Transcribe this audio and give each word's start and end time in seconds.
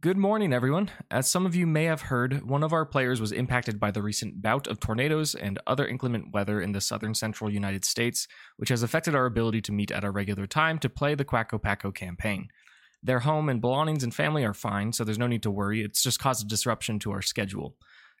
Good 0.00 0.16
morning, 0.16 0.52
everyone. 0.52 0.90
As 1.10 1.28
some 1.28 1.44
of 1.44 1.56
you 1.56 1.66
may 1.66 1.84
have 1.84 2.02
heard, 2.02 2.48
one 2.48 2.62
of 2.62 2.72
our 2.72 2.86
players 2.86 3.20
was 3.20 3.32
impacted 3.32 3.80
by 3.80 3.90
the 3.90 4.00
recent 4.00 4.40
bout 4.40 4.68
of 4.68 4.78
tornadoes 4.78 5.34
and 5.34 5.58
other 5.66 5.88
inclement 5.88 6.32
weather 6.32 6.60
in 6.60 6.70
the 6.70 6.80
southern 6.80 7.16
central 7.16 7.50
United 7.50 7.84
States, 7.84 8.28
which 8.58 8.68
has 8.68 8.84
affected 8.84 9.16
our 9.16 9.26
ability 9.26 9.60
to 9.62 9.72
meet 9.72 9.90
at 9.90 10.04
a 10.04 10.10
regular 10.12 10.46
time 10.46 10.78
to 10.78 10.88
play 10.88 11.16
the 11.16 11.24
Quacko 11.24 11.60
Packo 11.60 11.92
campaign. 11.92 12.46
Their 13.02 13.18
home 13.20 13.48
and 13.48 13.60
belongings 13.60 14.04
and 14.04 14.14
family 14.14 14.44
are 14.44 14.54
fine, 14.54 14.92
so 14.92 15.02
there's 15.02 15.18
no 15.18 15.26
need 15.26 15.42
to 15.42 15.50
worry. 15.50 15.82
It's 15.82 16.04
just 16.04 16.20
caused 16.20 16.44
a 16.44 16.48
disruption 16.48 17.00
to 17.00 17.10
our 17.10 17.22
schedule. 17.22 17.74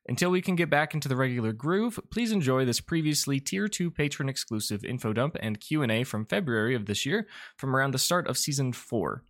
Until 0.08 0.30
we 0.30 0.42
can 0.42 0.56
get 0.56 0.70
back 0.70 0.94
into 0.94 1.06
the 1.06 1.16
regular 1.16 1.52
groove, 1.52 2.00
please 2.10 2.32
enjoy 2.32 2.64
this 2.64 2.80
previously 2.80 3.38
tier 3.38 3.68
2 3.68 3.92
patron 3.92 4.28
exclusive 4.28 4.84
info 4.84 5.12
dump 5.12 5.36
and 5.38 5.60
Q&A 5.60 6.02
from 6.02 6.26
February 6.26 6.74
of 6.74 6.86
this 6.86 7.06
year 7.06 7.28
from 7.56 7.76
around 7.76 7.92
the 7.94 7.98
start 7.98 8.26
of 8.26 8.36
season 8.36 8.72
4. 8.72 9.22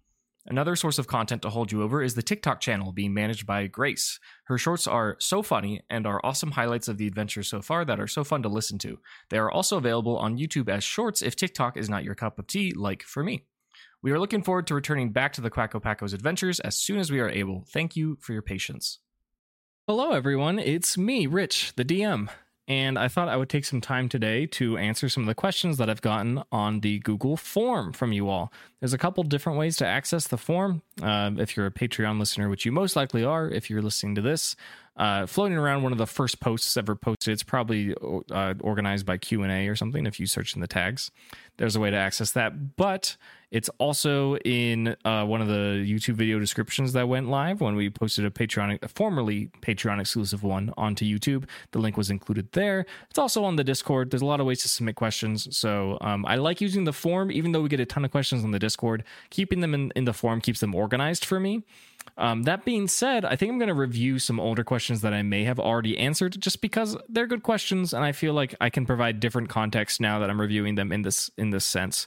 Another 0.50 0.76
source 0.76 0.98
of 0.98 1.06
content 1.06 1.42
to 1.42 1.50
hold 1.50 1.70
you 1.70 1.82
over 1.82 2.02
is 2.02 2.14
the 2.14 2.22
TikTok 2.22 2.58
channel 2.58 2.90
being 2.90 3.12
managed 3.12 3.44
by 3.46 3.66
Grace. 3.66 4.18
Her 4.44 4.56
shorts 4.56 4.86
are 4.86 5.16
so 5.18 5.42
funny 5.42 5.82
and 5.90 6.06
are 6.06 6.24
awesome 6.24 6.52
highlights 6.52 6.88
of 6.88 6.96
the 6.96 7.06
adventure 7.06 7.42
so 7.42 7.60
far 7.60 7.84
that 7.84 8.00
are 8.00 8.06
so 8.06 8.24
fun 8.24 8.42
to 8.44 8.48
listen 8.48 8.78
to. 8.78 8.98
They 9.28 9.36
are 9.36 9.50
also 9.50 9.76
available 9.76 10.16
on 10.16 10.38
YouTube 10.38 10.70
as 10.70 10.82
shorts 10.82 11.20
if 11.20 11.36
TikTok 11.36 11.76
is 11.76 11.90
not 11.90 12.02
your 12.02 12.14
cup 12.14 12.38
of 12.38 12.46
tea, 12.46 12.72
like 12.72 13.02
for 13.02 13.22
me. 13.22 13.44
We 14.02 14.10
are 14.10 14.18
looking 14.18 14.42
forward 14.42 14.66
to 14.68 14.74
returning 14.74 15.12
back 15.12 15.34
to 15.34 15.42
the 15.42 15.50
Quacko 15.50 15.82
Paco's 15.82 16.14
adventures 16.14 16.60
as 16.60 16.78
soon 16.78 16.98
as 16.98 17.12
we 17.12 17.20
are 17.20 17.28
able. 17.28 17.66
Thank 17.68 17.94
you 17.94 18.16
for 18.22 18.32
your 18.32 18.40
patience. 18.40 19.00
Hello, 19.86 20.12
everyone. 20.12 20.58
It's 20.58 20.96
me, 20.96 21.26
Rich, 21.26 21.74
the 21.76 21.84
DM. 21.84 22.30
And 22.68 22.98
I 22.98 23.08
thought 23.08 23.28
I 23.28 23.36
would 23.36 23.48
take 23.48 23.64
some 23.64 23.80
time 23.80 24.10
today 24.10 24.44
to 24.46 24.76
answer 24.76 25.08
some 25.08 25.22
of 25.22 25.26
the 25.26 25.34
questions 25.34 25.78
that 25.78 25.88
I've 25.88 26.02
gotten 26.02 26.42
on 26.52 26.80
the 26.80 26.98
Google 26.98 27.38
form 27.38 27.94
from 27.94 28.12
you 28.12 28.28
all. 28.28 28.52
There's 28.80 28.92
a 28.92 28.98
couple 28.98 29.24
different 29.24 29.58
ways 29.58 29.78
to 29.78 29.86
access 29.86 30.28
the 30.28 30.36
form. 30.36 30.82
Uh, 31.02 31.30
if 31.38 31.56
you're 31.56 31.64
a 31.64 31.70
Patreon 31.70 32.18
listener, 32.18 32.50
which 32.50 32.66
you 32.66 32.72
most 32.72 32.94
likely 32.94 33.24
are 33.24 33.48
if 33.48 33.70
you're 33.70 33.80
listening 33.80 34.14
to 34.16 34.20
this, 34.20 34.54
uh, 34.98 35.24
floating 35.24 35.56
around 35.56 35.82
one 35.82 35.92
of 35.92 35.98
the 35.98 36.06
first 36.06 36.40
posts 36.40 36.76
ever 36.76 36.94
posted. 36.94 37.32
It's 37.32 37.42
probably 37.42 37.94
uh, 38.30 38.54
organized 38.60 39.06
by 39.06 39.16
Q 39.16 39.44
and 39.44 39.52
A 39.52 39.66
or 39.68 39.76
something. 39.76 40.04
If 40.04 40.20
you 40.20 40.26
search 40.26 40.54
in 40.54 40.60
the 40.60 40.66
tags, 40.66 41.10
there's 41.56 41.74
a 41.74 41.80
way 41.80 41.90
to 41.90 41.96
access 41.96 42.32
that. 42.32 42.76
But 42.76 43.16
it's 43.50 43.70
also 43.78 44.36
in 44.38 44.94
uh, 45.04 45.24
one 45.24 45.40
of 45.40 45.48
the 45.48 45.84
YouTube 45.86 46.14
video 46.14 46.38
descriptions 46.38 46.92
that 46.92 47.08
went 47.08 47.28
live 47.28 47.60
when 47.60 47.76
we 47.76 47.88
posted 47.88 48.24
a 48.24 48.30
Patreon, 48.30 48.78
a 48.82 48.88
formerly 48.88 49.50
Patreon 49.62 50.00
exclusive 50.00 50.42
one 50.42 50.72
onto 50.76 51.04
YouTube. 51.04 51.48
The 51.72 51.78
link 51.78 51.96
was 51.96 52.10
included 52.10 52.52
there. 52.52 52.84
It's 53.08 53.18
also 53.18 53.44
on 53.44 53.56
the 53.56 53.64
Discord. 53.64 54.10
There's 54.10 54.22
a 54.22 54.26
lot 54.26 54.40
of 54.40 54.46
ways 54.46 54.62
to 54.62 54.68
submit 54.68 54.96
questions. 54.96 55.56
So 55.56 55.98
um, 56.00 56.26
I 56.26 56.36
like 56.36 56.60
using 56.60 56.84
the 56.84 56.92
form, 56.92 57.30
even 57.30 57.52
though 57.52 57.62
we 57.62 57.68
get 57.68 57.80
a 57.80 57.86
ton 57.86 58.04
of 58.04 58.10
questions 58.10 58.44
on 58.44 58.50
the 58.50 58.58
Discord. 58.58 59.04
Keeping 59.30 59.60
them 59.60 59.74
in, 59.74 59.92
in 59.96 60.04
the 60.04 60.12
form 60.12 60.40
keeps 60.40 60.60
them 60.60 60.74
organized 60.74 61.24
for 61.24 61.40
me. 61.40 61.62
Um, 62.16 62.44
that 62.44 62.64
being 62.64 62.88
said, 62.88 63.24
I 63.24 63.36
think 63.36 63.52
I'm 63.52 63.58
going 63.58 63.68
to 63.68 63.74
review 63.74 64.18
some 64.18 64.40
older 64.40 64.64
questions 64.64 65.02
that 65.02 65.12
I 65.12 65.22
may 65.22 65.44
have 65.44 65.58
already 65.58 65.96
answered, 65.98 66.40
just 66.40 66.60
because 66.60 66.96
they're 67.08 67.26
good 67.26 67.42
questions, 67.42 67.92
and 67.92 68.04
I 68.04 68.12
feel 68.12 68.32
like 68.32 68.54
I 68.60 68.70
can 68.70 68.86
provide 68.86 69.20
different 69.20 69.48
context 69.48 70.00
now 70.00 70.18
that 70.18 70.30
I'm 70.30 70.40
reviewing 70.40 70.74
them 70.74 70.90
in 70.90 71.02
this 71.02 71.30
in 71.36 71.50
this 71.50 71.64
sense. 71.64 72.06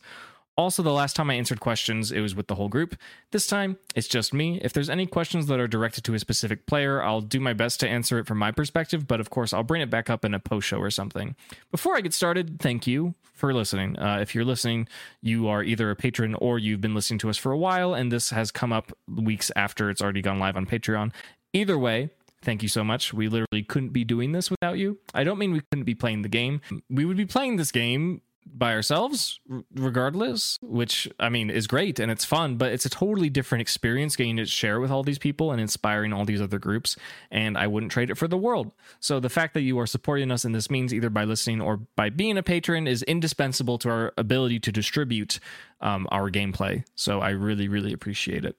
Also, 0.61 0.83
the 0.83 0.93
last 0.93 1.15
time 1.15 1.31
I 1.31 1.33
answered 1.33 1.59
questions, 1.59 2.11
it 2.11 2.19
was 2.19 2.35
with 2.35 2.45
the 2.45 2.53
whole 2.53 2.69
group. 2.69 2.95
This 3.31 3.47
time, 3.47 3.79
it's 3.95 4.07
just 4.07 4.31
me. 4.31 4.59
If 4.61 4.73
there's 4.73 4.91
any 4.91 5.07
questions 5.07 5.47
that 5.47 5.59
are 5.59 5.67
directed 5.67 6.03
to 6.03 6.13
a 6.13 6.19
specific 6.19 6.67
player, 6.67 7.01
I'll 7.01 7.19
do 7.19 7.39
my 7.39 7.53
best 7.53 7.79
to 7.79 7.89
answer 7.89 8.19
it 8.19 8.27
from 8.27 8.37
my 8.37 8.51
perspective, 8.51 9.07
but 9.07 9.19
of 9.19 9.31
course, 9.31 9.53
I'll 9.53 9.63
bring 9.63 9.81
it 9.81 9.89
back 9.89 10.07
up 10.07 10.23
in 10.23 10.35
a 10.35 10.39
post 10.39 10.67
show 10.67 10.77
or 10.77 10.91
something. 10.91 11.35
Before 11.71 11.97
I 11.97 12.01
get 12.01 12.13
started, 12.13 12.59
thank 12.59 12.85
you 12.85 13.15
for 13.33 13.55
listening. 13.55 13.97
Uh, 13.97 14.19
if 14.21 14.35
you're 14.35 14.45
listening, 14.45 14.87
you 15.19 15.47
are 15.47 15.63
either 15.63 15.89
a 15.89 15.95
patron 15.95 16.35
or 16.35 16.59
you've 16.59 16.79
been 16.79 16.93
listening 16.93 17.17
to 17.21 17.31
us 17.31 17.37
for 17.37 17.51
a 17.51 17.57
while, 17.57 17.95
and 17.95 18.11
this 18.11 18.29
has 18.29 18.51
come 18.51 18.71
up 18.71 18.95
weeks 19.07 19.49
after 19.55 19.89
it's 19.89 19.99
already 19.99 20.21
gone 20.21 20.37
live 20.37 20.55
on 20.55 20.67
Patreon. 20.67 21.11
Either 21.53 21.77
way, 21.77 22.11
Thank 22.43 22.63
you 22.63 22.69
so 22.69 22.83
much. 22.83 23.13
We 23.13 23.27
literally 23.27 23.61
couldn't 23.61 23.89
be 23.89 24.03
doing 24.03 24.31
this 24.31 24.49
without 24.49 24.79
you. 24.79 24.97
I 25.13 25.23
don't 25.23 25.37
mean 25.37 25.51
we 25.51 25.61
couldn't 25.69 25.85
be 25.85 25.93
playing 25.93 26.23
the 26.23 26.27
game. 26.27 26.59
We 26.89 27.05
would 27.05 27.15
be 27.15 27.27
playing 27.27 27.57
this 27.57 27.71
game 27.71 28.21
by 28.45 28.73
ourselves 28.73 29.39
regardless 29.75 30.57
which 30.61 31.07
i 31.19 31.29
mean 31.29 31.49
is 31.49 31.67
great 31.67 31.99
and 31.99 32.11
it's 32.11 32.25
fun 32.25 32.57
but 32.57 32.71
it's 32.71 32.85
a 32.85 32.89
totally 32.89 33.29
different 33.29 33.61
experience 33.61 34.15
getting 34.15 34.37
to 34.37 34.45
share 34.45 34.79
with 34.79 34.91
all 34.91 35.03
these 35.03 35.19
people 35.19 35.51
and 35.51 35.61
inspiring 35.61 36.11
all 36.11 36.25
these 36.25 36.41
other 36.41 36.59
groups 36.59 36.97
and 37.29 37.57
i 37.57 37.65
wouldn't 37.67 37.91
trade 37.91 38.09
it 38.09 38.17
for 38.17 38.27
the 38.27 38.37
world. 38.37 38.73
So 38.99 39.19
the 39.19 39.29
fact 39.29 39.53
that 39.53 39.61
you 39.61 39.79
are 39.79 39.87
supporting 39.87 40.31
us 40.31 40.43
in 40.45 40.51
this 40.51 40.69
means 40.69 40.93
either 40.93 41.09
by 41.09 41.23
listening 41.23 41.61
or 41.61 41.77
by 41.95 42.09
being 42.09 42.37
a 42.37 42.43
patron 42.43 42.87
is 42.87 43.03
indispensable 43.03 43.77
to 43.79 43.89
our 43.89 44.13
ability 44.17 44.59
to 44.61 44.71
distribute 44.71 45.39
um, 45.81 46.07
our 46.11 46.29
gameplay. 46.31 46.83
So 46.95 47.19
i 47.19 47.29
really 47.29 47.67
really 47.67 47.93
appreciate 47.93 48.45
it. 48.45 48.55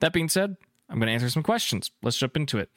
That 0.00 0.12
being 0.12 0.28
said 0.28 0.56
i'm 0.88 0.98
going 0.98 1.08
to 1.08 1.12
answer 1.12 1.30
some 1.30 1.42
questions. 1.42 1.90
Let's 2.02 2.16
jump 2.16 2.36
into 2.36 2.58
it 2.58 2.70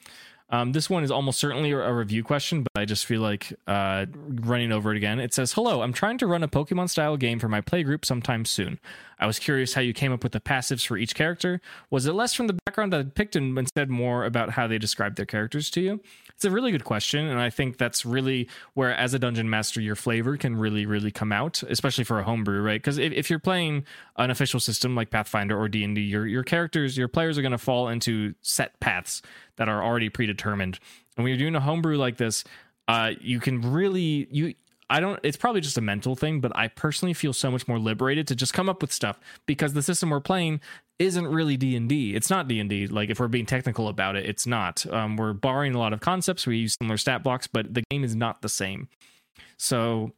um, 0.50 0.72
this 0.72 0.90
one 0.90 1.04
is 1.04 1.10
almost 1.10 1.38
certainly 1.38 1.70
a 1.70 1.92
review 1.92 2.24
question, 2.24 2.62
but 2.62 2.80
I 2.80 2.84
just 2.84 3.06
feel 3.06 3.20
like 3.20 3.52
uh, 3.66 4.06
running 4.28 4.72
over 4.72 4.90
it 4.92 4.96
again. 4.96 5.20
It 5.20 5.32
says, 5.32 5.52
Hello, 5.52 5.82
I'm 5.82 5.92
trying 5.92 6.18
to 6.18 6.26
run 6.26 6.42
a 6.42 6.48
Pokemon 6.48 6.90
style 6.90 7.16
game 7.16 7.38
for 7.38 7.48
my 7.48 7.60
playgroup 7.60 8.04
sometime 8.04 8.44
soon. 8.44 8.80
I 9.20 9.26
was 9.26 9.38
curious 9.38 9.74
how 9.74 9.82
you 9.82 9.92
came 9.92 10.12
up 10.12 10.22
with 10.22 10.32
the 10.32 10.40
passives 10.40 10.86
for 10.86 10.96
each 10.96 11.14
character. 11.14 11.60
Was 11.90 12.06
it 12.06 12.14
less 12.14 12.32
from 12.32 12.46
the 12.46 12.58
background 12.64 12.92
that 12.92 13.00
I 13.00 13.02
picked 13.04 13.36
and 13.36 13.56
instead 13.58 13.90
more 13.90 14.24
about 14.24 14.50
how 14.50 14.66
they 14.66 14.78
described 14.78 15.16
their 15.16 15.26
characters 15.26 15.70
to 15.70 15.80
you? 15.80 16.00
It's 16.30 16.44
a 16.46 16.50
really 16.50 16.72
good 16.72 16.84
question, 16.84 17.26
and 17.26 17.38
I 17.38 17.50
think 17.50 17.76
that's 17.76 18.06
really 18.06 18.48
where, 18.72 18.94
as 18.94 19.12
a 19.12 19.18
dungeon 19.18 19.50
master, 19.50 19.78
your 19.78 19.94
flavor 19.94 20.38
can 20.38 20.56
really, 20.56 20.86
really 20.86 21.10
come 21.10 21.32
out, 21.32 21.62
especially 21.64 22.04
for 22.04 22.18
a 22.18 22.24
homebrew, 22.24 22.62
right? 22.62 22.80
Because 22.80 22.96
if, 22.96 23.12
if 23.12 23.28
you're 23.28 23.38
playing 23.38 23.84
an 24.16 24.30
official 24.30 24.58
system 24.58 24.96
like 24.96 25.10
Pathfinder 25.10 25.58
or 25.58 25.68
D 25.68 25.84
and 25.84 25.94
D, 25.94 26.00
your 26.00 26.26
your 26.26 26.42
characters, 26.42 26.96
your 26.96 27.08
players 27.08 27.36
are 27.36 27.42
going 27.42 27.52
to 27.52 27.58
fall 27.58 27.88
into 27.88 28.34
set 28.40 28.80
paths 28.80 29.20
that 29.56 29.68
are 29.68 29.84
already 29.84 30.08
predetermined. 30.08 30.78
And 31.16 31.24
when 31.24 31.30
you're 31.30 31.38
doing 31.38 31.54
a 31.56 31.60
homebrew 31.60 31.98
like 31.98 32.16
this, 32.16 32.42
uh, 32.88 33.12
you 33.20 33.38
can 33.38 33.60
really 33.70 34.26
you 34.30 34.54
I 34.90 35.00
don't 35.00 35.20
it's 35.22 35.36
probably 35.36 35.60
just 35.60 35.78
a 35.78 35.80
mental 35.80 36.16
thing, 36.16 36.40
but 36.40 36.54
I 36.56 36.68
personally 36.68 37.14
feel 37.14 37.32
so 37.32 37.50
much 37.50 37.68
more 37.68 37.78
liberated 37.78 38.26
to 38.28 38.34
just 38.34 38.52
come 38.52 38.68
up 38.68 38.82
with 38.82 38.92
stuff 38.92 39.18
because 39.46 39.72
the 39.72 39.82
system 39.82 40.10
we're 40.10 40.20
playing 40.20 40.60
isn't 40.98 41.26
really 41.26 41.56
D&D. 41.56 42.14
It's 42.14 42.28
not 42.28 42.48
D&D. 42.48 42.88
Like 42.88 43.08
if 43.08 43.20
we're 43.20 43.28
being 43.28 43.46
technical 43.46 43.88
about 43.88 44.16
it, 44.16 44.26
it's 44.26 44.46
not. 44.46 44.84
Um, 44.92 45.16
we're 45.16 45.32
borrowing 45.32 45.74
a 45.74 45.78
lot 45.78 45.94
of 45.94 46.00
concepts, 46.00 46.46
we 46.46 46.58
use 46.58 46.76
similar 46.78 46.98
stat 46.98 47.22
blocks, 47.22 47.46
but 47.46 47.72
the 47.72 47.82
game 47.90 48.04
is 48.04 48.14
not 48.14 48.42
the 48.42 48.48
same. 48.50 48.88
So 49.56 50.12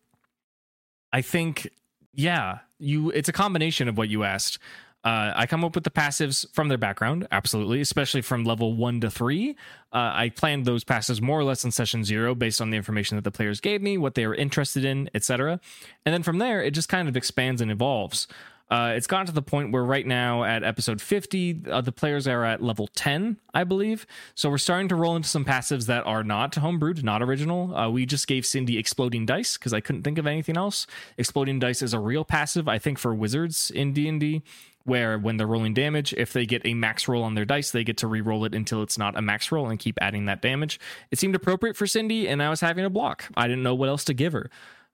I 1.13 1.21
think 1.21 1.71
yeah, 2.15 2.61
you 2.79 3.11
it's 3.11 3.29
a 3.29 3.33
combination 3.33 3.89
of 3.89 3.97
what 3.97 4.09
you 4.09 4.25
asked. 4.25 4.59
Uh, 5.05 5.33
I 5.35 5.47
come 5.47 5.65
up 5.65 5.75
with 5.75 5.85
the 5.85 5.91
passives 5.91 6.47
from 6.53 6.69
their 6.69 6.79
background, 6.79 7.27
absolutely, 7.33 7.81
especially 7.81 8.23
from 8.23 8.45
level 8.45 8.75
one 8.75 9.01
to 9.01 9.11
three. 9.11 9.57
Uh, 9.93 10.13
I 10.15 10.29
planned 10.29 10.65
those 10.65 10.85
passives 10.85 11.21
more 11.21 11.41
or 11.41 11.45
less 11.45 11.65
in 11.65 11.73
session 11.73 12.05
zero 12.05 12.35
based 12.35 12.61
on 12.61 12.71
the 12.71 12.77
information 12.77 13.17
that 13.17 13.25
the 13.25 13.33
players 13.33 13.61
gave 13.61 13.83
me, 13.83 13.99
what 13.99 14.15
they 14.15 14.27
were 14.27 14.35
interested 14.35 14.85
in, 14.85 15.11
etc. 15.15 15.61
And 16.07 16.13
then 16.13 16.23
from 16.23 16.39
there, 16.39 16.63
it 16.63 16.71
just 16.71 16.89
kind 16.89 17.09
of 17.09 17.17
expands 17.17 17.61
and 17.61 17.71
evolves. 17.71 18.29
Uh, 18.73 18.95
it's 18.97 19.07
gotten 19.07 19.27
to 19.27 19.33
the 19.33 19.43
point 19.43 19.71
where 19.71 19.85
right 19.85 20.07
now 20.07 20.45
at 20.45 20.65
episode 20.65 20.99
50, 20.99 21.65
uh, 21.71 21.83
the 21.83 21.93
players 21.93 22.27
are 22.27 22.43
at 22.43 22.63
level 22.63 22.87
10, 22.95 23.37
I 23.53 23.65
believe. 23.65 24.07
So 24.35 24.49
we're 24.49 24.57
starting 24.57 24.89
to 24.89 24.95
roll 24.95 25.15
into 25.15 25.29
some 25.29 25.45
passives 25.45 25.85
that 25.89 26.07
are 26.07 26.25
not 26.25 26.53
homebrewed, 26.53 27.03
not 27.03 27.23
original. 27.23 27.77
Uh, 27.77 27.91
we 27.91 28.07
just 28.07 28.27
gave 28.27 28.47
Cindy 28.47 28.79
Exploding 28.79 29.27
Dice 29.27 29.59
because 29.59 29.75
I 29.75 29.81
couldn't 29.81 30.05
think 30.05 30.17
of 30.17 30.27
anything 30.27 30.57
else. 30.57 30.87
Exploding 31.19 31.59
Dice 31.59 31.83
is 31.83 31.93
a 31.93 31.99
real 31.99 32.25
passive, 32.25 32.67
I 32.67 32.79
think, 32.79 32.99
for 32.99 33.15
wizards 33.15 33.71
in 33.71 33.93
D&D 33.93 34.43
where 34.85 35.19
when 35.19 35.37
they're 35.37 35.47
rolling 35.47 35.75
damage, 35.75 36.13
if 36.15 36.33
they 36.33 36.47
get 36.47 36.63
a 36.65 36.75
max 36.75 37.09
roll 37.09 37.23
on 37.23 37.35
their 37.35 37.45
dice, 37.45 37.71
they 37.71 37.85
get 37.85 37.99
to 37.99 38.07
re-roll 38.07 38.45
it 38.45 38.55
until 38.55 38.83
it's 38.83 38.99
not 38.99 39.17
a 39.17 39.23
max 39.23 39.53
roll 39.53 39.69
and 39.69 39.79
keep 39.79 39.99
adding 40.01 40.27
that 40.27 40.43
damage. 40.43 40.81
It 41.11 41.19
seemed 41.19 41.35
appropriate 41.35 41.77
for 41.77 41.87
Cindy, 41.87 42.29
and 42.29 42.43
I 42.43 42.51
was 42.51 42.61
having 42.61 42.85
a 42.85 42.91
block. 42.91 43.25
I 43.37 43.49
didn't 43.49 43.63
know 43.63 43.75
what 43.75 43.89
else 43.89 44.05
to 44.05 44.15
give 44.15 44.33
her. 44.33 44.51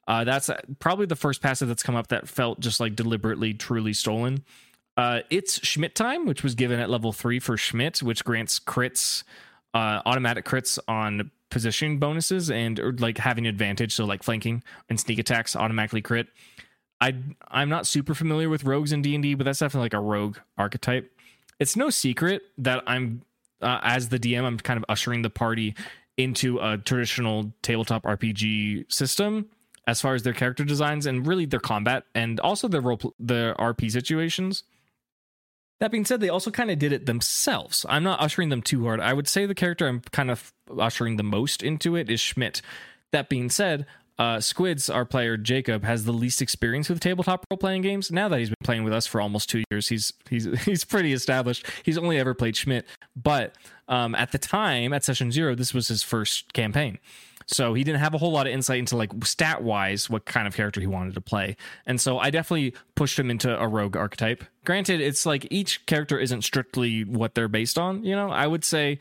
Uh, 0.06 0.24
that's 0.24 0.50
probably 0.78 1.06
the 1.06 1.16
first 1.16 1.42
passive 1.42 1.68
that's 1.68 1.82
come 1.82 1.94
up 1.94 2.08
that 2.08 2.28
felt 2.28 2.60
just 2.60 2.80
like 2.80 2.96
deliberately, 2.96 3.52
truly 3.52 3.92
stolen. 3.92 4.42
Uh, 4.96 5.20
it's 5.30 5.64
Schmidt 5.64 5.94
time, 5.94 6.26
which 6.26 6.42
was 6.42 6.54
given 6.54 6.80
at 6.80 6.90
level 6.90 7.12
three 7.12 7.38
for 7.38 7.56
Schmidt, 7.56 8.02
which 8.02 8.24
grants 8.24 8.58
crits, 8.58 9.22
uh, 9.74 10.00
automatic 10.06 10.44
crits 10.44 10.78
on 10.88 11.30
position 11.50 11.98
bonuses 11.98 12.50
and 12.50 12.80
or 12.80 12.92
like 12.92 13.18
having 13.18 13.46
advantage. 13.46 13.94
So 13.94 14.04
like 14.04 14.22
flanking 14.22 14.62
and 14.88 14.98
sneak 14.98 15.18
attacks 15.18 15.54
automatically 15.54 16.02
crit. 16.02 16.28
I 17.00 17.14
I'm 17.48 17.68
not 17.68 17.86
super 17.86 18.14
familiar 18.14 18.48
with 18.48 18.64
rogues 18.64 18.92
in 18.92 19.02
D 19.02 19.14
and 19.14 19.22
D, 19.22 19.34
but 19.34 19.44
that's 19.44 19.60
definitely 19.60 19.86
like 19.86 19.94
a 19.94 20.00
rogue 20.00 20.38
archetype. 20.56 21.12
It's 21.58 21.76
no 21.76 21.90
secret 21.90 22.42
that 22.58 22.82
I'm 22.86 23.22
uh, 23.60 23.80
as 23.82 24.08
the 24.08 24.18
DM, 24.18 24.44
I'm 24.44 24.58
kind 24.58 24.78
of 24.78 24.84
ushering 24.88 25.22
the 25.22 25.30
party 25.30 25.74
into 26.16 26.58
a 26.58 26.78
traditional 26.78 27.52
tabletop 27.62 28.02
RPG 28.02 28.90
system 28.92 29.48
as 29.86 30.00
far 30.00 30.14
as 30.14 30.22
their 30.22 30.32
character 30.32 30.64
designs 30.64 31.06
and 31.06 31.26
really 31.26 31.46
their 31.46 31.60
combat 31.60 32.04
and 32.14 32.40
also 32.40 32.68
their 32.68 32.80
role 32.80 33.14
the 33.18 33.54
RP 33.58 33.90
situations. 33.90 34.64
That 35.80 35.92
being 35.92 36.04
said, 36.04 36.20
they 36.20 36.28
also 36.28 36.50
kind 36.50 36.72
of 36.72 36.78
did 36.80 36.92
it 36.92 37.06
themselves. 37.06 37.86
I'm 37.88 38.02
not 38.02 38.20
ushering 38.20 38.48
them 38.48 38.62
too 38.62 38.84
hard. 38.84 39.00
I 39.00 39.12
would 39.12 39.28
say 39.28 39.46
the 39.46 39.54
character 39.54 39.86
I'm 39.86 40.00
kind 40.00 40.30
of 40.30 40.52
ushering 40.76 41.16
the 41.16 41.22
most 41.22 41.62
into 41.62 41.94
it 41.94 42.10
is 42.10 42.20
Schmidt. 42.20 42.60
That 43.12 43.28
being 43.28 43.48
said, 43.48 43.86
uh, 44.18 44.40
Squids, 44.40 44.90
our 44.90 45.04
player 45.04 45.36
Jacob, 45.36 45.84
has 45.84 46.04
the 46.04 46.12
least 46.12 46.42
experience 46.42 46.88
with 46.88 47.00
tabletop 47.00 47.44
role 47.50 47.58
playing 47.58 47.82
games. 47.82 48.10
Now 48.10 48.28
that 48.28 48.38
he's 48.38 48.48
been 48.48 48.56
playing 48.64 48.84
with 48.84 48.92
us 48.92 49.06
for 49.06 49.20
almost 49.20 49.48
two 49.48 49.62
years, 49.70 49.88
he's 49.88 50.12
he's 50.28 50.46
he's 50.64 50.84
pretty 50.84 51.12
established. 51.12 51.66
He's 51.84 51.98
only 51.98 52.18
ever 52.18 52.34
played 52.34 52.56
Schmidt, 52.56 52.86
but 53.16 53.54
um, 53.88 54.14
at 54.14 54.32
the 54.32 54.38
time 54.38 54.92
at 54.92 55.04
session 55.04 55.30
zero, 55.30 55.54
this 55.54 55.72
was 55.72 55.88
his 55.88 56.02
first 56.02 56.52
campaign. 56.52 56.98
So 57.50 57.72
he 57.72 57.82
didn't 57.82 58.00
have 58.00 58.12
a 58.12 58.18
whole 58.18 58.30
lot 58.30 58.46
of 58.46 58.52
insight 58.52 58.78
into 58.78 58.94
like 58.94 59.10
stat 59.24 59.62
wise 59.62 60.10
what 60.10 60.26
kind 60.26 60.46
of 60.46 60.54
character 60.54 60.82
he 60.82 60.86
wanted 60.86 61.14
to 61.14 61.22
play. 61.22 61.56
And 61.86 61.98
so 61.98 62.18
I 62.18 62.28
definitely 62.28 62.74
pushed 62.94 63.18
him 63.18 63.30
into 63.30 63.58
a 63.58 63.66
rogue 63.66 63.96
archetype. 63.96 64.44
Granted, 64.66 65.00
it's 65.00 65.24
like 65.24 65.48
each 65.50 65.86
character 65.86 66.18
isn't 66.18 66.42
strictly 66.42 67.04
what 67.04 67.34
they're 67.34 67.48
based 67.48 67.78
on. 67.78 68.04
You 68.04 68.16
know, 68.16 68.28
I 68.28 68.46
would 68.46 68.64
say 68.64 68.98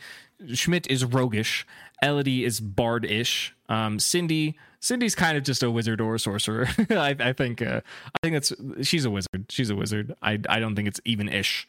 Schmidt 0.54 0.90
is 0.90 1.04
roguish, 1.04 1.68
Elodie 2.02 2.46
is 2.46 2.62
bard-ish, 2.62 3.54
um, 3.70 4.00
Cindy. 4.00 4.58
Cindy's 4.80 5.16
kind 5.16 5.38
of 5.38 5.44
just 5.44 5.64
a 5.64 5.72
wizard 5.72 6.00
or 6.02 6.16
a 6.16 6.20
sorcerer. 6.20 6.68
I, 6.90 7.16
I, 7.20 7.34
think. 7.34 7.62
Uh, 7.62 7.82
I 8.06 8.18
think 8.22 8.36
that's 8.36 8.54
she's 8.88 9.06
a 9.06 9.10
wizard. 9.10 9.46
She's 9.50 9.70
a 9.70 9.76
wizard. 9.76 10.16
I 10.22 10.40
I 10.50 10.60
don't 10.60 10.76
think 10.76 10.88
it's 10.88 11.02
even 11.04 11.30
ish. 11.30 11.68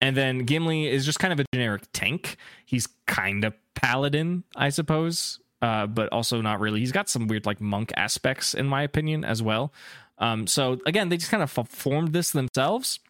And 0.00 0.16
then 0.16 0.40
Gimli 0.40 0.88
is 0.88 1.04
just 1.04 1.18
kind 1.18 1.32
of 1.32 1.40
a 1.40 1.44
generic 1.54 1.82
tank. 1.92 2.36
He's 2.64 2.88
kind 3.06 3.44
of 3.44 3.54
paladin, 3.74 4.44
I 4.54 4.68
suppose 4.68 5.38
uh, 5.62 5.86
but 5.86 6.08
also 6.12 6.40
not 6.40 6.60
really. 6.60 6.80
He's 6.80 6.92
got 6.92 7.08
some 7.08 7.26
weird 7.26 7.46
like 7.46 7.60
monk 7.60 7.92
aspects, 7.96 8.54
in 8.54 8.66
my 8.66 8.82
opinion, 8.82 9.24
as 9.24 9.42
well. 9.42 9.72
Um, 10.18 10.46
so 10.46 10.78
again, 10.86 11.08
they 11.08 11.16
just 11.16 11.30
kind 11.30 11.42
of 11.42 11.50
formed 11.50 12.12
this 12.12 12.30
themselves, 12.30 13.00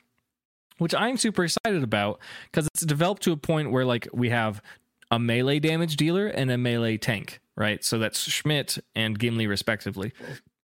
which 0.79 0.95
I'm 0.95 1.17
super 1.17 1.45
excited 1.45 1.83
about 1.83 2.21
because 2.51 2.67
it's 2.67 2.85
developed 2.85 3.23
to 3.23 3.33
a 3.33 3.37
point 3.37 3.73
where 3.73 3.85
like 3.85 4.09
we 4.13 4.31
have 4.31 4.63
a 5.11 5.19
melee 5.19 5.59
damage 5.61 5.97
dealer 5.97 6.27
and 6.27 6.51
a 6.51 6.59
melee 6.59 6.97
tank, 6.97 7.41
right? 7.57 7.85
So 7.85 7.99
that's 7.99 8.21
Schmidt 8.21 8.79
and 8.95 9.19
Gimli 9.19 9.47
respectively. 9.47 10.13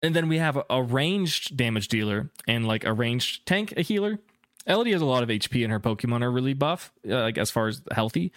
And 0.02 0.14
then 0.14 0.28
we 0.28 0.38
have 0.38 0.58
a, 0.70 0.82
ranged 0.82 1.56
damage 1.56 1.88
dealer 1.88 2.30
and 2.46 2.66
like 2.66 2.84
a 2.84 2.92
ranged 2.92 3.46
tank, 3.46 3.74
a 3.76 3.82
healer. 3.82 4.18
Elodie 4.66 4.92
has 4.92 5.00
a 5.00 5.06
lot 5.06 5.22
of 5.22 5.28
HP 5.28 5.62
and 5.62 5.72
her 5.72 5.80
Pokemon 5.80 6.22
are 6.22 6.30
really 6.30 6.54
buff, 6.54 6.92
uh, 7.08 7.20
like 7.20 7.38
as 7.38 7.50
far 7.50 7.68
as 7.68 7.82
healthy. 7.92 8.32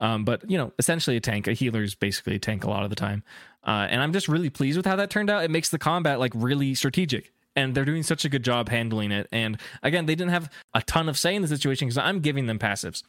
Um, 0.00 0.24
but 0.24 0.48
you 0.50 0.58
know, 0.58 0.72
essentially 0.78 1.16
a 1.16 1.20
tank. 1.20 1.46
A 1.46 1.52
healer 1.52 1.82
is 1.82 1.94
basically 1.94 2.36
a 2.36 2.38
tank 2.38 2.64
a 2.64 2.70
lot 2.70 2.84
of 2.84 2.90
the 2.90 2.96
time. 2.96 3.22
Uh, 3.64 3.86
and 3.88 4.02
I'm 4.02 4.12
just 4.12 4.28
really 4.28 4.50
pleased 4.50 4.76
with 4.76 4.86
how 4.86 4.96
that 4.96 5.10
turned 5.10 5.30
out. 5.30 5.44
It 5.44 5.50
makes 5.50 5.70
the 5.70 5.78
combat 5.78 6.18
like 6.18 6.32
really 6.34 6.74
strategic. 6.74 7.32
And 7.54 7.74
they're 7.74 7.86
doing 7.86 8.02
such 8.02 8.26
a 8.26 8.28
good 8.28 8.44
job 8.44 8.68
handling 8.68 9.12
it. 9.12 9.28
And 9.32 9.58
again, 9.82 10.04
they 10.04 10.14
didn't 10.14 10.32
have 10.32 10.50
a 10.74 10.82
ton 10.82 11.08
of 11.08 11.16
say 11.16 11.34
in 11.34 11.40
the 11.40 11.48
situation 11.48 11.88
because 11.88 11.96
I'm 11.96 12.20
giving 12.20 12.46
them 12.46 12.58
passives. 12.58 13.02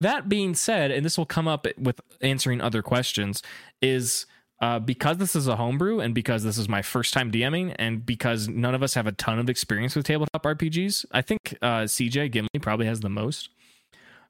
That 0.00 0.28
being 0.28 0.54
said, 0.54 0.90
and 0.90 1.04
this 1.04 1.18
will 1.18 1.26
come 1.26 1.46
up 1.46 1.66
with 1.78 2.00
answering 2.20 2.60
other 2.60 2.82
questions, 2.82 3.42
is 3.82 4.26
uh, 4.60 4.78
because 4.78 5.18
this 5.18 5.34
is 5.34 5.46
a 5.46 5.56
homebrew 5.56 6.00
and 6.00 6.14
because 6.14 6.42
this 6.42 6.58
is 6.58 6.68
my 6.68 6.82
first 6.82 7.14
time 7.14 7.30
DMing 7.30 7.74
and 7.78 8.04
because 8.04 8.48
none 8.48 8.74
of 8.74 8.82
us 8.82 8.94
have 8.94 9.06
a 9.06 9.12
ton 9.12 9.38
of 9.38 9.48
experience 9.48 9.96
with 9.96 10.06
tabletop 10.06 10.42
RPGs, 10.42 11.06
I 11.12 11.22
think 11.22 11.56
uh, 11.62 11.82
CJ 11.82 12.32
Gimli 12.32 12.58
probably 12.60 12.86
has 12.86 13.00
the 13.00 13.08
most. 13.08 13.48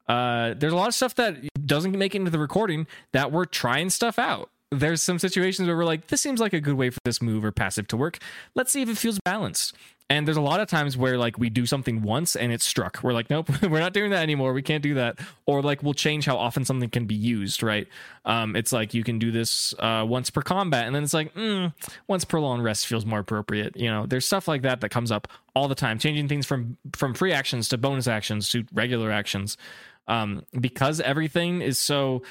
Uh, 0.08 0.54
there's 0.54 0.72
a 0.72 0.76
lot 0.76 0.88
of 0.88 0.94
stuff 0.94 1.14
that 1.16 1.36
doesn't 1.66 1.96
make 1.96 2.14
it 2.14 2.18
into 2.18 2.30
the 2.30 2.38
recording 2.38 2.86
that 3.12 3.30
we're 3.30 3.44
trying 3.44 3.90
stuff 3.90 4.18
out. 4.18 4.50
There's 4.72 5.02
some 5.02 5.18
situations 5.18 5.66
where 5.66 5.76
we're 5.76 5.84
like, 5.84 6.08
this 6.08 6.20
seems 6.20 6.40
like 6.40 6.52
a 6.52 6.60
good 6.60 6.74
way 6.74 6.90
for 6.90 7.00
this 7.04 7.20
move 7.20 7.44
or 7.44 7.50
passive 7.52 7.88
to 7.88 7.96
work. 7.96 8.18
Let's 8.54 8.72
see 8.72 8.82
if 8.82 8.88
it 8.88 8.98
feels 8.98 9.18
balanced. 9.24 9.74
And 10.10 10.26
there's 10.26 10.36
a 10.36 10.42
lot 10.42 10.58
of 10.60 10.68
times 10.68 10.96
where 10.96 11.16
like 11.16 11.38
we 11.38 11.48
do 11.48 11.64
something 11.64 12.02
once 12.02 12.34
and 12.34 12.52
it's 12.52 12.64
struck. 12.64 12.98
We're 13.02 13.12
like, 13.12 13.30
nope, 13.30 13.48
we're 13.62 13.80
not 13.80 13.92
doing 13.92 14.10
that 14.10 14.22
anymore. 14.22 14.52
We 14.52 14.60
can't 14.60 14.82
do 14.82 14.94
that. 14.94 15.20
Or 15.46 15.62
like 15.62 15.82
we'll 15.82 15.94
change 15.94 16.26
how 16.26 16.36
often 16.36 16.64
something 16.64 16.90
can 16.90 17.06
be 17.06 17.14
used, 17.14 17.62
right? 17.62 17.86
Um, 18.24 18.56
it's 18.56 18.72
like 18.72 18.92
you 18.92 19.04
can 19.04 19.20
do 19.20 19.30
this 19.30 19.72
uh, 19.78 20.04
once 20.06 20.28
per 20.28 20.42
combat, 20.42 20.86
and 20.86 20.94
then 20.94 21.04
it's 21.04 21.14
like 21.14 21.32
mm, 21.34 21.72
once 22.08 22.24
per 22.24 22.40
long 22.40 22.60
rest 22.60 22.86
feels 22.86 23.06
more 23.06 23.20
appropriate. 23.20 23.76
You 23.76 23.88
know, 23.88 24.04
there's 24.04 24.26
stuff 24.26 24.48
like 24.48 24.62
that 24.62 24.80
that 24.82 24.90
comes 24.90 25.10
up 25.10 25.28
all 25.54 25.68
the 25.68 25.74
time, 25.74 25.98
changing 25.98 26.28
things 26.28 26.44
from 26.44 26.76
from 26.94 27.14
free 27.14 27.32
actions 27.32 27.68
to 27.68 27.78
bonus 27.78 28.06
actions 28.06 28.50
to 28.50 28.64
regular 28.74 29.10
actions 29.10 29.56
um, 30.10 30.44
because 30.58 31.00
everything 31.00 31.62
is 31.62 31.78
so 31.78 32.22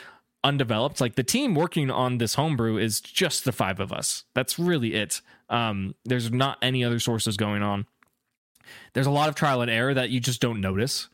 undeveloped. 0.44 1.02
Like 1.02 1.16
the 1.16 1.24
team 1.24 1.56
working 1.56 1.92
on 1.92 2.18
this 2.18 2.36
homebrew 2.36 2.78
is 2.78 3.02
just 3.02 3.46
the 3.46 3.52
five 3.52 3.80
of 3.80 3.92
us. 3.92 4.26
That's 4.34 4.58
really 4.60 4.94
it. 4.94 5.22
Um, 5.50 5.96
there's 6.06 6.32
not 6.32 6.58
any 6.62 6.84
other 6.84 7.00
sources 7.00 7.38
going 7.38 7.64
on. 7.64 7.86
There's 8.94 9.08
a 9.08 9.12
lot 9.12 9.30
of 9.30 9.36
trial 9.36 9.62
and 9.62 9.72
error 9.72 9.94
that 9.94 10.10
you 10.10 10.20
just 10.20 10.42
don't 10.42 10.62
notice 10.62 11.10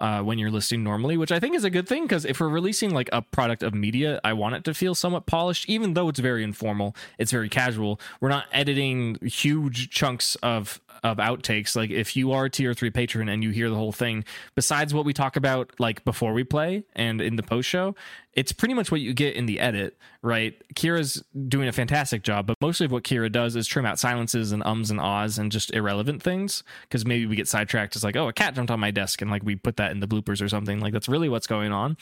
uh, 0.00 0.22
when 0.22 0.38
you're 0.38 0.50
listing 0.50 0.84
normally, 0.84 1.16
which 1.16 1.32
I 1.32 1.40
think 1.40 1.54
is 1.56 1.64
a 1.64 1.70
good 1.70 1.88
thing 1.88 2.04
because 2.04 2.24
if 2.24 2.40
we're 2.40 2.48
releasing 2.48 2.90
like 2.90 3.08
a 3.12 3.22
product 3.22 3.62
of 3.62 3.74
media, 3.74 4.20
I 4.22 4.32
want 4.32 4.54
it 4.54 4.64
to 4.64 4.74
feel 4.74 4.94
somewhat 4.94 5.26
polished, 5.26 5.68
even 5.68 5.94
though 5.94 6.08
it's 6.08 6.20
very 6.20 6.44
informal, 6.44 6.94
it's 7.18 7.32
very 7.32 7.48
casual. 7.48 8.00
We're 8.20 8.28
not 8.28 8.46
editing 8.52 9.16
huge 9.22 9.90
chunks 9.90 10.36
of 10.36 10.80
of 11.02 11.18
outtakes. 11.18 11.76
Like 11.76 11.90
if 11.90 12.16
you 12.16 12.32
are 12.32 12.46
a 12.46 12.50
tier 12.50 12.74
three 12.74 12.90
patron 12.90 13.28
and 13.28 13.42
you 13.42 13.50
hear 13.50 13.68
the 13.68 13.76
whole 13.76 13.92
thing, 13.92 14.24
besides 14.54 14.94
what 14.94 15.04
we 15.04 15.12
talk 15.12 15.36
about 15.36 15.72
like 15.78 16.04
before 16.04 16.32
we 16.32 16.44
play 16.44 16.84
and 16.94 17.20
in 17.20 17.36
the 17.36 17.42
post 17.42 17.68
show, 17.68 17.94
it's 18.34 18.52
pretty 18.52 18.74
much 18.74 18.90
what 18.90 19.00
you 19.00 19.14
get 19.14 19.34
in 19.34 19.46
the 19.46 19.58
edit, 19.58 19.98
right? 20.22 20.54
Kira's 20.74 21.22
doing 21.48 21.68
a 21.68 21.72
fantastic 21.72 22.22
job, 22.22 22.46
but 22.46 22.56
mostly 22.60 22.86
of 22.86 22.92
what 22.92 23.02
Kira 23.02 23.30
does 23.30 23.56
is 23.56 23.66
trim 23.66 23.84
out 23.84 23.98
silences 23.98 24.52
and 24.52 24.62
ums 24.64 24.90
and 24.90 25.00
ahs 25.00 25.38
and 25.38 25.50
just 25.50 25.72
irrelevant 25.74 26.22
things. 26.22 26.62
Because 26.82 27.04
maybe 27.04 27.26
we 27.26 27.36
get 27.36 27.48
sidetracked. 27.48 27.96
It's 27.96 28.04
like, 28.04 28.16
oh, 28.16 28.28
a 28.28 28.32
cat 28.32 28.54
jumped 28.54 28.70
on 28.70 28.78
my 28.78 28.90
desk, 28.90 29.22
and 29.22 29.30
like 29.30 29.42
we 29.42 29.56
put 29.56 29.76
that 29.76 29.90
in 29.90 30.00
the 30.00 30.08
bloopers 30.08 30.40
or 30.40 30.48
something. 30.48 30.78
Like 30.78 30.92
that's 30.92 31.08
really 31.08 31.28
what's 31.28 31.46
going 31.46 31.72
on 31.72 31.96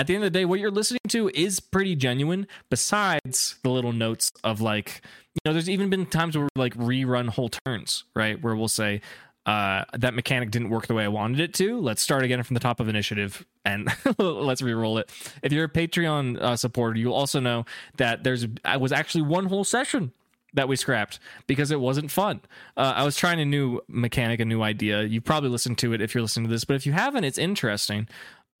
at 0.00 0.06
the 0.06 0.14
end 0.14 0.24
of 0.24 0.32
the 0.32 0.38
day, 0.38 0.46
what 0.46 0.60
you're 0.60 0.70
listening 0.70 1.00
to 1.08 1.30
is 1.34 1.60
pretty 1.60 1.94
genuine, 1.94 2.46
besides 2.70 3.56
the 3.62 3.68
little 3.68 3.92
notes 3.92 4.32
of 4.42 4.62
like, 4.62 5.02
you 5.34 5.40
know, 5.44 5.52
there's 5.52 5.68
even 5.68 5.90
been 5.90 6.06
times 6.06 6.38
where 6.38 6.48
we 6.54 6.58
like 6.58 6.74
rerun 6.74 7.28
whole 7.28 7.50
turns, 7.50 8.04
right? 8.16 8.40
Where 8.40 8.56
we'll 8.56 8.68
say, 8.68 9.02
uh, 9.44 9.84
that 9.98 10.14
mechanic 10.14 10.50
didn't 10.50 10.70
work 10.70 10.86
the 10.86 10.94
way 10.94 11.04
I 11.04 11.08
wanted 11.08 11.40
it 11.40 11.52
to. 11.54 11.78
Let's 11.78 12.00
start 12.00 12.22
again 12.22 12.42
from 12.42 12.54
the 12.54 12.60
top 12.60 12.80
of 12.80 12.88
initiative 12.88 13.44
and 13.66 13.90
let's 14.18 14.62
re-roll 14.62 14.96
it. 14.96 15.12
If 15.42 15.52
you're 15.52 15.64
a 15.64 15.68
Patreon 15.68 16.40
uh, 16.40 16.56
supporter, 16.56 16.98
you'll 16.98 17.12
also 17.12 17.38
know 17.38 17.66
that 17.98 18.24
there's 18.24 18.46
I 18.64 18.78
was 18.78 18.92
actually 18.92 19.22
one 19.22 19.46
whole 19.46 19.64
session 19.64 20.12
that 20.54 20.66
we 20.66 20.76
scrapped 20.76 21.20
because 21.46 21.70
it 21.70 21.80
wasn't 21.80 22.10
fun. 22.10 22.40
Uh, 22.76 22.94
I 22.96 23.04
was 23.04 23.16
trying 23.16 23.38
a 23.38 23.44
new 23.44 23.80
mechanic, 23.86 24.40
a 24.40 24.44
new 24.46 24.62
idea. 24.62 25.02
You 25.02 25.20
probably 25.20 25.50
listened 25.50 25.78
to 25.78 25.92
it 25.92 26.00
if 26.00 26.14
you're 26.14 26.22
listening 26.22 26.46
to 26.46 26.50
this, 26.50 26.64
but 26.64 26.74
if 26.74 26.86
you 26.86 26.92
haven't, 26.92 27.24
it's 27.24 27.38
interesting 27.38 28.08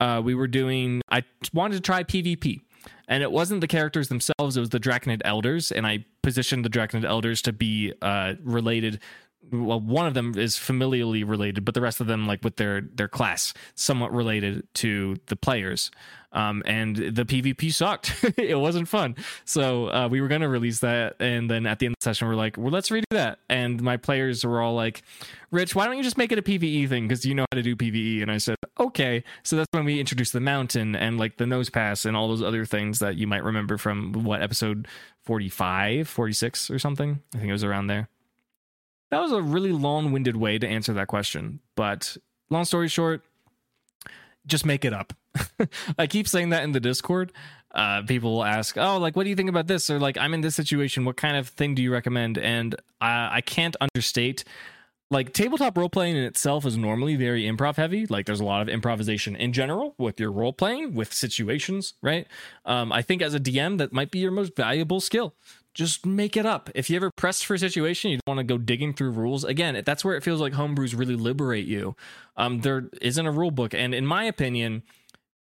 uh, 0.00 0.20
we 0.24 0.34
were 0.34 0.48
doing. 0.48 1.02
I 1.08 1.22
wanted 1.52 1.76
to 1.76 1.80
try 1.80 2.02
PvP, 2.02 2.60
and 3.08 3.22
it 3.22 3.30
wasn't 3.30 3.60
the 3.60 3.68
characters 3.68 4.08
themselves; 4.08 4.56
it 4.56 4.60
was 4.60 4.70
the 4.70 4.80
Draconid 4.80 5.20
Elders, 5.24 5.70
and 5.70 5.86
I 5.86 6.04
positioned 6.22 6.64
the 6.64 6.70
Draconid 6.70 7.04
Elders 7.04 7.42
to 7.42 7.52
be 7.52 7.92
uh, 8.02 8.34
related. 8.42 9.00
Well, 9.52 9.80
one 9.80 10.06
of 10.06 10.14
them 10.14 10.38
is 10.38 10.56
familially 10.56 11.28
related, 11.28 11.64
but 11.64 11.74
the 11.74 11.80
rest 11.80 12.00
of 12.00 12.06
them, 12.06 12.26
like 12.26 12.44
with 12.44 12.56
their 12.56 12.80
their 12.80 13.08
class, 13.08 13.52
somewhat 13.74 14.12
related 14.12 14.66
to 14.74 15.16
the 15.26 15.36
players 15.36 15.90
um, 16.32 16.62
and 16.66 16.96
the 16.96 17.24
PvP 17.24 17.72
sucked. 17.72 18.24
it 18.36 18.58
wasn't 18.58 18.88
fun. 18.88 19.16
So 19.44 19.88
uh, 19.88 20.08
we 20.10 20.20
were 20.20 20.28
going 20.28 20.42
to 20.42 20.48
release 20.48 20.80
that, 20.80 21.16
and 21.20 21.50
then 21.50 21.66
at 21.66 21.78
the 21.78 21.86
end 21.86 21.94
of 21.94 21.98
the 22.00 22.04
session, 22.04 22.28
we're 22.28 22.34
like, 22.34 22.56
well, 22.56 22.70
let's 22.70 22.90
redo 22.90 23.04
that. 23.10 23.38
And 23.48 23.82
my 23.82 23.96
players 23.96 24.44
were 24.44 24.60
all 24.60 24.74
like, 24.74 25.02
Rich, 25.50 25.74
why 25.74 25.86
don't 25.86 25.96
you 25.96 26.02
just 26.02 26.18
make 26.18 26.30
it 26.30 26.38
a 26.38 26.42
PVE 26.42 26.88
thing 26.88 27.08
because 27.08 27.24
you 27.24 27.34
know 27.34 27.44
how 27.50 27.56
to 27.56 27.62
do 27.62 27.74
PVE? 27.74 28.22
And 28.22 28.30
I 28.30 28.38
said, 28.38 28.56
okay. 28.78 29.24
So 29.42 29.56
that's 29.56 29.68
when 29.72 29.84
we 29.84 29.98
introduced 29.98 30.32
the 30.32 30.40
mountain 30.40 30.94
and 30.94 31.18
like 31.18 31.38
the 31.38 31.44
Nosepass 31.44 32.06
and 32.06 32.16
all 32.16 32.28
those 32.28 32.42
other 32.42 32.64
things 32.64 33.00
that 33.00 33.16
you 33.16 33.26
might 33.26 33.42
remember 33.42 33.76
from 33.76 34.12
what 34.12 34.42
episode 34.42 34.86
45, 35.24 36.08
46 36.08 36.70
or 36.70 36.78
something. 36.78 37.20
I 37.34 37.38
think 37.38 37.48
it 37.48 37.52
was 37.52 37.64
around 37.64 37.88
there. 37.88 38.08
That 39.10 39.20
was 39.20 39.32
a 39.32 39.42
really 39.42 39.72
long 39.72 40.12
winded 40.12 40.36
way 40.36 40.58
to 40.58 40.66
answer 40.66 40.92
that 40.94 41.08
question. 41.08 41.60
But 41.74 42.16
long 42.48 42.64
story 42.64 42.88
short, 42.88 43.22
just 44.46 44.64
make 44.64 44.84
it 44.84 44.92
up. 44.92 45.12
I 45.98 46.06
keep 46.06 46.28
saying 46.28 46.50
that 46.50 46.64
in 46.64 46.72
the 46.72 46.80
Discord. 46.80 47.32
Uh, 47.72 48.02
people 48.02 48.34
will 48.34 48.44
ask, 48.44 48.76
"Oh, 48.76 48.98
like, 48.98 49.14
what 49.14 49.24
do 49.24 49.30
you 49.30 49.36
think 49.36 49.48
about 49.48 49.68
this?" 49.68 49.90
Or 49.90 50.00
like, 50.00 50.18
"I'm 50.18 50.34
in 50.34 50.40
this 50.40 50.56
situation. 50.56 51.04
What 51.04 51.16
kind 51.16 51.36
of 51.36 51.48
thing 51.48 51.74
do 51.74 51.82
you 51.82 51.92
recommend?" 51.92 52.36
And 52.38 52.74
I, 53.00 53.36
I 53.36 53.40
can't 53.40 53.76
understate. 53.80 54.44
Like 55.12 55.32
tabletop 55.32 55.76
role 55.76 55.88
playing 55.88 56.16
in 56.16 56.22
itself 56.22 56.64
is 56.64 56.76
normally 56.76 57.16
very 57.16 57.42
improv 57.42 57.74
heavy. 57.76 58.06
Like 58.06 58.26
there's 58.26 58.38
a 58.38 58.44
lot 58.44 58.62
of 58.62 58.68
improvisation 58.68 59.34
in 59.34 59.52
general 59.52 59.96
with 59.98 60.20
your 60.20 60.30
role 60.30 60.52
playing, 60.52 60.94
with 60.94 61.12
situations, 61.12 61.94
right? 62.00 62.28
Um, 62.64 62.92
I 62.92 63.02
think 63.02 63.20
as 63.20 63.34
a 63.34 63.40
DM, 63.40 63.78
that 63.78 63.92
might 63.92 64.12
be 64.12 64.20
your 64.20 64.30
most 64.30 64.54
valuable 64.54 65.00
skill 65.00 65.34
just 65.74 66.04
make 66.04 66.36
it 66.36 66.46
up. 66.46 66.70
If 66.74 66.90
you 66.90 66.96
ever 66.96 67.10
pressed 67.10 67.46
for 67.46 67.54
a 67.54 67.58
situation, 67.58 68.10
you 68.10 68.20
want 68.26 68.38
to 68.38 68.44
go 68.44 68.58
digging 68.58 68.92
through 68.92 69.10
rules. 69.10 69.44
Again, 69.44 69.80
that's 69.84 70.04
where 70.04 70.16
it 70.16 70.22
feels 70.22 70.40
like 70.40 70.52
homebrews 70.52 70.98
really 70.98 71.16
liberate 71.16 71.66
you. 71.66 71.94
Um, 72.36 72.60
there 72.60 72.88
isn't 73.00 73.24
a 73.24 73.30
rule 73.30 73.50
book, 73.50 73.74
and 73.74 73.94
in 73.94 74.06
my 74.06 74.24
opinion, 74.24 74.82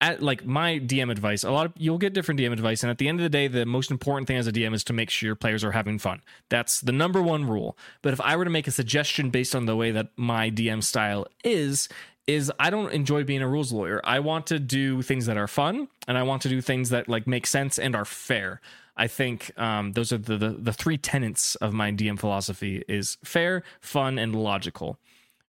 at 0.01 0.23
like 0.23 0.45
my 0.45 0.79
DM 0.79 1.11
advice, 1.11 1.43
a 1.43 1.51
lot 1.51 1.67
of 1.67 1.73
you'll 1.77 1.99
get 1.99 2.13
different 2.13 2.41
DM 2.41 2.53
advice, 2.53 2.83
and 2.83 2.91
at 2.91 2.99
the 2.99 3.09
end 3.09 3.19
of 3.19 3.23
the 3.23 3.31
day, 3.31 3.49
the 3.49 3.65
most 3.65 3.91
important 3.91 4.27
thing 4.27 4.37
as 4.37 4.47
a 4.47 4.53
DM 4.53 4.75
is 4.75 4.85
to 4.85 4.93
make 4.93 5.11
sure 5.11 5.29
your 5.29 5.37
players 5.37 5.65
are 5.65 5.73
having 5.73 5.99
fun. 5.99 6.21
That's 6.49 6.81
the 6.81 6.93
number 6.93 7.23
one 7.23 7.47
rule. 7.47 7.79
But 8.03 8.13
if 8.13 8.21
I 8.21 8.37
were 8.37 8.45
to 8.45 8.51
make 8.51 8.67
a 8.67 8.73
suggestion 8.73 9.31
based 9.31 9.55
on 9.55 9.67
the 9.67 9.77
way 9.77 9.93
that 9.93 10.11
my 10.17 10.51
DM 10.51 10.83
style 10.83 11.27
is, 11.45 11.89
is 12.27 12.53
I 12.59 12.71
don't 12.71 12.93
enjoy 12.93 13.25
being 13.25 13.43
a 13.43 13.49
rules 13.49 13.73
lawyer. 13.73 14.01
I 14.05 14.21
want 14.21 14.47
to 14.49 14.59
do 14.59 15.03
things 15.03 15.27
that 15.27 15.37
are 15.37 15.47
fun 15.47 15.89
and 16.09 16.19
I 16.19 16.25
want 16.25 16.43
to 16.43 16.49
do 16.49 16.61
things 16.61 16.91
that 16.91 17.09
like 17.09 17.27
make 17.27 17.47
sense 17.47 17.79
and 17.79 17.95
are 17.95 18.05
fair. 18.05 18.61
I 18.97 19.07
think 19.09 19.53
um, 19.59 19.93
those 19.93 20.13
are 20.13 20.19
the, 20.19 20.39
the 20.39 20.51
the 20.51 20.73
three 20.73 20.97
tenets 20.97 21.55
of 21.57 21.73
my 21.73 21.93
DM 21.93 22.19
philosophy 22.19 22.83
is 22.89 23.19
fair, 23.25 23.63
fun, 23.81 24.19
and 24.19 24.35
logical. 24.35 24.99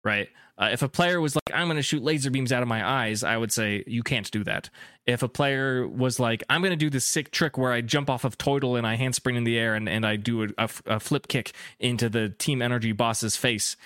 Right. 0.03 0.29
Uh, 0.57 0.69
if 0.71 0.83
a 0.83 0.89
player 0.89 1.21
was 1.21 1.35
like, 1.35 1.51
"I'm 1.53 1.67
going 1.67 1.77
to 1.77 1.83
shoot 1.83 2.03
laser 2.03 2.31
beams 2.31 2.53
out 2.53 2.63
of 2.63 2.69
my 2.69 2.87
eyes," 2.87 3.23
I 3.23 3.37
would 3.37 3.53
say 3.53 3.83
you 3.87 4.03
can't 4.03 4.31
do 4.31 4.45
that. 4.45 4.71
If 5.05 5.23
a 5.23 5.29
player 5.29 5.87
was 5.87 6.21
like, 6.21 6.43
"I'm 6.49 6.61
going 6.61 6.71
to 6.71 6.77
do 6.77 6.91
this 6.91 7.05
sick 7.05 7.33
trick 7.33 7.59
where 7.59 7.73
I 7.73 7.81
jump 7.81 8.09
off 8.09 8.25
of 8.25 8.39
Toidle 8.39 8.79
and 8.79 8.87
I 8.87 8.95
handspring 8.95 9.37
in 9.37 9.45
the 9.45 9.59
air 9.59 9.75
and, 9.75 9.89
and 9.89 10.07
I 10.07 10.17
do 10.17 10.45
a, 10.45 10.49
a, 10.57 10.69
a 10.87 11.01
flip 11.01 11.29
kick 11.29 11.53
into 11.81 12.09
the 12.09 12.29
team 12.29 12.63
energy 12.63 12.93
boss's 12.93 13.37
face," 13.37 13.77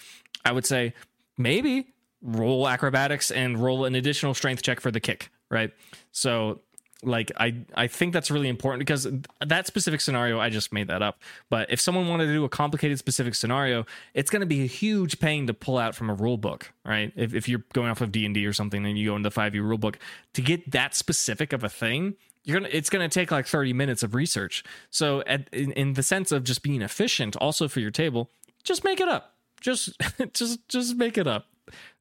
I 0.44 0.52
would 0.52 0.66
say 0.66 0.92
maybe 1.36 1.94
roll 2.20 2.68
acrobatics 2.68 3.30
and 3.30 3.58
roll 3.58 3.84
an 3.84 3.94
additional 3.94 4.34
strength 4.34 4.62
check 4.62 4.80
for 4.80 4.90
the 4.90 5.00
kick. 5.00 5.30
Right. 5.50 5.72
So 6.12 6.60
like 7.04 7.30
i 7.36 7.54
i 7.74 7.86
think 7.86 8.12
that's 8.12 8.30
really 8.30 8.48
important 8.48 8.80
because 8.80 9.06
that 9.46 9.66
specific 9.66 10.00
scenario 10.00 10.40
i 10.40 10.48
just 10.48 10.72
made 10.72 10.88
that 10.88 11.02
up. 11.02 11.20
But 11.48 11.70
if 11.70 11.80
someone 11.80 12.08
wanted 12.08 12.26
to 12.26 12.32
do 12.32 12.44
a 12.44 12.48
complicated 12.48 12.98
specific 12.98 13.34
scenario 13.34 13.86
it's 14.14 14.30
going 14.30 14.40
to 14.40 14.46
be 14.46 14.62
a 14.62 14.66
huge 14.66 15.20
pain 15.20 15.46
to 15.46 15.54
pull 15.54 15.78
out 15.78 15.94
from 15.94 16.10
a 16.10 16.14
rule 16.14 16.36
book 16.36 16.72
right? 16.84 17.12
If, 17.14 17.34
if 17.34 17.48
you're 17.48 17.62
going 17.72 17.90
off 17.90 18.00
of 18.00 18.10
d&d 18.10 18.44
or 18.44 18.52
something 18.52 18.84
and 18.84 18.98
you 18.98 19.10
go 19.10 19.16
into 19.16 19.28
the 19.28 19.34
5e 19.34 19.62
rule 19.62 19.78
book 19.78 19.98
to 20.34 20.42
get 20.42 20.70
that 20.72 20.94
specific 20.94 21.52
of 21.52 21.62
a 21.62 21.68
thing 21.68 22.16
you're 22.48 22.58
gonna 22.58 22.70
it's 22.72 22.90
gonna 22.90 23.08
take 23.08 23.30
like 23.30 23.46
30 23.46 23.74
minutes 23.74 24.02
of 24.02 24.14
research. 24.14 24.64
So 24.90 25.22
at, 25.26 25.48
in, 25.52 25.72
in 25.72 25.92
the 25.92 26.02
sense 26.02 26.32
of 26.32 26.44
just 26.44 26.62
being 26.62 26.82
efficient 26.82 27.36
also 27.36 27.68
for 27.68 27.80
your 27.80 27.90
table 27.90 28.30
just 28.64 28.84
make 28.84 29.00
it 29.00 29.08
up. 29.08 29.34
Just 29.60 29.90
just 30.32 30.66
just 30.68 30.96
make 30.96 31.18
it 31.18 31.26
up. 31.26 31.46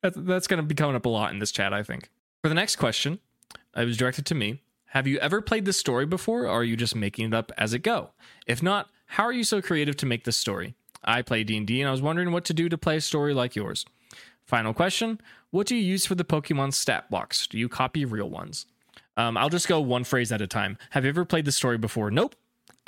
That's, 0.01 0.17
that's 0.17 0.47
gonna 0.47 0.63
be 0.63 0.73
coming 0.73 0.95
up 0.95 1.05
a 1.05 1.09
lot 1.09 1.33
in 1.33 1.39
this 1.39 1.51
chat 1.51 1.73
i 1.73 1.83
think. 1.83 2.09
For 2.41 2.49
the 2.49 2.55
next 2.55 2.77
question 2.77 3.19
it 3.75 3.85
was 3.85 3.97
directed 3.97 4.25
to 4.27 4.35
me 4.35 4.61
have 4.87 5.07
you 5.07 5.17
ever 5.19 5.41
played 5.41 5.65
this 5.65 5.77
story 5.77 6.05
before, 6.05 6.43
or 6.43 6.49
are 6.49 6.63
you 6.63 6.75
just 6.75 6.95
making 6.95 7.27
it 7.27 7.33
up 7.33 7.51
as 7.57 7.73
it 7.73 7.79
go? 7.79 8.11
If 8.45 8.63
not, 8.63 8.89
how 9.07 9.23
are 9.23 9.33
you 9.33 9.43
so 9.43 9.61
creative 9.61 9.97
to 9.97 10.05
make 10.05 10.23
this 10.23 10.37
story? 10.37 10.75
I 11.03 11.21
play 11.21 11.43
D&D 11.43 11.81
and 11.81 11.87
I 11.87 11.91
was 11.91 12.01
wondering 12.01 12.31
what 12.31 12.45
to 12.45 12.53
do 12.53 12.69
to 12.69 12.77
play 12.77 12.97
a 12.97 13.01
story 13.01 13.33
like 13.33 13.55
yours. 13.55 13.85
Final 14.45 14.73
question, 14.73 15.19
what 15.51 15.67
do 15.67 15.75
you 15.75 15.81
use 15.81 16.05
for 16.05 16.15
the 16.15 16.23
Pokemon 16.23 16.73
stat 16.73 17.09
blocks? 17.09 17.47
Do 17.47 17.57
you 17.57 17.67
copy 17.67 18.05
real 18.05 18.29
ones? 18.29 18.65
Um, 19.17 19.35
I'll 19.35 19.49
just 19.49 19.67
go 19.67 19.81
one 19.81 20.03
phrase 20.03 20.31
at 20.31 20.41
a 20.41 20.47
time. 20.47 20.77
Have 20.91 21.03
you 21.03 21.09
ever 21.09 21.25
played 21.25 21.45
this 21.45 21.55
story 21.55 21.77
before? 21.77 22.11
Nope, 22.11 22.35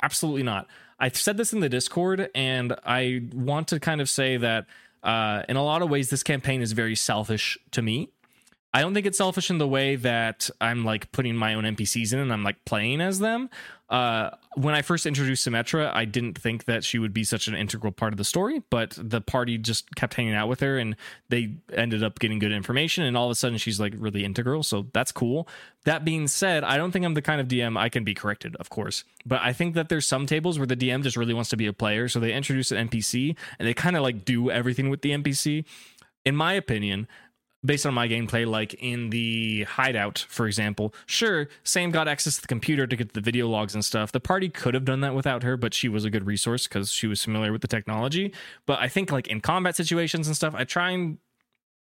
absolutely 0.02 0.42
not. 0.42 0.68
I 0.98 1.08
said 1.08 1.36
this 1.36 1.52
in 1.52 1.60
the 1.60 1.68
Discord, 1.68 2.30
and 2.34 2.76
I 2.84 3.22
want 3.34 3.68
to 3.68 3.80
kind 3.80 4.00
of 4.00 4.08
say 4.08 4.36
that 4.36 4.66
uh, 5.02 5.42
in 5.48 5.56
a 5.56 5.64
lot 5.64 5.82
of 5.82 5.90
ways, 5.90 6.10
this 6.10 6.22
campaign 6.22 6.62
is 6.62 6.72
very 6.72 6.94
selfish 6.94 7.58
to 7.72 7.82
me. 7.82 8.10
I 8.72 8.82
don't 8.82 8.94
think 8.94 9.06
it's 9.06 9.18
selfish 9.18 9.50
in 9.50 9.58
the 9.58 9.66
way 9.66 9.96
that 9.96 10.48
I'm 10.60 10.84
like 10.84 11.10
putting 11.10 11.34
my 11.34 11.54
own 11.54 11.64
NPCs 11.64 12.12
in 12.12 12.20
and 12.20 12.32
I'm 12.32 12.44
like 12.44 12.64
playing 12.64 13.00
as 13.00 13.18
them. 13.18 13.50
Uh, 13.88 14.30
when 14.54 14.72
I 14.72 14.82
first 14.82 15.06
introduced 15.06 15.44
Symmetra, 15.44 15.90
I 15.92 16.04
didn't 16.04 16.38
think 16.38 16.66
that 16.66 16.84
she 16.84 17.00
would 17.00 17.12
be 17.12 17.24
such 17.24 17.48
an 17.48 17.56
integral 17.56 17.90
part 17.90 18.12
of 18.12 18.18
the 18.18 18.24
story, 18.24 18.62
but 18.70 18.96
the 18.96 19.20
party 19.20 19.58
just 19.58 19.92
kept 19.96 20.14
hanging 20.14 20.34
out 20.34 20.48
with 20.48 20.60
her 20.60 20.78
and 20.78 20.94
they 21.28 21.54
ended 21.72 22.04
up 22.04 22.20
getting 22.20 22.38
good 22.38 22.52
information. 22.52 23.02
And 23.02 23.16
all 23.16 23.26
of 23.26 23.32
a 23.32 23.34
sudden, 23.34 23.58
she's 23.58 23.80
like 23.80 23.92
really 23.96 24.24
integral. 24.24 24.62
So 24.62 24.86
that's 24.92 25.10
cool. 25.10 25.48
That 25.84 26.04
being 26.04 26.28
said, 26.28 26.62
I 26.62 26.76
don't 26.76 26.92
think 26.92 27.04
I'm 27.04 27.14
the 27.14 27.22
kind 27.22 27.40
of 27.40 27.48
DM 27.48 27.76
I 27.76 27.88
can 27.88 28.04
be 28.04 28.14
corrected, 28.14 28.54
of 28.56 28.70
course, 28.70 29.02
but 29.26 29.40
I 29.42 29.52
think 29.52 29.74
that 29.74 29.88
there's 29.88 30.06
some 30.06 30.26
tables 30.26 30.60
where 30.60 30.66
the 30.66 30.76
DM 30.76 31.02
just 31.02 31.16
really 31.16 31.34
wants 31.34 31.50
to 31.50 31.56
be 31.56 31.66
a 31.66 31.72
player. 31.72 32.06
So 32.06 32.20
they 32.20 32.32
introduce 32.32 32.70
an 32.70 32.88
NPC 32.88 33.36
and 33.58 33.66
they 33.66 33.74
kind 33.74 33.96
of 33.96 34.04
like 34.04 34.24
do 34.24 34.52
everything 34.52 34.90
with 34.90 35.02
the 35.02 35.10
NPC 35.10 35.64
in 36.24 36.36
my 36.36 36.52
opinion, 36.52 37.08
based 37.64 37.84
on 37.84 37.94
my 37.94 38.08
gameplay, 38.08 38.46
like 38.46 38.74
in 38.74 39.10
the 39.10 39.64
hideout, 39.64 40.24
for 40.28 40.46
example. 40.46 40.94
Sure, 41.06 41.48
Sam 41.64 41.90
got 41.90 42.08
access 42.08 42.36
to 42.36 42.42
the 42.42 42.48
computer 42.48 42.86
to 42.86 42.96
get 42.96 43.12
the 43.12 43.20
video 43.20 43.48
logs 43.48 43.74
and 43.74 43.84
stuff. 43.84 44.12
The 44.12 44.20
party 44.20 44.48
could 44.48 44.74
have 44.74 44.84
done 44.84 45.00
that 45.00 45.14
without 45.14 45.42
her, 45.42 45.56
but 45.56 45.74
she 45.74 45.88
was 45.88 46.04
a 46.04 46.10
good 46.10 46.26
resource 46.26 46.66
because 46.66 46.90
she 46.90 47.06
was 47.06 47.22
familiar 47.22 47.52
with 47.52 47.62
the 47.62 47.68
technology. 47.68 48.32
But 48.66 48.80
I 48.80 48.88
think 48.88 49.12
like 49.12 49.28
in 49.28 49.40
combat 49.40 49.76
situations 49.76 50.26
and 50.26 50.36
stuff, 50.36 50.54
I 50.56 50.64
try 50.64 50.90
and 50.90 51.18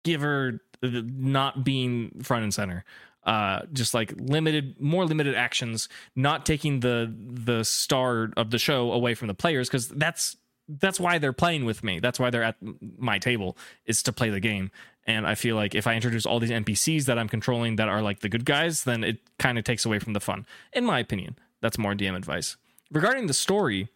give 0.03 0.21
her 0.21 0.61
not 0.81 1.63
being 1.63 2.21
front 2.23 2.43
and 2.43 2.53
center. 2.53 2.83
Uh, 3.23 3.63
just 3.73 3.93
like 3.93 4.13
limited, 4.15 4.79
more 4.79 5.05
limited 5.05 5.35
actions, 5.35 5.89
not 6.15 6.45
taking 6.45 6.79
the 6.79 7.13
the 7.17 7.65
star 7.65 8.31
of 8.37 8.51
the 8.51 8.57
show 8.57 8.93
away 8.93 9.15
from 9.15 9.27
the 9.27 9.33
players 9.33 9.67
because 9.67 9.89
that's 9.89 10.37
that's 10.67 10.99
why 10.99 11.17
they're 11.17 11.33
playing 11.33 11.65
with 11.65 11.83
me. 11.83 11.99
That's 11.99 12.19
why 12.19 12.29
they're 12.29 12.43
at 12.43 12.57
my 12.97 13.19
table 13.19 13.57
is 13.85 14.03
to 14.03 14.13
play 14.13 14.29
the 14.29 14.39
game. 14.39 14.71
And 15.05 15.25
I 15.25 15.35
feel 15.35 15.55
like 15.55 15.73
if 15.73 15.87
I 15.87 15.95
introduce 15.95 16.25
all 16.25 16.39
these 16.39 16.51
NPCs 16.51 17.05
that 17.05 17.17
I'm 17.17 17.29
controlling 17.29 17.77
that 17.77 17.87
are 17.87 18.01
like 18.01 18.19
the 18.19 18.29
good 18.29 18.45
guys, 18.45 18.83
then 18.83 19.03
it 19.03 19.19
kind 19.39 19.57
of 19.57 19.63
takes 19.63 19.85
away 19.85 19.99
from 19.99 20.13
the 20.13 20.19
fun. 20.19 20.45
In 20.73 20.83
my 20.85 20.99
opinion, 20.99 21.37
that's 21.61 21.77
more 21.77 21.93
DM 21.93 22.15
advice. 22.15 22.57
Regarding 22.91 23.27
the 23.27 23.33
story, 23.33 23.87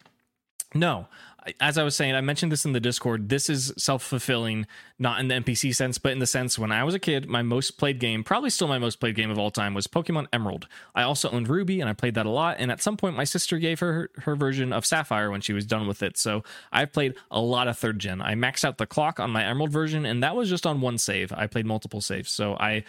no, 0.74 1.08
as 1.60 1.78
I 1.78 1.84
was 1.84 1.96
saying, 1.96 2.16
I 2.16 2.22
mentioned 2.22 2.52
this 2.52 2.66
in 2.66 2.74
the 2.74 2.80
Discord. 2.80 3.30
This 3.30 3.50
is 3.50 3.74
self 3.78 4.04
fulfilling, 4.04 4.68
not 5.00 5.20
in 5.20 5.28
the 5.28 5.36
NPC 5.36 5.76
sense, 5.76 5.98
but 5.98 6.12
in 6.12 6.20
the 6.20 6.28
sense 6.28 6.60
when 6.60 6.72
I 6.72 6.84
was 6.84 6.94
a 6.94 7.00
kid, 7.00 7.28
my 7.28 7.42
most 7.42 7.72
played 7.78 8.00
game, 8.00 8.24
probably 8.24 8.50
still 8.50 8.68
my 8.68 8.78
most 8.78 9.00
played 9.00 9.16
game 9.16 9.32
of 9.32 9.40
all 9.40 9.50
time, 9.50 9.74
was 9.74 9.88
Pokemon 9.88 10.28
Emerald. 10.32 10.68
I 10.94 11.04
also 11.04 11.30
owned 11.32 11.48
Ruby 11.48 11.82
and 11.82 11.90
I 11.90 11.94
played 11.94 12.14
that 12.16 12.26
a 12.26 12.30
lot. 12.30 12.58
And 12.60 12.72
at 12.72 12.82
some 12.82 12.98
point, 12.98 13.16
my 13.16 13.24
sister 13.24 13.58
gave 13.58 13.80
her 13.80 14.12
her 14.18 14.36
version 14.36 14.72
of 14.72 14.86
Sapphire 14.86 15.32
when 15.32 15.42
she 15.42 15.54
was 15.54 15.66
done 15.66 15.88
with 15.88 16.04
it. 16.04 16.18
So 16.18 16.44
I've 16.72 16.92
played 16.92 17.16
a 17.32 17.42
lot 17.42 17.68
of 17.68 17.78
third 17.78 18.00
gen. 18.00 18.22
I 18.22 18.36
maxed 18.36 18.64
out 18.64 18.78
the 18.78 18.86
clock 18.86 19.20
on 19.20 19.32
my 19.32 19.44
Emerald 19.44 19.72
version, 19.72 20.06
and 20.06 20.24
that 20.24 20.36
was 20.36 20.50
just 20.50 20.68
on 20.68 20.82
one 20.82 20.98
save. 20.98 21.32
I 21.34 21.48
played 21.48 21.66
multiple 21.66 22.02
saves. 22.02 22.32
So 22.32 22.56
I 22.60 22.84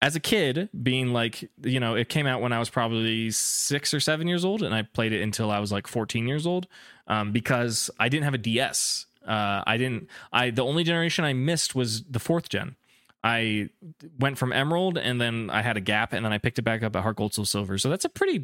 as 0.00 0.14
a 0.14 0.20
kid, 0.20 0.68
being 0.80 1.12
like, 1.12 1.50
you 1.62 1.80
know, 1.80 1.96
it 1.96 2.08
came 2.08 2.26
out 2.26 2.40
when 2.40 2.52
I 2.52 2.60
was 2.60 2.70
probably 2.70 3.32
six 3.32 3.92
or 3.92 3.98
seven 3.98 4.28
years 4.28 4.44
old, 4.44 4.62
and 4.62 4.72
I 4.72 4.82
played 4.82 5.12
it 5.12 5.22
until 5.22 5.50
I 5.50 5.58
was 5.58 5.72
like 5.72 5.88
14 5.88 6.28
years 6.28 6.46
old 6.46 6.68
um, 7.08 7.32
because 7.32 7.90
I 7.98 8.08
didn't 8.08 8.24
have 8.24 8.34
a 8.34 8.38
DS. 8.38 9.06
Uh, 9.26 9.62
I 9.66 9.76
didn't. 9.76 10.08
I 10.32 10.50
the 10.50 10.64
only 10.64 10.84
generation 10.84 11.24
I 11.24 11.32
missed 11.32 11.74
was 11.74 12.04
the 12.04 12.20
fourth 12.20 12.48
gen. 12.48 12.76
I 13.24 13.70
went 14.18 14.38
from 14.38 14.52
Emerald, 14.52 14.96
and 14.96 15.20
then 15.20 15.50
I 15.50 15.62
had 15.62 15.76
a 15.76 15.80
gap, 15.80 16.12
and 16.12 16.24
then 16.24 16.32
I 16.32 16.38
picked 16.38 16.58
it 16.58 16.62
back 16.62 16.84
up 16.84 16.94
at 16.94 17.02
Heart 17.02 17.16
Gold 17.16 17.34
Soul 17.34 17.44
Silver. 17.44 17.76
So 17.76 17.90
that's 17.90 18.04
a 18.04 18.08
pretty, 18.08 18.36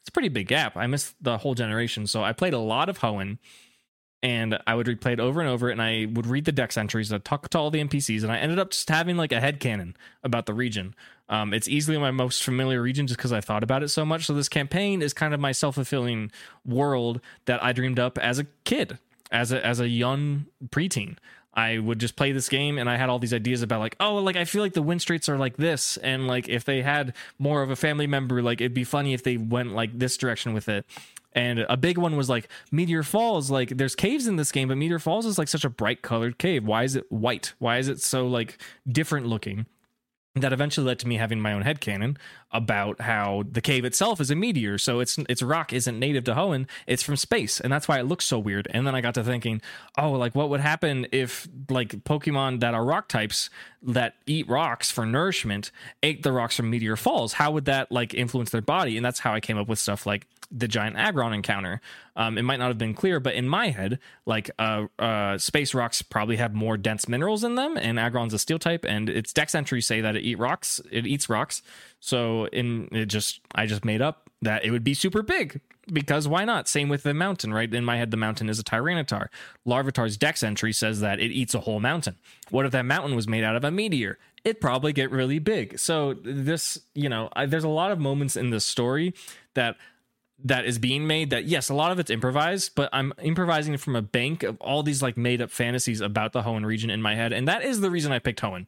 it's 0.00 0.08
a 0.08 0.12
pretty 0.12 0.28
big 0.28 0.48
gap. 0.48 0.76
I 0.76 0.86
missed 0.86 1.14
the 1.20 1.38
whole 1.38 1.54
generation. 1.54 2.06
So 2.06 2.22
I 2.22 2.32
played 2.32 2.52
a 2.52 2.58
lot 2.58 2.90
of 2.90 2.98
Hoenn 2.98 3.38
and 4.22 4.58
I 4.66 4.74
would 4.74 4.86
replay 4.86 5.12
it 5.12 5.20
over 5.20 5.40
and 5.40 5.48
over, 5.48 5.70
and 5.70 5.80
I 5.80 6.06
would 6.12 6.26
read 6.26 6.44
the 6.44 6.52
dex 6.52 6.76
entries, 6.76 7.10
and 7.10 7.16
I'd 7.16 7.24
talk 7.24 7.48
to 7.50 7.58
all 7.58 7.70
the 7.70 7.82
NPCs, 7.82 8.22
and 8.22 8.32
I 8.32 8.38
ended 8.38 8.58
up 8.58 8.70
just 8.70 8.88
having 8.88 9.16
like 9.16 9.32
a 9.32 9.40
head 9.40 9.60
canon 9.60 9.96
about 10.24 10.46
the 10.46 10.54
region. 10.54 10.94
Um, 11.28 11.52
it's 11.52 11.68
easily 11.68 11.98
my 11.98 12.10
most 12.10 12.42
familiar 12.42 12.80
region 12.80 13.06
just 13.06 13.18
because 13.18 13.32
I 13.32 13.40
thought 13.40 13.62
about 13.62 13.82
it 13.82 13.88
so 13.88 14.04
much. 14.04 14.26
So 14.26 14.34
this 14.34 14.48
campaign 14.48 15.02
is 15.02 15.12
kind 15.12 15.34
of 15.34 15.40
my 15.40 15.52
self 15.52 15.74
fulfilling 15.74 16.32
world 16.64 17.20
that 17.44 17.62
I 17.62 17.72
dreamed 17.72 17.98
up 17.98 18.18
as 18.18 18.38
a 18.38 18.46
kid, 18.64 18.98
as 19.30 19.52
a 19.52 19.64
as 19.64 19.78
a 19.78 19.88
young 19.88 20.46
preteen. 20.68 21.16
I 21.54 21.78
would 21.78 21.98
just 21.98 22.14
play 22.14 22.30
this 22.30 22.48
game 22.48 22.78
and 22.78 22.88
I 22.88 22.96
had 22.96 23.08
all 23.08 23.18
these 23.18 23.34
ideas 23.34 23.62
about 23.62 23.80
like, 23.80 23.96
oh, 23.98 24.16
like 24.16 24.36
I 24.36 24.44
feel 24.44 24.62
like 24.62 24.74
the 24.74 24.82
win 24.82 25.00
streets 25.00 25.28
are 25.28 25.36
like 25.36 25.56
this. 25.56 25.96
And 25.96 26.28
like 26.28 26.48
if 26.48 26.64
they 26.64 26.82
had 26.82 27.14
more 27.36 27.62
of 27.62 27.70
a 27.70 27.74
family 27.74 28.06
member, 28.06 28.42
like 28.42 28.60
it'd 28.60 28.74
be 28.74 28.84
funny 28.84 29.12
if 29.12 29.24
they 29.24 29.38
went 29.38 29.74
like 29.74 29.98
this 29.98 30.16
direction 30.16 30.54
with 30.54 30.68
it. 30.68 30.86
And 31.32 31.60
a 31.68 31.76
big 31.76 31.98
one 31.98 32.16
was 32.16 32.28
like 32.28 32.48
Meteor 32.72 33.02
Falls. 33.02 33.50
Like 33.50 33.70
there's 33.70 33.94
caves 33.94 34.26
in 34.26 34.36
this 34.36 34.52
game, 34.52 34.68
but 34.68 34.76
Meteor 34.76 34.98
Falls 34.98 35.26
is 35.26 35.38
like 35.38 35.48
such 35.48 35.64
a 35.64 35.70
bright 35.70 36.02
colored 36.02 36.38
cave. 36.38 36.64
Why 36.64 36.84
is 36.84 36.96
it 36.96 37.10
white? 37.10 37.54
Why 37.58 37.78
is 37.78 37.88
it 37.88 38.00
so 38.00 38.26
like 38.26 38.58
different 38.90 39.26
looking? 39.26 39.66
that 40.40 40.52
eventually 40.52 40.86
led 40.86 40.98
to 41.00 41.08
me 41.08 41.16
having 41.16 41.40
my 41.40 41.52
own 41.52 41.62
head 41.62 41.80
headcanon 41.80 42.16
about 42.50 43.00
how 43.02 43.44
the 43.50 43.60
cave 43.60 43.84
itself 43.84 44.20
is 44.20 44.30
a 44.30 44.34
meteor 44.34 44.78
so 44.78 45.00
its 45.00 45.18
its 45.28 45.42
rock 45.42 45.72
isn't 45.72 45.98
native 45.98 46.24
to 46.24 46.34
Hoenn 46.34 46.66
it's 46.86 47.02
from 47.02 47.16
space 47.16 47.60
and 47.60 47.72
that's 47.72 47.86
why 47.86 47.98
it 47.98 48.04
looks 48.04 48.24
so 48.24 48.38
weird 48.38 48.66
and 48.70 48.86
then 48.86 48.94
I 48.94 49.00
got 49.00 49.14
to 49.14 49.24
thinking 49.24 49.60
oh 49.98 50.12
like 50.12 50.34
what 50.34 50.48
would 50.48 50.60
happen 50.60 51.06
if 51.12 51.46
like 51.68 51.90
pokemon 52.04 52.60
that 52.60 52.74
are 52.74 52.84
rock 52.84 53.08
types 53.08 53.50
that 53.82 54.14
eat 54.26 54.48
rocks 54.48 54.90
for 54.90 55.04
nourishment 55.04 55.70
ate 56.02 56.22
the 56.22 56.32
rocks 56.32 56.56
from 56.56 56.70
meteor 56.70 56.96
falls 56.96 57.34
how 57.34 57.50
would 57.50 57.66
that 57.66 57.92
like 57.92 58.14
influence 58.14 58.50
their 58.50 58.62
body 58.62 58.96
and 58.96 59.04
that's 59.04 59.20
how 59.20 59.34
I 59.34 59.40
came 59.40 59.58
up 59.58 59.68
with 59.68 59.78
stuff 59.78 60.06
like 60.06 60.26
the 60.50 60.68
giant 60.68 60.96
Aggron 60.96 61.32
encounter. 61.32 61.80
Um, 62.16 62.38
it 62.38 62.42
might 62.42 62.58
not 62.58 62.68
have 62.68 62.78
been 62.78 62.94
clear, 62.94 63.20
but 63.20 63.34
in 63.34 63.48
my 63.48 63.68
head, 63.68 63.98
like 64.26 64.50
uh, 64.58 64.86
uh, 64.98 65.38
space 65.38 65.74
rocks 65.74 66.02
probably 66.02 66.36
have 66.36 66.54
more 66.54 66.76
dense 66.76 67.08
minerals 67.08 67.44
in 67.44 67.54
them, 67.54 67.76
and 67.76 67.98
Aggron's 67.98 68.34
a 68.34 68.38
steel 68.38 68.58
type, 68.58 68.84
and 68.84 69.08
its 69.08 69.32
dex 69.32 69.54
entries 69.54 69.86
say 69.86 70.00
that 70.00 70.16
it 70.16 70.22
eat 70.22 70.38
rocks. 70.38 70.80
It 70.90 71.06
eats 71.06 71.28
rocks. 71.28 71.62
So 72.00 72.46
in 72.46 72.88
it 72.92 73.06
just 73.06 73.40
I 73.54 73.66
just 73.66 73.84
made 73.84 74.02
up 74.02 74.30
that 74.42 74.64
it 74.64 74.70
would 74.70 74.84
be 74.84 74.94
super 74.94 75.22
big 75.22 75.60
because 75.92 76.28
why 76.28 76.44
not? 76.44 76.68
Same 76.68 76.88
with 76.88 77.02
the 77.02 77.14
mountain, 77.14 77.52
right? 77.52 77.72
In 77.72 77.84
my 77.84 77.96
head, 77.96 78.10
the 78.10 78.16
mountain 78.16 78.48
is 78.48 78.58
a 78.58 78.64
Tyranitar. 78.64 79.28
Larvitar's 79.66 80.16
dex 80.16 80.42
entry 80.42 80.72
says 80.72 81.00
that 81.00 81.20
it 81.20 81.30
eats 81.30 81.54
a 81.54 81.60
whole 81.60 81.80
mountain. 81.80 82.16
What 82.50 82.66
if 82.66 82.72
that 82.72 82.84
mountain 82.84 83.16
was 83.16 83.28
made 83.28 83.44
out 83.44 83.56
of 83.56 83.64
a 83.64 83.70
meteor? 83.70 84.18
It'd 84.44 84.60
probably 84.60 84.92
get 84.92 85.10
really 85.10 85.38
big. 85.38 85.78
So 85.78 86.14
this, 86.14 86.78
you 86.94 87.08
know, 87.08 87.28
I, 87.34 87.46
there's 87.46 87.64
a 87.64 87.68
lot 87.68 87.90
of 87.90 87.98
moments 87.98 88.36
in 88.36 88.50
this 88.50 88.64
story 88.64 89.14
that 89.54 89.76
that 90.44 90.64
is 90.64 90.78
being 90.78 91.06
made 91.06 91.30
that 91.30 91.44
yes 91.44 91.68
a 91.68 91.74
lot 91.74 91.90
of 91.90 91.98
it's 91.98 92.10
improvised 92.10 92.74
but 92.74 92.88
i'm 92.92 93.12
improvising 93.22 93.76
from 93.76 93.96
a 93.96 94.02
bank 94.02 94.42
of 94.42 94.60
all 94.60 94.82
these 94.82 95.02
like 95.02 95.16
made 95.16 95.42
up 95.42 95.50
fantasies 95.50 96.00
about 96.00 96.32
the 96.32 96.42
hoenn 96.42 96.64
region 96.64 96.90
in 96.90 97.02
my 97.02 97.14
head 97.14 97.32
and 97.32 97.48
that 97.48 97.62
is 97.62 97.80
the 97.80 97.90
reason 97.90 98.12
i 98.12 98.18
picked 98.18 98.40
hoenn 98.40 98.66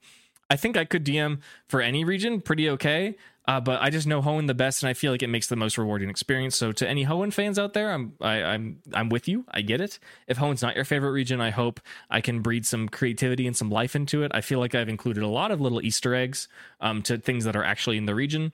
I 0.50 0.56
think 0.56 0.76
I 0.76 0.84
could 0.84 1.04
DM 1.04 1.38
for 1.68 1.80
any 1.80 2.04
region 2.04 2.40
pretty 2.40 2.68
okay. 2.70 3.14
Uh, 3.46 3.58
but 3.58 3.80
I 3.80 3.90
just 3.90 4.06
know 4.06 4.20
Hoenn 4.20 4.46
the 4.46 4.54
best, 4.54 4.82
and 4.82 4.90
I 4.90 4.92
feel 4.92 5.10
like 5.10 5.22
it 5.22 5.28
makes 5.28 5.48
the 5.48 5.56
most 5.56 5.78
rewarding 5.78 6.10
experience. 6.10 6.54
So 6.54 6.72
to 6.72 6.88
any 6.88 7.06
Hoenn 7.06 7.32
fans 7.32 7.58
out 7.58 7.72
there, 7.72 7.90
I'm 7.90 8.12
I, 8.20 8.36
am 8.36 8.78
I'm 8.92 9.08
with 9.08 9.26
you. 9.26 9.44
I 9.50 9.62
get 9.62 9.80
it. 9.80 9.98
If 10.28 10.38
Hoenn's 10.38 10.62
not 10.62 10.76
your 10.76 10.84
favorite 10.84 11.10
region, 11.10 11.40
I 11.40 11.50
hope 11.50 11.80
I 12.10 12.20
can 12.20 12.42
breed 12.42 12.66
some 12.66 12.88
creativity 12.88 13.46
and 13.46 13.56
some 13.56 13.70
life 13.70 13.96
into 13.96 14.22
it. 14.22 14.30
I 14.34 14.40
feel 14.40 14.60
like 14.60 14.74
I've 14.74 14.88
included 14.88 15.22
a 15.22 15.28
lot 15.28 15.50
of 15.50 15.60
little 15.60 15.82
Easter 15.82 16.14
eggs 16.14 16.48
um, 16.80 17.02
to 17.02 17.16
things 17.16 17.44
that 17.44 17.56
are 17.56 17.64
actually 17.64 17.96
in 17.96 18.06
the 18.06 18.14
region. 18.14 18.52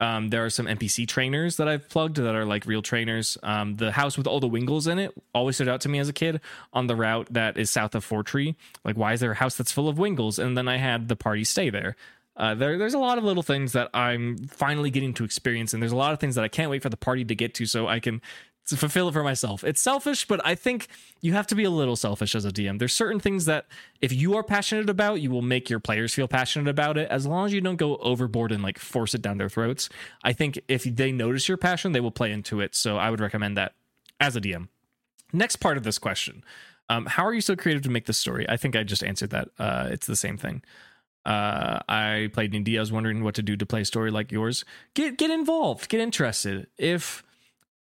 Um, 0.00 0.28
there 0.28 0.44
are 0.44 0.50
some 0.50 0.66
NPC 0.66 1.08
trainers 1.08 1.56
that 1.56 1.68
I've 1.68 1.88
plugged 1.88 2.16
that 2.16 2.34
are 2.34 2.44
like 2.44 2.66
real 2.66 2.82
trainers. 2.82 3.38
Um, 3.42 3.76
the 3.76 3.92
house 3.92 4.18
with 4.18 4.26
all 4.26 4.40
the 4.40 4.48
Wingulls 4.48 4.90
in 4.90 4.98
it 4.98 5.12
always 5.34 5.56
stood 5.56 5.68
out 5.68 5.80
to 5.82 5.88
me 5.88 5.98
as 5.98 6.08
a 6.08 6.12
kid 6.12 6.40
on 6.72 6.86
the 6.86 6.96
route 6.96 7.28
that 7.30 7.56
is 7.56 7.70
south 7.70 7.94
of 7.94 8.04
Fortree. 8.06 8.54
Like, 8.84 8.96
why 8.96 9.14
is 9.14 9.20
there 9.20 9.32
a 9.32 9.36
house 9.36 9.56
that's 9.56 9.72
full 9.72 9.88
of 9.88 9.96
Wingulls? 9.96 10.38
And 10.38 10.56
then 10.56 10.68
I 10.68 10.76
had 10.76 11.08
the 11.08 11.16
party 11.16 11.44
stay 11.44 11.70
there. 11.70 11.96
Uh, 12.36 12.54
there, 12.54 12.76
there's 12.76 12.94
a 12.94 12.98
lot 12.98 13.16
of 13.16 13.24
little 13.24 13.42
things 13.42 13.72
that 13.72 13.88
I'm 13.94 14.36
finally 14.36 14.90
getting 14.90 15.14
to 15.14 15.24
experience, 15.24 15.72
and 15.72 15.82
there's 15.82 15.92
a 15.92 15.96
lot 15.96 16.12
of 16.12 16.20
things 16.20 16.34
that 16.34 16.44
I 16.44 16.48
can't 16.48 16.70
wait 16.70 16.82
for 16.82 16.90
the 16.90 16.96
party 16.96 17.24
to 17.24 17.34
get 17.34 17.54
to 17.54 17.66
so 17.66 17.88
I 17.88 17.98
can 17.98 18.20
fulfill 18.74 19.08
it 19.08 19.12
for 19.12 19.22
myself. 19.22 19.62
It's 19.62 19.80
selfish, 19.80 20.26
but 20.26 20.40
I 20.44 20.54
think 20.54 20.88
you 21.20 21.34
have 21.34 21.46
to 21.48 21.54
be 21.54 21.64
a 21.64 21.70
little 21.70 21.94
selfish 21.94 22.34
as 22.34 22.44
a 22.44 22.50
DM. 22.50 22.78
There's 22.78 22.94
certain 22.94 23.20
things 23.20 23.44
that 23.44 23.66
if 24.00 24.12
you 24.12 24.34
are 24.36 24.42
passionate 24.42 24.88
about, 24.88 25.20
you 25.20 25.30
will 25.30 25.42
make 25.42 25.68
your 25.68 25.78
players 25.78 26.14
feel 26.14 26.26
passionate 26.26 26.68
about 26.68 26.96
it. 26.96 27.08
As 27.10 27.26
long 27.26 27.46
as 27.46 27.52
you 27.52 27.60
don't 27.60 27.76
go 27.76 27.96
overboard 27.98 28.50
and 28.50 28.62
like 28.62 28.78
force 28.78 29.14
it 29.14 29.22
down 29.22 29.38
their 29.38 29.50
throats, 29.50 29.88
I 30.24 30.32
think 30.32 30.58
if 30.66 30.84
they 30.84 31.12
notice 31.12 31.48
your 31.48 31.58
passion, 31.58 31.92
they 31.92 32.00
will 32.00 32.10
play 32.10 32.32
into 32.32 32.60
it. 32.60 32.74
So 32.74 32.96
I 32.96 33.10
would 33.10 33.20
recommend 33.20 33.56
that 33.56 33.74
as 34.18 34.34
a 34.34 34.40
DM. 34.40 34.68
Next 35.32 35.56
part 35.56 35.76
of 35.76 35.84
this 35.84 35.98
question. 35.98 36.42
Um, 36.88 37.06
how 37.06 37.26
are 37.26 37.34
you 37.34 37.40
so 37.40 37.56
creative 37.56 37.82
to 37.82 37.90
make 37.90 38.06
this 38.06 38.18
story? 38.18 38.48
I 38.48 38.56
think 38.56 38.76
I 38.76 38.82
just 38.82 39.04
answered 39.04 39.30
that. 39.30 39.48
Uh, 39.58 39.88
it's 39.90 40.06
the 40.06 40.16
same 40.16 40.36
thing. 40.36 40.62
Uh, 41.24 41.80
I 41.88 42.30
played 42.32 42.52
D&D. 42.52 42.78
I 42.78 42.80
was 42.80 42.92
wondering 42.92 43.24
what 43.24 43.34
to 43.34 43.42
do 43.42 43.56
to 43.56 43.66
play 43.66 43.80
a 43.80 43.84
story 43.84 44.12
like 44.12 44.30
yours. 44.30 44.64
Get 44.94 45.18
get 45.18 45.30
involved. 45.30 45.88
Get 45.88 46.00
interested. 46.00 46.68
If 46.78 47.24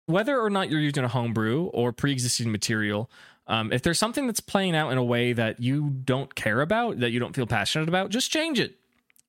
whether 0.07 0.39
or 0.39 0.49
not 0.49 0.69
you're 0.69 0.79
using 0.79 1.03
a 1.03 1.07
homebrew 1.07 1.65
or 1.65 1.93
pre-existing 1.93 2.51
material, 2.51 3.11
um, 3.45 3.71
if 3.71 3.81
there's 3.83 3.99
something 3.99 4.25
that's 4.25 4.39
playing 4.39 4.75
out 4.75 4.91
in 4.91 4.97
a 4.97 5.03
way 5.03 5.33
that 5.33 5.59
you 5.59 5.89
don't 5.89 6.33
care 6.33 6.61
about, 6.61 6.99
that 6.99 7.11
you 7.11 7.19
don't 7.19 7.35
feel 7.35 7.45
passionate 7.45 7.87
about, 7.87 8.09
just 8.09 8.31
change 8.31 8.59
it. 8.59 8.77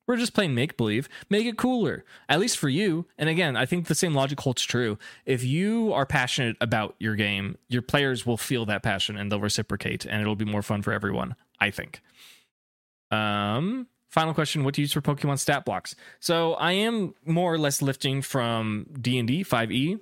We're 0.07 0.17
just 0.17 0.33
playing 0.33 0.55
make 0.55 0.75
believe. 0.75 1.07
Make 1.29 1.45
it 1.45 1.55
cooler, 1.55 2.03
at 2.27 2.39
least 2.39 2.57
for 2.57 2.67
you. 2.67 3.05
And 3.19 3.29
again, 3.29 3.55
I 3.55 3.67
think 3.67 3.85
the 3.85 3.93
same 3.93 4.15
logic 4.15 4.39
holds 4.39 4.63
true. 4.63 4.97
If 5.23 5.43
you 5.43 5.93
are 5.93 6.07
passionate 6.07 6.57
about 6.59 6.95
your 6.97 7.15
game, 7.15 7.59
your 7.67 7.83
players 7.83 8.25
will 8.25 8.35
feel 8.35 8.65
that 8.65 8.81
passion 8.81 9.17
and 9.17 9.31
they'll 9.31 9.39
reciprocate, 9.39 10.05
and 10.05 10.19
it'll 10.19 10.35
be 10.35 10.45
more 10.45 10.63
fun 10.63 10.81
for 10.81 10.93
everyone. 10.93 11.35
I 11.59 11.69
think. 11.69 12.01
Um, 13.11 13.85
final 14.09 14.33
question: 14.33 14.63
What 14.63 14.73
do 14.73 14.81
you 14.81 14.85
use 14.85 14.93
for 14.93 15.01
Pokemon 15.01 15.37
stat 15.37 15.63
blocks? 15.63 15.95
So 16.19 16.53
I 16.55 16.71
am 16.71 17.13
more 17.23 17.53
or 17.53 17.59
less 17.59 17.81
lifting 17.81 18.23
from 18.23 18.87
D 18.99 19.19
and 19.19 19.27
D 19.27 19.43
five 19.43 19.71
E, 19.71 19.99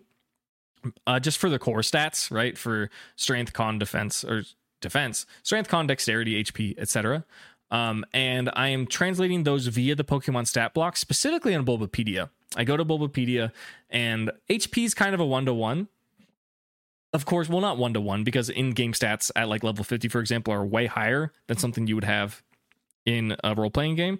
uh, 1.05 1.19
just 1.19 1.37
for 1.37 1.49
the 1.49 1.59
core 1.59 1.79
stats, 1.79 2.31
right? 2.31 2.57
For 2.57 2.89
strength, 3.15 3.53
con, 3.53 3.79
defense, 3.79 4.23
or 4.23 4.43
defense, 4.81 5.25
strength, 5.43 5.69
con, 5.69 5.87
dexterity, 5.87 6.43
HP, 6.43 6.75
etc. 6.77 7.25
Um, 7.69 8.05
and 8.13 8.49
I 8.53 8.69
am 8.69 8.87
translating 8.87 9.43
those 9.43 9.67
via 9.67 9.95
the 9.95 10.03
Pokemon 10.03 10.47
stat 10.47 10.73
block, 10.73 10.97
specifically 10.97 11.53
on 11.53 11.65
Bulbapedia. 11.65 12.29
I 12.55 12.63
go 12.63 12.77
to 12.77 12.85
Bulbapedia, 12.85 13.51
and 13.89 14.31
HP 14.49 14.85
is 14.85 14.93
kind 14.93 15.13
of 15.13 15.19
a 15.19 15.25
one 15.25 15.45
to 15.45 15.53
one. 15.53 15.89
Of 17.13 17.25
course, 17.25 17.49
well, 17.49 17.61
not 17.61 17.77
one 17.77 17.93
to 17.93 18.01
one 18.01 18.23
because 18.23 18.49
in 18.49 18.71
game 18.71 18.93
stats 18.93 19.31
at 19.35 19.47
like 19.47 19.63
level 19.63 19.83
50, 19.83 20.07
for 20.07 20.19
example, 20.19 20.53
are 20.53 20.65
way 20.65 20.85
higher 20.85 21.31
than 21.47 21.57
something 21.57 21.87
you 21.87 21.95
would 21.95 22.03
have 22.03 22.43
in 23.05 23.35
a 23.43 23.55
role 23.55 23.71
playing 23.71 23.95
game, 23.95 24.19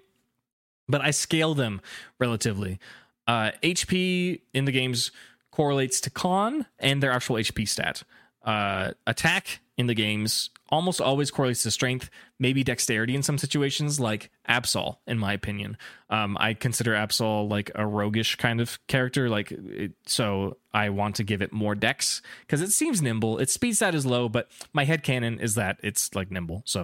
but 0.88 1.00
I 1.00 1.10
scale 1.10 1.54
them 1.54 1.80
relatively. 2.18 2.78
Uh, 3.26 3.50
HP 3.62 4.40
in 4.54 4.64
the 4.64 4.72
games 4.72 5.12
correlates 5.58 6.00
to 6.00 6.08
con 6.08 6.64
and 6.78 7.02
their 7.02 7.10
actual 7.10 7.34
HP 7.34 7.66
stat. 7.66 8.04
Uh, 8.44 8.92
attack 9.08 9.58
in 9.76 9.88
the 9.88 9.94
games 9.94 10.50
almost 10.68 11.00
always 11.00 11.32
correlates 11.32 11.64
to 11.64 11.70
strength, 11.72 12.10
maybe 12.38 12.62
dexterity 12.62 13.16
in 13.16 13.24
some 13.24 13.38
situations, 13.38 13.98
like 13.98 14.30
Absol, 14.48 14.98
in 15.08 15.18
my 15.18 15.32
opinion. 15.32 15.76
Um, 16.10 16.36
I 16.38 16.54
consider 16.54 16.92
Absol 16.92 17.50
like 17.50 17.72
a 17.74 17.84
roguish 17.84 18.36
kind 18.36 18.60
of 18.60 18.78
character, 18.86 19.28
like 19.28 19.50
it, 19.50 19.94
so 20.06 20.58
I 20.72 20.90
want 20.90 21.16
to 21.16 21.24
give 21.24 21.42
it 21.42 21.52
more 21.52 21.74
dex 21.74 22.22
because 22.42 22.60
it 22.60 22.70
seems 22.70 23.02
nimble. 23.02 23.38
Its 23.38 23.52
speed 23.52 23.74
stat 23.74 23.96
is 23.96 24.06
low, 24.06 24.28
but 24.28 24.48
my 24.72 24.84
head 24.84 25.02
canon 25.02 25.40
is 25.40 25.56
that 25.56 25.78
it's 25.82 26.14
like 26.14 26.30
nimble. 26.30 26.62
So 26.66 26.82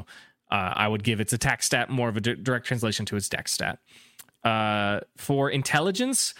uh, 0.50 0.72
I 0.74 0.88
would 0.88 1.04
give 1.04 1.20
its 1.20 1.32
attack 1.32 1.62
stat 1.62 1.90
more 1.90 2.08
of 2.08 2.16
a 2.16 2.20
d- 2.20 2.34
direct 2.34 2.66
translation 2.66 3.06
to 3.06 3.16
its 3.16 3.28
dex 3.28 3.52
stat. 3.52 3.78
Uh, 4.42 5.00
for 5.16 5.48
intelligence, 5.48 6.34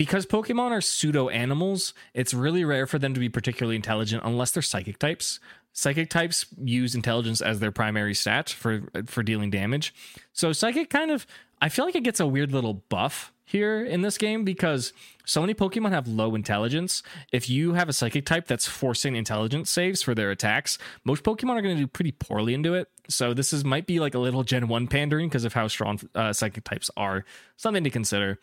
because 0.00 0.24
Pokemon 0.24 0.70
are 0.70 0.80
pseudo 0.80 1.28
animals, 1.28 1.92
it's 2.14 2.32
really 2.32 2.64
rare 2.64 2.86
for 2.86 2.98
them 2.98 3.12
to 3.12 3.20
be 3.20 3.28
particularly 3.28 3.76
intelligent 3.76 4.22
unless 4.24 4.50
they're 4.50 4.62
psychic 4.62 4.98
types. 4.98 5.40
Psychic 5.74 6.08
types 6.08 6.46
use 6.58 6.94
intelligence 6.94 7.42
as 7.42 7.60
their 7.60 7.70
primary 7.70 8.14
stat 8.14 8.48
for 8.48 8.84
for 9.04 9.22
dealing 9.22 9.50
damage. 9.50 9.92
So 10.32 10.54
psychic 10.54 10.88
kind 10.88 11.10
of 11.10 11.26
I 11.60 11.68
feel 11.68 11.84
like 11.84 11.96
it 11.96 12.02
gets 12.02 12.18
a 12.18 12.26
weird 12.26 12.50
little 12.50 12.72
buff 12.88 13.30
here 13.44 13.84
in 13.84 14.00
this 14.00 14.16
game 14.16 14.42
because 14.42 14.94
so 15.26 15.42
many 15.42 15.52
Pokemon 15.52 15.90
have 15.90 16.08
low 16.08 16.34
intelligence. 16.34 17.02
If 17.30 17.50
you 17.50 17.74
have 17.74 17.90
a 17.90 17.92
psychic 17.92 18.24
type 18.24 18.46
that's 18.46 18.66
forcing 18.66 19.16
intelligence 19.16 19.68
saves 19.68 20.00
for 20.00 20.14
their 20.14 20.30
attacks, 20.30 20.78
most 21.04 21.24
Pokemon 21.24 21.58
are 21.58 21.62
going 21.62 21.76
to 21.76 21.82
do 21.82 21.86
pretty 21.86 22.12
poorly 22.12 22.54
into 22.54 22.72
it. 22.72 22.88
So 23.08 23.34
this 23.34 23.52
is 23.52 23.66
might 23.66 23.86
be 23.86 24.00
like 24.00 24.14
a 24.14 24.18
little 24.18 24.44
Gen 24.44 24.66
One 24.68 24.86
pandering 24.86 25.28
because 25.28 25.44
of 25.44 25.52
how 25.52 25.68
strong 25.68 26.00
uh, 26.14 26.32
psychic 26.32 26.64
types 26.64 26.90
are. 26.96 27.26
Something 27.58 27.84
to 27.84 27.90
consider. 27.90 28.38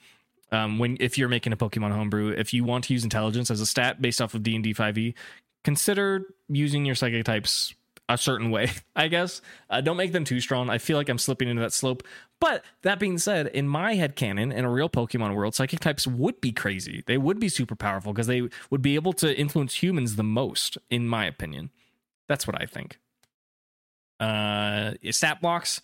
Um, 0.52 0.80
when 0.80 0.98
if 1.00 1.18
you're 1.18 1.30
making 1.30 1.54
a 1.54 1.58
Pokemon 1.58 1.92
homebrew, 1.92 2.30
if 2.30 2.54
you 2.54 2.64
want 2.64 2.86
to 2.86 2.94
use 2.94 3.04
intelligence 3.04 3.52
as 3.52 3.60
a 3.60 3.66
stat 3.66 4.02
based 4.02 4.22
off 4.22 4.34
of 4.34 4.44
D 4.44 4.56
and 4.56 4.64
D 4.64 4.74
five 4.74 4.98
E, 4.98 5.14
consider 5.64 6.26
using 6.48 6.86
your 6.86 6.96
psychic 6.96 7.26
types 7.26 7.74
a 8.10 8.18
certain 8.18 8.52
way, 8.52 8.72
I 8.96 9.08
guess. 9.08 9.42
Uh, 9.70 9.82
don't 9.82 9.98
make 9.98 10.14
them 10.14 10.24
too 10.24 10.40
strong. 10.40 10.70
I 10.70 10.78
feel 10.78 10.98
like 10.98 11.10
I'm 11.10 11.18
slipping 11.18 11.50
into 11.50 11.62
that 11.62 11.74
slope. 11.74 12.04
But 12.40 12.64
that 12.84 13.00
being 13.00 13.18
said, 13.18 13.48
in 13.48 13.68
my 13.68 13.96
head 13.96 14.16
canon, 14.16 14.52
in 14.52 14.64
a 14.64 14.72
real 14.72 14.90
Pokemon 14.90 15.36
world, 15.36 15.56
psychic 15.56 15.80
types 15.80 16.06
would 16.08 16.40
be 16.40 16.52
crazy. 16.52 17.04
They 17.06 17.18
would 17.18 17.40
be 17.40 17.50
super 17.50 17.76
powerful 17.76 18.14
because 18.14 18.28
they 18.28 18.48
would 18.70 18.82
be 18.82 18.96
able 18.96 19.14
to 19.14 19.38
influence 19.38 19.82
humans 19.82 20.16
the 20.16 20.24
most, 20.24 20.78
in 20.90 21.08
my 21.08 21.26
opinion. 21.26 21.72
That's 22.28 22.46
what 22.46 22.62
I 22.62 22.66
think. 22.66 23.00
Uh, 24.20 24.94
stat 25.12 25.42
blocks. 25.42 25.82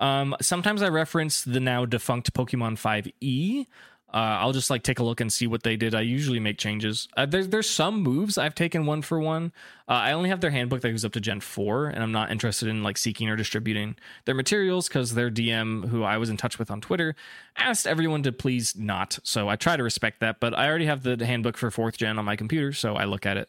Um, 0.00 0.36
sometimes 0.40 0.82
I 0.82 0.88
reference 0.88 1.42
the 1.42 1.60
now 1.60 1.86
defunct 1.86 2.34
Pokemon 2.34 2.78
5e 2.78 3.66
uh, 4.14 4.38
I'll 4.40 4.52
just 4.52 4.70
like 4.70 4.84
take 4.84 5.00
a 5.00 5.02
look 5.02 5.20
and 5.20 5.32
see 5.32 5.48
what 5.48 5.64
they 5.64 5.74
did. 5.74 5.92
I 5.92 6.02
usually 6.02 6.38
make 6.38 6.56
changes. 6.56 7.08
Uh, 7.16 7.26
there's 7.26 7.48
there's 7.48 7.68
some 7.68 8.00
moves 8.00 8.38
I've 8.38 8.54
taken 8.54 8.86
one 8.86 9.02
for 9.02 9.18
one. 9.18 9.52
Uh, 9.88 9.94
I 9.94 10.12
only 10.12 10.28
have 10.28 10.40
their 10.40 10.52
handbook 10.52 10.82
that 10.82 10.90
goes 10.92 11.04
up 11.04 11.12
to 11.14 11.20
Gen 11.20 11.40
four, 11.40 11.88
and 11.88 12.00
I'm 12.00 12.12
not 12.12 12.30
interested 12.30 12.68
in 12.68 12.84
like 12.84 12.96
seeking 12.96 13.28
or 13.28 13.34
distributing 13.34 13.96
their 14.24 14.36
materials 14.36 14.86
because 14.86 15.14
their 15.14 15.32
DM, 15.32 15.88
who 15.88 16.04
I 16.04 16.18
was 16.18 16.30
in 16.30 16.36
touch 16.36 16.60
with 16.60 16.70
on 16.70 16.80
Twitter, 16.80 17.16
asked 17.56 17.88
everyone 17.88 18.22
to 18.22 18.30
please 18.30 18.76
not. 18.76 19.18
So 19.24 19.48
I 19.48 19.56
try 19.56 19.76
to 19.76 19.82
respect 19.82 20.20
that, 20.20 20.38
but 20.38 20.56
I 20.56 20.68
already 20.68 20.86
have 20.86 21.02
the 21.02 21.26
handbook 21.26 21.56
for 21.56 21.72
fourth 21.72 21.96
gen 21.96 22.16
on 22.16 22.24
my 22.24 22.36
computer, 22.36 22.72
so 22.72 22.94
I 22.94 23.06
look 23.06 23.26
at 23.26 23.36
it. 23.36 23.48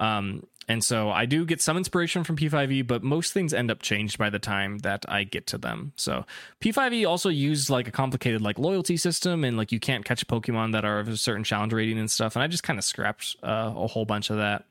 Um, 0.00 0.46
and 0.68 0.82
so 0.82 1.10
I 1.10 1.26
do 1.26 1.44
get 1.44 1.60
some 1.60 1.76
inspiration 1.76 2.24
from 2.24 2.36
P5e, 2.36 2.86
but 2.86 3.02
most 3.02 3.32
things 3.32 3.52
end 3.52 3.70
up 3.70 3.82
changed 3.82 4.18
by 4.18 4.30
the 4.30 4.38
time 4.38 4.78
that 4.78 5.04
I 5.08 5.24
get 5.24 5.46
to 5.48 5.58
them. 5.58 5.92
So 5.96 6.24
P5e 6.60 7.08
also 7.08 7.28
used 7.28 7.70
like 7.70 7.88
a 7.88 7.90
complicated 7.90 8.40
like 8.40 8.58
loyalty 8.58 8.96
system, 8.96 9.44
and 9.44 9.56
like 9.56 9.72
you 9.72 9.80
can't 9.80 10.04
catch 10.04 10.26
Pokemon 10.26 10.72
that 10.72 10.84
are 10.84 10.98
of 10.98 11.08
a 11.08 11.16
certain 11.16 11.44
challenge 11.44 11.72
rating 11.72 11.98
and 11.98 12.10
stuff. 12.10 12.36
And 12.36 12.42
I 12.42 12.46
just 12.46 12.62
kind 12.62 12.78
of 12.78 12.84
scrapped 12.84 13.36
uh, 13.42 13.72
a 13.74 13.86
whole 13.86 14.04
bunch 14.04 14.30
of 14.30 14.38
that. 14.38 14.64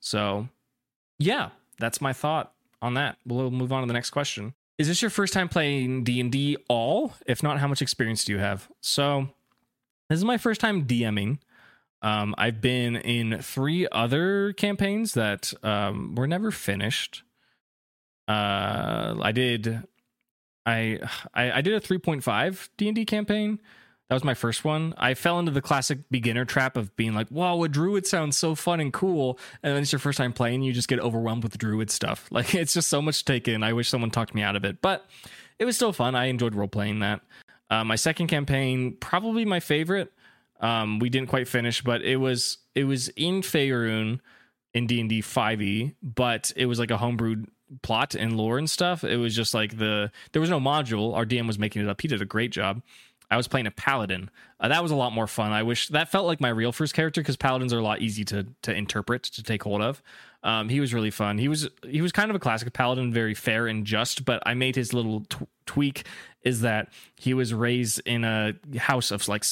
So 0.00 0.48
yeah, 1.18 1.50
that's 1.78 2.00
my 2.00 2.12
thought 2.12 2.52
on 2.82 2.94
that. 2.94 3.16
We'll 3.26 3.50
move 3.50 3.72
on 3.72 3.82
to 3.82 3.86
the 3.86 3.94
next 3.94 4.10
question. 4.10 4.54
Is 4.76 4.88
this 4.88 5.00
your 5.00 5.10
first 5.10 5.32
time 5.32 5.48
playing 5.48 6.04
D 6.04 6.20
and 6.20 6.32
D 6.32 6.56
all? 6.68 7.14
If 7.26 7.42
not, 7.42 7.58
how 7.60 7.68
much 7.68 7.80
experience 7.80 8.24
do 8.24 8.32
you 8.32 8.38
have? 8.38 8.68
So 8.80 9.28
this 10.08 10.18
is 10.18 10.24
my 10.24 10.36
first 10.36 10.60
time 10.60 10.86
DMing. 10.86 11.38
Um, 12.02 12.34
I've 12.36 12.60
been 12.60 12.96
in 12.96 13.40
three 13.40 13.88
other 13.90 14.52
campaigns 14.52 15.14
that 15.14 15.54
um, 15.62 16.14
were 16.14 16.26
never 16.26 16.50
finished. 16.50 17.22
Uh, 18.28 19.16
I 19.22 19.32
did, 19.32 19.82
I, 20.66 21.00
I, 21.32 21.52
I 21.52 21.60
did 21.60 21.74
a 21.74 21.80
3.5 21.80 22.68
D 22.76 22.88
and 22.88 22.94
D 22.94 23.04
campaign. 23.04 23.58
That 24.08 24.16
was 24.16 24.24
my 24.24 24.34
first 24.34 24.64
one. 24.64 24.92
I 24.98 25.14
fell 25.14 25.38
into 25.38 25.50
the 25.50 25.62
classic 25.62 26.00
beginner 26.10 26.44
trap 26.44 26.76
of 26.76 26.94
being 26.94 27.14
like, 27.14 27.30
"Wow, 27.30 27.62
a 27.62 27.68
druid 27.68 28.06
sounds 28.06 28.36
so 28.36 28.54
fun 28.54 28.78
and 28.78 28.92
cool," 28.92 29.38
and 29.62 29.74
then 29.74 29.82
it's 29.82 29.92
your 29.92 29.98
first 29.98 30.18
time 30.18 30.34
playing, 30.34 30.62
you 30.62 30.74
just 30.74 30.88
get 30.88 31.00
overwhelmed 31.00 31.42
with 31.42 31.56
druid 31.56 31.90
stuff. 31.90 32.28
Like 32.30 32.54
it's 32.54 32.74
just 32.74 32.88
so 32.88 33.00
much 33.00 33.18
to 33.20 33.24
take 33.24 33.48
in. 33.48 33.62
I 33.62 33.72
wish 33.72 33.88
someone 33.88 34.10
talked 34.10 34.34
me 34.34 34.42
out 34.42 34.56
of 34.56 34.64
it, 34.64 34.82
but 34.82 35.06
it 35.58 35.64
was 35.64 35.76
still 35.76 35.92
fun. 35.92 36.14
I 36.14 36.26
enjoyed 36.26 36.54
role 36.54 36.68
playing 36.68 36.98
that. 36.98 37.22
Uh, 37.70 37.82
my 37.84 37.96
second 37.96 38.26
campaign, 38.26 38.96
probably 39.00 39.44
my 39.44 39.60
favorite. 39.60 40.12
Um, 40.64 40.98
we 40.98 41.10
didn't 41.10 41.28
quite 41.28 41.46
finish, 41.46 41.82
but 41.82 42.00
it 42.00 42.16
was 42.16 42.56
it 42.74 42.84
was 42.84 43.08
in 43.10 43.42
Faerun 43.42 44.20
in 44.72 44.86
D 44.86 44.98
and 44.98 45.10
D 45.10 45.20
five 45.20 45.60
E, 45.60 45.94
but 46.02 46.52
it 46.56 46.64
was 46.64 46.78
like 46.78 46.90
a 46.90 46.96
homebrewed 46.96 47.46
plot 47.82 48.14
and 48.14 48.34
lore 48.34 48.56
and 48.56 48.68
stuff. 48.68 49.04
It 49.04 49.18
was 49.18 49.36
just 49.36 49.52
like 49.52 49.76
the 49.76 50.10
there 50.32 50.40
was 50.40 50.48
no 50.48 50.58
module. 50.58 51.14
Our 51.14 51.26
DM 51.26 51.46
was 51.46 51.58
making 51.58 51.82
it 51.82 51.88
up. 51.88 52.00
He 52.00 52.08
did 52.08 52.22
a 52.22 52.24
great 52.24 52.50
job. 52.50 52.82
I 53.30 53.36
was 53.36 53.46
playing 53.46 53.66
a 53.66 53.70
paladin. 53.70 54.30
Uh, 54.58 54.68
that 54.68 54.82
was 54.82 54.90
a 54.90 54.96
lot 54.96 55.12
more 55.12 55.26
fun. 55.26 55.52
I 55.52 55.62
wish 55.62 55.88
that 55.88 56.10
felt 56.10 56.26
like 56.26 56.40
my 56.40 56.50
real 56.50 56.72
first 56.72 56.94
character 56.94 57.20
because 57.20 57.36
paladins 57.36 57.72
are 57.74 57.78
a 57.78 57.82
lot 57.82 58.00
easy 58.00 58.24
to 58.26 58.46
to 58.62 58.74
interpret 58.74 59.24
to 59.24 59.42
take 59.42 59.64
hold 59.64 59.82
of. 59.82 60.02
Um, 60.42 60.70
he 60.70 60.80
was 60.80 60.94
really 60.94 61.10
fun. 61.10 61.36
He 61.36 61.48
was 61.48 61.68
he 61.82 62.00
was 62.00 62.10
kind 62.10 62.30
of 62.30 62.36
a 62.36 62.40
classic 62.40 62.72
paladin, 62.72 63.12
very 63.12 63.34
fair 63.34 63.66
and 63.66 63.84
just. 63.84 64.24
But 64.24 64.42
I 64.46 64.54
made 64.54 64.76
his 64.76 64.94
little 64.94 65.26
t- 65.28 65.46
tweak 65.66 66.06
is 66.42 66.62
that 66.62 66.90
he 67.16 67.34
was 67.34 67.52
raised 67.52 68.00
in 68.06 68.24
a 68.24 68.54
house 68.78 69.10
of 69.10 69.28
like 69.28 69.44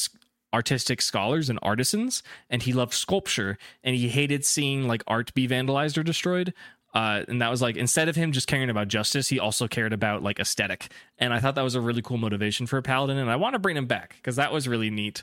artistic 0.52 1.00
scholars 1.00 1.48
and 1.48 1.58
artisans 1.62 2.22
and 2.50 2.62
he 2.62 2.72
loved 2.72 2.92
sculpture 2.92 3.56
and 3.82 3.96
he 3.96 4.08
hated 4.08 4.44
seeing 4.44 4.86
like 4.86 5.02
art 5.06 5.32
be 5.34 5.48
vandalized 5.48 5.96
or 5.96 6.02
destroyed 6.02 6.52
uh, 6.94 7.24
and 7.26 7.40
that 7.40 7.50
was 7.50 7.62
like 7.62 7.76
instead 7.76 8.08
of 8.08 8.16
him 8.16 8.32
just 8.32 8.46
caring 8.46 8.68
about 8.68 8.88
justice, 8.88 9.28
he 9.28 9.40
also 9.40 9.66
cared 9.66 9.92
about 9.92 10.22
like 10.22 10.38
aesthetic. 10.38 10.92
And 11.18 11.32
I 11.32 11.40
thought 11.40 11.54
that 11.54 11.62
was 11.62 11.74
a 11.74 11.80
really 11.80 12.02
cool 12.02 12.18
motivation 12.18 12.66
for 12.66 12.76
a 12.76 12.82
paladin, 12.82 13.16
and 13.16 13.30
I 13.30 13.36
want 13.36 13.54
to 13.54 13.58
bring 13.58 13.76
him 13.76 13.86
back 13.86 14.16
because 14.16 14.36
that 14.36 14.52
was 14.52 14.68
really 14.68 14.90
neat. 14.90 15.22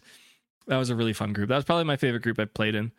That 0.67 0.77
was 0.77 0.89
a 0.89 0.95
really 0.95 1.13
fun 1.13 1.33
group. 1.33 1.49
That 1.49 1.55
was 1.55 1.65
probably 1.65 1.83
my 1.83 1.95
favorite 1.95 2.23
group 2.23 2.39
I've 2.39 2.53
played 2.53 2.75
in. 2.75 2.91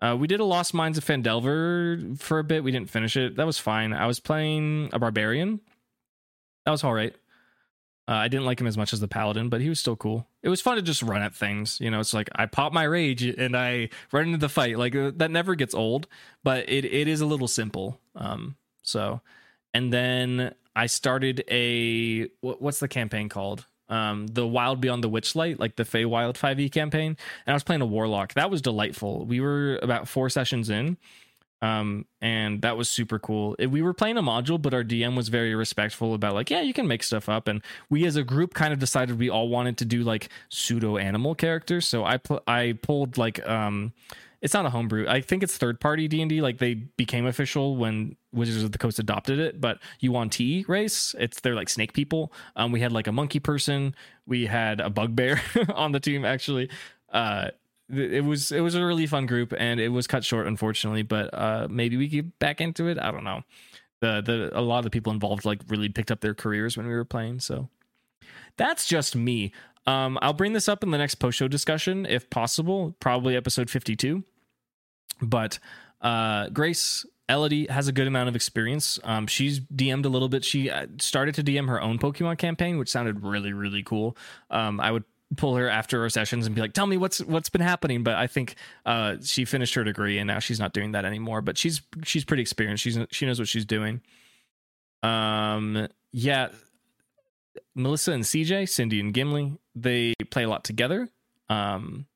Uh, 0.00 0.16
we 0.18 0.26
did 0.26 0.40
a 0.40 0.44
Lost 0.44 0.74
Mines 0.74 0.96
of 0.96 1.04
Phandelver 1.04 2.18
for 2.20 2.38
a 2.38 2.44
bit. 2.44 2.62
We 2.62 2.70
didn't 2.70 2.90
finish 2.90 3.16
it. 3.16 3.36
That 3.36 3.46
was 3.46 3.58
fine. 3.58 3.92
I 3.92 4.06
was 4.06 4.20
playing 4.20 4.90
a 4.92 4.98
barbarian. 4.98 5.60
That 6.64 6.70
was 6.70 6.84
all 6.84 6.94
right. 6.94 7.14
Uh, 8.06 8.12
I 8.12 8.28
didn't 8.28 8.46
like 8.46 8.60
him 8.60 8.66
as 8.66 8.76
much 8.78 8.92
as 8.92 9.00
the 9.00 9.08
paladin, 9.08 9.48
but 9.48 9.60
he 9.60 9.68
was 9.68 9.80
still 9.80 9.96
cool. 9.96 10.27
It 10.42 10.48
was 10.48 10.60
fun 10.60 10.76
to 10.76 10.82
just 10.82 11.02
run 11.02 11.22
at 11.22 11.34
things. 11.34 11.80
You 11.80 11.90
know, 11.90 12.00
it's 12.00 12.14
like 12.14 12.28
I 12.34 12.46
pop 12.46 12.72
my 12.72 12.84
rage 12.84 13.22
and 13.24 13.56
I 13.56 13.90
run 14.12 14.26
into 14.26 14.38
the 14.38 14.48
fight. 14.48 14.78
Like 14.78 14.94
uh, 14.94 15.12
that 15.16 15.30
never 15.30 15.54
gets 15.54 15.74
old, 15.74 16.06
but 16.44 16.68
it 16.68 16.84
it 16.84 17.08
is 17.08 17.20
a 17.20 17.26
little 17.26 17.48
simple. 17.48 18.00
Um, 18.14 18.56
so, 18.82 19.20
and 19.74 19.92
then 19.92 20.54
I 20.76 20.86
started 20.86 21.44
a 21.50 22.28
what, 22.40 22.62
what's 22.62 22.80
the 22.80 22.88
campaign 22.88 23.28
called? 23.28 23.66
Um, 23.88 24.26
the 24.26 24.46
Wild 24.46 24.82
Beyond 24.82 25.02
the 25.02 25.08
Witchlight, 25.08 25.58
like 25.58 25.76
the 25.76 25.82
Feywild 25.82 26.34
5e 26.34 26.70
campaign, 26.70 27.16
and 27.46 27.52
I 27.52 27.54
was 27.54 27.64
playing 27.64 27.80
a 27.80 27.86
warlock. 27.86 28.34
That 28.34 28.50
was 28.50 28.60
delightful. 28.60 29.24
We 29.24 29.40
were 29.40 29.78
about 29.82 30.08
four 30.08 30.28
sessions 30.28 30.68
in, 30.68 30.98
um 31.60 32.04
and 32.20 32.62
that 32.62 32.76
was 32.76 32.88
super 32.88 33.18
cool. 33.18 33.56
We 33.58 33.82
were 33.82 33.94
playing 33.94 34.16
a 34.16 34.22
module 34.22 34.60
but 34.60 34.74
our 34.74 34.84
dm 34.84 35.16
was 35.16 35.28
very 35.28 35.54
respectful 35.54 36.14
about 36.14 36.34
like 36.34 36.50
yeah 36.50 36.60
you 36.60 36.72
can 36.72 36.86
make 36.86 37.02
stuff 37.02 37.28
up. 37.28 37.48
And 37.48 37.62
we 37.90 38.04
as 38.06 38.16
a 38.16 38.22
group 38.22 38.54
kind 38.54 38.72
of 38.72 38.78
decided 38.78 39.18
we 39.18 39.28
all 39.30 39.48
wanted 39.48 39.76
to 39.78 39.84
do 39.84 40.02
like 40.02 40.28
pseudo 40.48 40.96
animal 40.98 41.34
characters. 41.34 41.86
So 41.86 42.04
i 42.04 42.16
put 42.16 42.42
i 42.46 42.78
pulled 42.82 43.18
like 43.18 43.46
um 43.48 43.92
it's 44.40 44.54
not 44.54 44.64
a 44.64 44.70
homebrew. 44.70 45.08
I 45.08 45.20
think 45.20 45.42
it's 45.42 45.56
third 45.58 45.80
party 45.80 46.06
d&d 46.06 46.40
like 46.40 46.58
they 46.58 46.74
became 46.74 47.26
official 47.26 47.76
when 47.76 48.14
wizards 48.32 48.62
of 48.62 48.70
the 48.70 48.78
coast 48.78 48.98
adopted 49.00 49.38
it 49.40 49.60
but 49.60 49.78
yuan-ti 50.00 50.64
race 50.68 51.14
it's 51.18 51.40
they're 51.40 51.56
like 51.56 51.68
snake 51.68 51.92
people. 51.92 52.32
Um 52.54 52.70
we 52.70 52.80
had 52.80 52.92
like 52.92 53.08
a 53.08 53.12
monkey 53.12 53.40
person. 53.40 53.96
We 54.26 54.46
had 54.46 54.80
a 54.80 54.90
bugbear 54.90 55.40
on 55.74 55.90
the 55.90 56.00
team 56.00 56.24
actually. 56.24 56.70
Uh 57.12 57.48
it 57.90 58.24
was 58.24 58.52
it 58.52 58.60
was 58.60 58.74
a 58.74 58.84
really 58.84 59.06
fun 59.06 59.26
group 59.26 59.52
and 59.56 59.80
it 59.80 59.88
was 59.88 60.06
cut 60.06 60.24
short 60.24 60.46
unfortunately 60.46 61.02
but 61.02 61.32
uh 61.32 61.66
maybe 61.70 61.96
we 61.96 62.06
get 62.06 62.38
back 62.38 62.60
into 62.60 62.86
it 62.86 62.98
i 62.98 63.10
don't 63.10 63.24
know 63.24 63.42
the 64.00 64.20
the 64.20 64.50
a 64.58 64.60
lot 64.60 64.78
of 64.78 64.84
the 64.84 64.90
people 64.90 65.12
involved 65.12 65.44
like 65.44 65.60
really 65.68 65.88
picked 65.88 66.10
up 66.10 66.20
their 66.20 66.34
careers 66.34 66.76
when 66.76 66.86
we 66.86 66.94
were 66.94 67.04
playing 67.04 67.40
so 67.40 67.68
that's 68.56 68.86
just 68.86 69.16
me 69.16 69.52
um 69.86 70.18
i'll 70.20 70.34
bring 70.34 70.52
this 70.52 70.68
up 70.68 70.82
in 70.82 70.90
the 70.90 70.98
next 70.98 71.16
post 71.16 71.38
show 71.38 71.48
discussion 71.48 72.04
if 72.06 72.28
possible 72.28 72.94
probably 73.00 73.36
episode 73.36 73.70
52 73.70 74.22
but 75.22 75.58
uh 76.02 76.48
grace 76.50 77.06
Elodie 77.30 77.66
has 77.66 77.88
a 77.88 77.92
good 77.92 78.06
amount 78.06 78.30
of 78.30 78.36
experience. 78.36 78.98
Um, 79.04 79.26
she's 79.26 79.60
DM'd 79.60 80.06
a 80.06 80.08
little 80.08 80.30
bit. 80.30 80.46
She 80.46 80.70
uh, 80.70 80.86
started 80.98 81.34
to 81.34 81.42
DM 81.42 81.68
her 81.68 81.78
own 81.78 81.98
Pokemon 81.98 82.38
campaign, 82.38 82.78
which 82.78 82.88
sounded 82.88 83.22
really, 83.22 83.52
really 83.52 83.82
cool. 83.82 84.16
Um, 84.48 84.80
I 84.80 84.90
would 84.90 85.04
pull 85.36 85.56
her 85.56 85.68
after 85.68 86.02
our 86.02 86.08
sessions 86.08 86.46
and 86.46 86.54
be 86.54 86.60
like, 86.60 86.72
"Tell 86.72 86.86
me 86.86 86.96
what's 86.96 87.20
what's 87.20 87.48
been 87.48 87.60
happening." 87.60 88.02
But 88.02 88.16
I 88.16 88.26
think 88.26 88.54
uh, 88.86 89.16
she 89.22 89.44
finished 89.44 89.74
her 89.74 89.84
degree 89.84 90.18
and 90.18 90.26
now 90.26 90.38
she's 90.38 90.60
not 90.60 90.72
doing 90.72 90.92
that 90.92 91.04
anymore. 91.04 91.42
But 91.42 91.58
she's 91.58 91.82
she's 92.04 92.24
pretty 92.24 92.42
experienced. 92.42 92.82
She's 92.82 92.98
she 93.10 93.26
knows 93.26 93.38
what 93.38 93.48
she's 93.48 93.66
doing. 93.66 94.00
Um, 95.02 95.88
yeah, 96.12 96.48
Melissa 97.74 98.12
and 98.12 98.24
CJ, 98.24 98.68
Cindy 98.68 99.00
and 99.00 99.12
Gimli, 99.12 99.58
they 99.74 100.14
play 100.30 100.44
a 100.44 100.48
lot 100.48 100.64
together. 100.64 101.08
Um, 101.48 102.06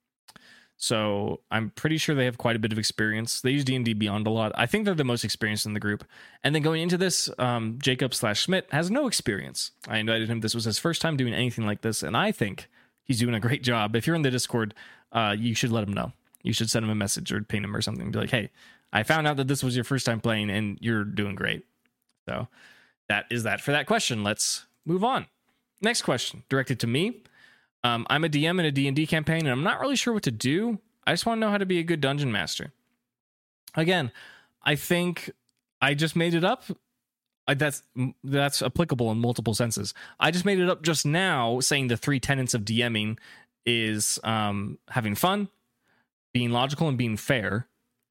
so 0.77 1.42
I'm 1.48 1.70
pretty 1.70 1.96
sure 1.96 2.16
they 2.16 2.25
have 2.25 2.38
quite 2.38 2.57
a 2.57 2.59
bit 2.59 2.72
of 2.72 2.79
experience. 2.79 3.40
They 3.40 3.53
use 3.53 3.64
D 3.64 3.77
and 3.77 3.85
D 3.85 3.92
Beyond 3.92 4.27
a 4.27 4.31
lot. 4.31 4.51
I 4.57 4.66
think 4.66 4.85
they're 4.85 4.94
the 4.94 5.05
most 5.05 5.22
experienced 5.25 5.64
in 5.64 5.75
the 5.75 5.81
group. 5.81 6.05
And 6.42 6.55
then 6.55 6.62
going 6.62 6.83
into 6.83 6.98
this, 6.98 7.31
um, 7.38 7.79
Jacob 7.81 8.12
slash 8.14 8.42
Schmidt 8.42 8.66
has 8.72 8.90
no 8.90 9.07
experience. 9.07 9.70
I 9.87 9.98
invited 9.98 10.29
him. 10.29 10.40
This 10.40 10.57
was 10.57 10.64
his 10.64 10.81
first 10.81 11.01
time 11.01 11.16
doing 11.16 11.35
anything 11.35 11.66
like 11.66 11.83
this, 11.83 12.03
and 12.03 12.16
I 12.16 12.33
think 12.33 12.68
he's 13.04 13.18
doing 13.18 13.34
a 13.34 13.40
great 13.40 13.62
job. 13.62 13.96
If 13.96 14.06
you're 14.06 14.16
in 14.16 14.22
the 14.22 14.30
Discord, 14.30 14.74
uh, 15.12 15.34
you 15.38 15.54
should 15.54 15.72
let 15.72 15.84
him 15.84 15.92
know. 15.92 16.12
You 16.42 16.52
should 16.52 16.70
send 16.70 16.84
him 16.84 16.90
a 16.90 16.94
message 16.94 17.32
or 17.32 17.40
ping 17.42 17.64
him 17.64 17.74
or 17.74 17.82
something. 17.82 18.10
Be 18.10 18.18
like, 18.18 18.30
hey, 18.30 18.50
I 18.92 19.02
found 19.02 19.26
out 19.26 19.36
that 19.36 19.48
this 19.48 19.62
was 19.62 19.76
your 19.76 19.84
first 19.84 20.04
time 20.04 20.20
playing 20.20 20.50
and 20.50 20.78
you're 20.80 21.04
doing 21.04 21.34
great. 21.34 21.64
So 22.28 22.48
that 23.08 23.26
is 23.30 23.44
that 23.44 23.60
for 23.60 23.72
that 23.72 23.86
question. 23.86 24.24
Let's 24.24 24.66
move 24.84 25.04
on. 25.04 25.26
Next 25.80 26.02
question 26.02 26.42
directed 26.48 26.80
to 26.80 26.86
me. 26.86 27.22
Um, 27.84 28.06
I'm 28.08 28.24
a 28.24 28.28
DM 28.28 28.60
in 28.60 28.66
a 28.66 28.70
D&D 28.70 29.06
campaign 29.06 29.40
and 29.40 29.50
I'm 29.50 29.64
not 29.64 29.80
really 29.80 29.96
sure 29.96 30.14
what 30.14 30.22
to 30.24 30.30
do. 30.30 30.78
I 31.06 31.12
just 31.12 31.26
want 31.26 31.38
to 31.38 31.40
know 31.40 31.50
how 31.50 31.58
to 31.58 31.66
be 31.66 31.78
a 31.78 31.82
good 31.82 32.00
dungeon 32.00 32.30
master. 32.30 32.72
Again, 33.74 34.12
I 34.62 34.76
think 34.76 35.30
I 35.80 35.94
just 35.94 36.14
made 36.14 36.34
it 36.34 36.44
up 36.44 36.64
I, 37.46 37.55
that's 37.55 37.83
that's 38.22 38.62
applicable 38.62 39.11
in 39.11 39.18
multiple 39.18 39.55
senses. 39.55 39.94
I 40.20 40.31
just 40.31 40.44
made 40.44 40.59
it 40.59 40.68
up 40.68 40.83
just 40.83 41.05
now, 41.05 41.61
saying 41.61 41.88
the 41.88 41.96
three 41.96 42.20
tenets 42.20 42.55
of 42.55 42.62
DMing 42.62 43.18
is 43.66 44.18
um, 44.24 44.78
having 44.88 45.14
fun, 45.14 45.48
being 46.33 46.50
logical, 46.50 46.88
and 46.88 46.96
being 46.96 47.16
fair. 47.16 47.66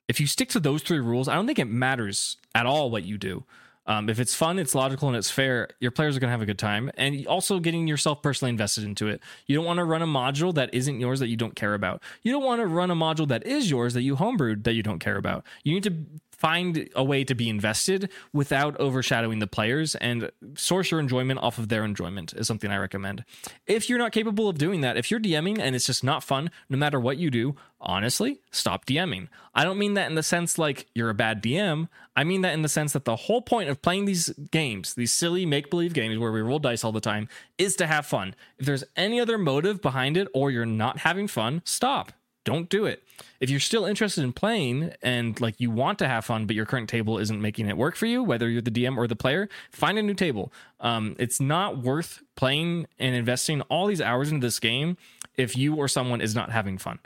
If 0.08 0.20
you 0.20 0.28
stick 0.28 0.50
to 0.50 0.60
those 0.60 0.84
three 0.84 1.00
rules, 1.00 1.28
I 1.28 1.36
don't 1.36 1.48
think 1.48 1.60
it 1.60 1.66
matters 1.66 2.38
at 2.54 2.66
all 2.66 2.92
what 2.92 3.04
you 3.04 3.18
do. 3.18 3.46
Um, 3.88 4.10
if 4.10 4.20
it's 4.20 4.36
fun, 4.36 4.60
it's 4.60 4.76
logical, 4.76 5.08
and 5.08 5.18
it's 5.18 5.32
fair, 5.32 5.70
your 5.80 5.92
players 5.92 6.16
are 6.16 6.20
going 6.20 6.28
to 6.28 6.32
have 6.32 6.42
a 6.42 6.46
good 6.46 6.60
time. 6.60 6.92
And 6.98 7.26
also 7.26 7.60
getting 7.60 7.88
yourself 7.88 8.22
personally 8.22 8.52
invested 8.52 8.84
into 8.84 9.08
it. 9.08 9.22
You 9.48 9.56
don't 9.56 9.66
want 9.66 9.80
to 9.80 9.86
run 9.86 10.02
a 10.02 10.08
module 10.08 10.54
that 10.54 10.74
isn't 10.74 11.00
yours 11.00 11.20
that 11.20 11.30
you 11.30 11.36
don't 11.36 11.56
care 11.56 11.74
about. 11.74 12.02
You 12.22 12.32
don't 12.32 12.44
want 12.44 12.62
to 12.62 12.68
run 12.68 12.92
a 12.92 12.96
module 12.96 13.28
that 13.30 13.46
is 13.46 13.72
yours 13.72 13.94
that 13.96 14.04
you 14.04 14.16
homebrewed 14.16 14.66
that 14.66 14.74
you 14.74 14.84
don't 14.84 15.00
care 15.00 15.18
about. 15.18 15.46
You 15.64 15.74
need 15.74 15.84
to 15.84 15.96
find 16.42 16.90
a 16.96 17.04
way 17.04 17.24
to 17.24 17.36
be 17.36 17.48
invested 17.50 18.10
without 18.34 18.76
overshadowing 18.80 19.38
the 19.38 19.46
players 19.46 19.94
and 19.96 20.32
source 20.56 20.90
your 20.90 21.00
enjoyment 21.00 21.40
off 21.40 21.60
of 21.60 21.70
their 21.70 21.86
enjoyment 21.86 22.34
is 22.34 22.48
something 22.48 22.72
I 22.72 22.78
recommend. 22.78 23.24
If 23.68 23.88
you're 23.88 24.00
not 24.00 24.12
capable 24.12 24.50
of 24.50 24.58
doing 24.58 24.82
that, 24.82 24.98
if 24.98 25.12
you're 25.12 25.20
DMing 25.20 25.60
and 25.60 25.76
it's 25.76 25.86
just 25.86 26.04
not 26.04 26.24
fun, 26.24 26.50
no 26.68 26.80
matter 26.80 27.00
what 27.00 27.18
you 27.18 27.30
do, 27.30 27.56
honestly, 27.80 28.42
stop 28.50 28.88
DMing. 28.88 29.28
I 29.54 29.64
don't 29.64 29.78
mean 29.78 29.94
that 29.94 30.10
in 30.10 30.16
the 30.16 30.24
sense 30.24 30.58
like 30.58 30.88
you're 30.96 31.12
a 31.12 31.14
bad 31.14 31.44
DM. 31.44 31.90
I 32.16 32.24
mean 32.24 32.42
that 32.42 32.56
in 32.56 32.64
the 32.64 32.70
sense 32.70 32.94
that 32.94 33.06
the 33.06 33.16
whole 33.16 33.44
point 33.44 33.70
of 33.70 33.84
playing 33.84 34.06
these 34.06 34.30
games, 34.50 34.96
these 34.96 35.12
silly 35.12 35.46
make 35.46 35.70
believe 35.70 35.94
games 35.94 36.18
where 36.18 36.32
we 36.32 36.42
roll 36.42 36.58
dice 36.58 36.84
all 36.84 36.92
the 36.92 37.00
time, 37.00 37.30
is 37.60 37.76
to 37.76 37.86
have 37.86 38.08
fun. 38.08 38.34
If 38.58 38.66
there's 38.66 38.84
any 38.96 39.20
other 39.20 39.38
motive 39.38 39.80
behind 39.80 40.18
it 40.18 40.28
or 40.34 40.50
you're 40.50 40.66
not 40.66 40.98
having 41.00 41.28
fun, 41.28 41.62
stop 41.66 42.14
don't 42.44 42.70
do 42.70 42.86
it. 42.86 43.04
If 43.40 43.50
you're 43.50 43.60
still 43.60 43.86
interested 43.86 44.24
in 44.24 44.34
playing 44.34 44.94
and 45.02 45.40
like 45.40 45.60
you 45.60 45.70
want 45.72 46.00
to 46.00 46.08
have 46.08 46.26
fun, 46.26 46.46
but 46.46 46.56
your 46.56 46.66
current 46.66 46.90
table 46.90 47.18
isn't 47.18 47.42
making 47.42 47.68
it 47.68 47.78
work 47.78 47.96
for 47.96 48.06
you, 48.06 48.24
whether 48.24 48.50
you're 48.50 48.62
the 48.62 48.72
DM 48.72 48.98
or 48.98 49.08
the 49.08 49.16
player, 49.16 49.50
find 49.72 49.98
a 49.98 50.02
new 50.02 50.14
table. 50.14 50.52
Um, 50.80 51.16
it's 51.20 51.40
not 51.40 51.78
worth 51.78 52.24
playing 52.36 52.88
and 53.00 53.16
investing 53.16 53.62
all 53.64 53.88
these 53.88 54.02
hours 54.02 54.32
into 54.32 54.46
this 54.48 54.60
game 54.60 54.98
if 55.38 55.56
you 55.56 55.76
or 55.76 55.88
someone 55.88 56.22
is 56.22 56.36
not 56.36 56.52
having 56.52 56.78
fun. 56.78 57.00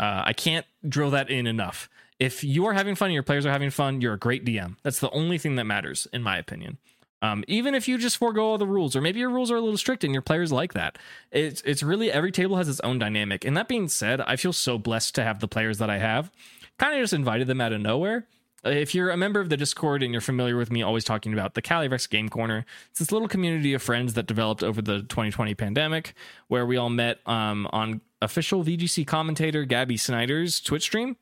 Uh, 0.00 0.22
I 0.26 0.32
can't 0.32 0.66
drill 0.88 1.10
that 1.10 1.30
in 1.30 1.46
enough. 1.46 1.88
If 2.18 2.42
you 2.42 2.66
are 2.66 2.72
having 2.72 2.94
fun 2.94 3.06
and 3.06 3.14
your 3.14 3.22
players 3.22 3.46
are 3.46 3.52
having 3.52 3.70
fun, 3.70 4.00
you're 4.00 4.14
a 4.14 4.18
great 4.18 4.44
DM. 4.44 4.76
That's 4.82 5.00
the 5.00 5.10
only 5.10 5.38
thing 5.38 5.56
that 5.56 5.64
matters, 5.64 6.06
in 6.12 6.22
my 6.22 6.36
opinion. 6.36 6.78
Um, 7.20 7.44
even 7.48 7.74
if 7.74 7.88
you 7.88 7.98
just 7.98 8.16
forego 8.16 8.42
all 8.42 8.58
the 8.58 8.66
rules, 8.66 8.94
or 8.94 9.00
maybe 9.00 9.18
your 9.18 9.30
rules 9.30 9.50
are 9.50 9.56
a 9.56 9.60
little 9.60 9.76
strict 9.76 10.04
and 10.04 10.12
your 10.12 10.22
players 10.22 10.52
like 10.52 10.74
that, 10.74 10.98
it's 11.32 11.62
it's 11.62 11.82
really 11.82 12.12
every 12.12 12.30
table 12.30 12.56
has 12.56 12.68
its 12.68 12.80
own 12.80 12.98
dynamic. 12.98 13.44
And 13.44 13.56
that 13.56 13.68
being 13.68 13.88
said, 13.88 14.20
I 14.20 14.36
feel 14.36 14.52
so 14.52 14.78
blessed 14.78 15.14
to 15.16 15.24
have 15.24 15.40
the 15.40 15.48
players 15.48 15.78
that 15.78 15.90
I 15.90 15.98
have. 15.98 16.30
Kind 16.78 16.94
of 16.94 17.02
just 17.02 17.12
invited 17.12 17.48
them 17.48 17.60
out 17.60 17.72
of 17.72 17.80
nowhere. 17.80 18.26
If 18.64 18.94
you're 18.94 19.10
a 19.10 19.16
member 19.16 19.40
of 19.40 19.48
the 19.48 19.56
Discord 19.56 20.02
and 20.02 20.12
you're 20.12 20.20
familiar 20.20 20.56
with 20.56 20.70
me 20.70 20.82
always 20.82 21.04
talking 21.04 21.32
about 21.32 21.54
the 21.54 21.62
Calyrex 21.62 22.08
Game 22.08 22.28
Corner, 22.28 22.64
it's 22.90 22.98
this 22.98 23.12
little 23.12 23.28
community 23.28 23.72
of 23.72 23.82
friends 23.82 24.14
that 24.14 24.26
developed 24.26 24.62
over 24.62 24.82
the 24.82 25.00
2020 25.02 25.54
pandemic, 25.54 26.14
where 26.48 26.66
we 26.66 26.76
all 26.76 26.90
met 26.90 27.18
um, 27.26 27.68
on 27.72 28.00
official 28.20 28.64
VGC 28.64 29.06
commentator 29.06 29.64
Gabby 29.64 29.96
Snyder's 29.96 30.60
Twitch 30.60 30.82
stream 30.82 31.16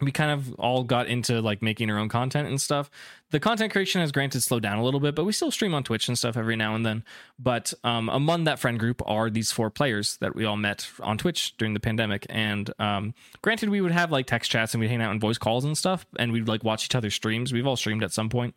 we 0.00 0.12
kind 0.12 0.30
of 0.30 0.54
all 0.54 0.84
got 0.84 1.06
into 1.06 1.40
like 1.40 1.62
making 1.62 1.90
our 1.90 1.98
own 1.98 2.08
content 2.08 2.48
and 2.48 2.60
stuff. 2.60 2.90
The 3.30 3.40
content 3.40 3.72
creation 3.72 4.00
has 4.00 4.12
granted 4.12 4.42
slowed 4.42 4.62
down 4.62 4.78
a 4.78 4.84
little 4.84 5.00
bit, 5.00 5.14
but 5.14 5.24
we 5.24 5.32
still 5.32 5.50
stream 5.50 5.74
on 5.74 5.84
Twitch 5.84 6.08
and 6.08 6.16
stuff 6.16 6.36
every 6.36 6.56
now 6.56 6.74
and 6.74 6.86
then. 6.86 7.04
But 7.38 7.74
um, 7.84 8.08
among 8.08 8.44
that 8.44 8.58
friend 8.58 8.78
group 8.78 9.02
are 9.06 9.28
these 9.28 9.52
four 9.52 9.70
players 9.70 10.16
that 10.18 10.34
we 10.34 10.44
all 10.44 10.56
met 10.56 10.88
on 11.00 11.18
Twitch 11.18 11.56
during 11.56 11.74
the 11.74 11.80
pandemic. 11.80 12.26
And 12.30 12.70
um, 12.78 13.14
granted, 13.42 13.68
we 13.68 13.80
would 13.80 13.92
have 13.92 14.12
like 14.12 14.26
text 14.26 14.50
chats 14.50 14.74
and 14.74 14.80
we'd 14.80 14.88
hang 14.88 15.02
out 15.02 15.12
in 15.12 15.20
voice 15.20 15.38
calls 15.38 15.64
and 15.64 15.76
stuff, 15.76 16.06
and 16.18 16.32
we'd 16.32 16.48
like 16.48 16.64
watch 16.64 16.84
each 16.84 16.94
other's 16.94 17.14
streams. 17.14 17.52
We've 17.52 17.66
all 17.66 17.76
streamed 17.76 18.02
at 18.02 18.12
some 18.12 18.28
point. 18.28 18.56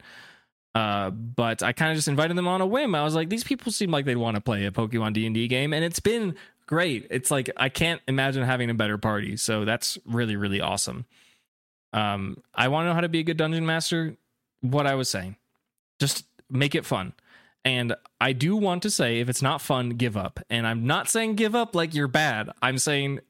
Uh, 0.74 1.10
but 1.10 1.62
I 1.64 1.74
kind 1.74 1.92
of 1.92 1.98
just 1.98 2.08
invited 2.08 2.38
them 2.38 2.48
on 2.48 2.62
a 2.62 2.66
whim. 2.66 2.96
I 2.96 3.04
was 3.04 3.14
like, 3.14 3.30
these 3.30 3.44
people 3.44 3.74
seem 3.74 3.92
like 3.92 4.06
they'd 4.06 4.16
want 4.16 4.36
to 4.36 4.42
play 4.42 4.66
a 4.66 4.72
Pokemon 4.72 5.14
D 5.14 5.26
and 5.26 5.36
D 5.36 5.48
game, 5.50 5.74
and 5.74 5.84
it's 5.84 6.00
been 6.00 6.36
great. 6.66 7.08
It's 7.10 7.30
like 7.30 7.50
I 7.58 7.68
can't 7.68 8.02
imagine 8.08 8.44
having 8.44 8.70
a 8.70 8.74
better 8.74 8.98
party. 8.98 9.36
So 9.36 9.66
that's 9.66 9.98
really 10.06 10.38
really 10.38 10.62
awesome. 10.62 11.06
Um, 11.94 12.38
I 12.54 12.68
want 12.68 12.86
to 12.86 12.90
know 12.90 12.96
how 12.96 13.02
to 13.02 13.10
be 13.10 13.20
a 13.20 13.24
good 13.24 13.38
dungeon 13.38 13.66
master. 13.66 14.16
What 14.62 14.88
I 14.88 14.96
was 14.96 15.10
saying, 15.10 15.36
just 16.00 16.26
make 16.50 16.76
it 16.76 16.86
fun. 16.86 17.14
And 17.64 17.96
I 18.20 18.34
do 18.34 18.56
want 18.56 18.84
to 18.84 18.90
say, 18.90 19.20
if 19.20 19.30
it's 19.30 19.42
not 19.42 19.62
fun, 19.62 19.90
give 19.92 20.18
up. 20.18 20.40
And 20.50 20.66
I'm 20.66 20.88
not 20.88 21.10
saying 21.10 21.36
give 21.36 21.56
up 21.56 21.76
like 21.76 21.94
you're 21.94 22.08
bad. 22.08 22.50
I'm 22.62 22.78
saying 22.78 23.22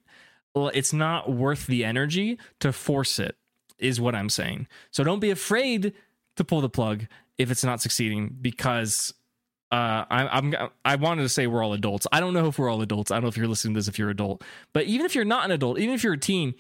well, 0.54 0.72
it's 0.74 0.94
not 0.94 1.32
worth 1.32 1.68
the 1.68 1.86
energy 1.86 2.38
to 2.60 2.74
force 2.74 3.20
it, 3.20 3.36
is 3.80 4.02
what 4.02 4.16
I'm 4.16 4.30
saying. 4.30 4.68
So 4.92 5.04
don't 5.04 5.20
be 5.20 5.30
afraid 5.30 5.94
to 6.36 6.44
pull 6.44 6.62
the 6.62 6.70
plug 6.70 7.06
if 7.38 7.52
it's 7.52 7.64
not 7.64 7.82
succeeding 7.82 8.36
because 8.42 9.14
uh, 9.72 10.06
I, 10.10 10.28
I'm 10.28 10.54
I 10.84 10.96
wanted 10.98 11.24
to 11.24 11.30
say 11.30 11.48
we're 11.48 11.64
all 11.64 11.74
adults. 11.74 12.06
I 12.12 12.20
don't 12.20 12.34
know 12.34 12.48
if 12.48 12.60
we're 12.60 12.70
all 12.70 12.82
adults. 12.82 13.12
I 13.12 13.16
don't 13.16 13.24
know 13.24 13.30
if 13.30 13.38
you're 13.38 13.48
listening 13.48 13.74
to 13.76 13.78
this 13.78 13.88
if 13.88 13.98
you're 13.98 14.10
an 14.10 14.16
adult, 14.16 14.44
but 14.74 14.86
even 14.86 15.06
if 15.06 15.16
you're 15.16 15.26
not 15.26 15.46
an 15.46 15.52
adult, 15.52 15.80
even 15.80 15.96
if 15.96 16.04
you're 16.04 16.14
a 16.14 16.20
teen, 16.20 16.54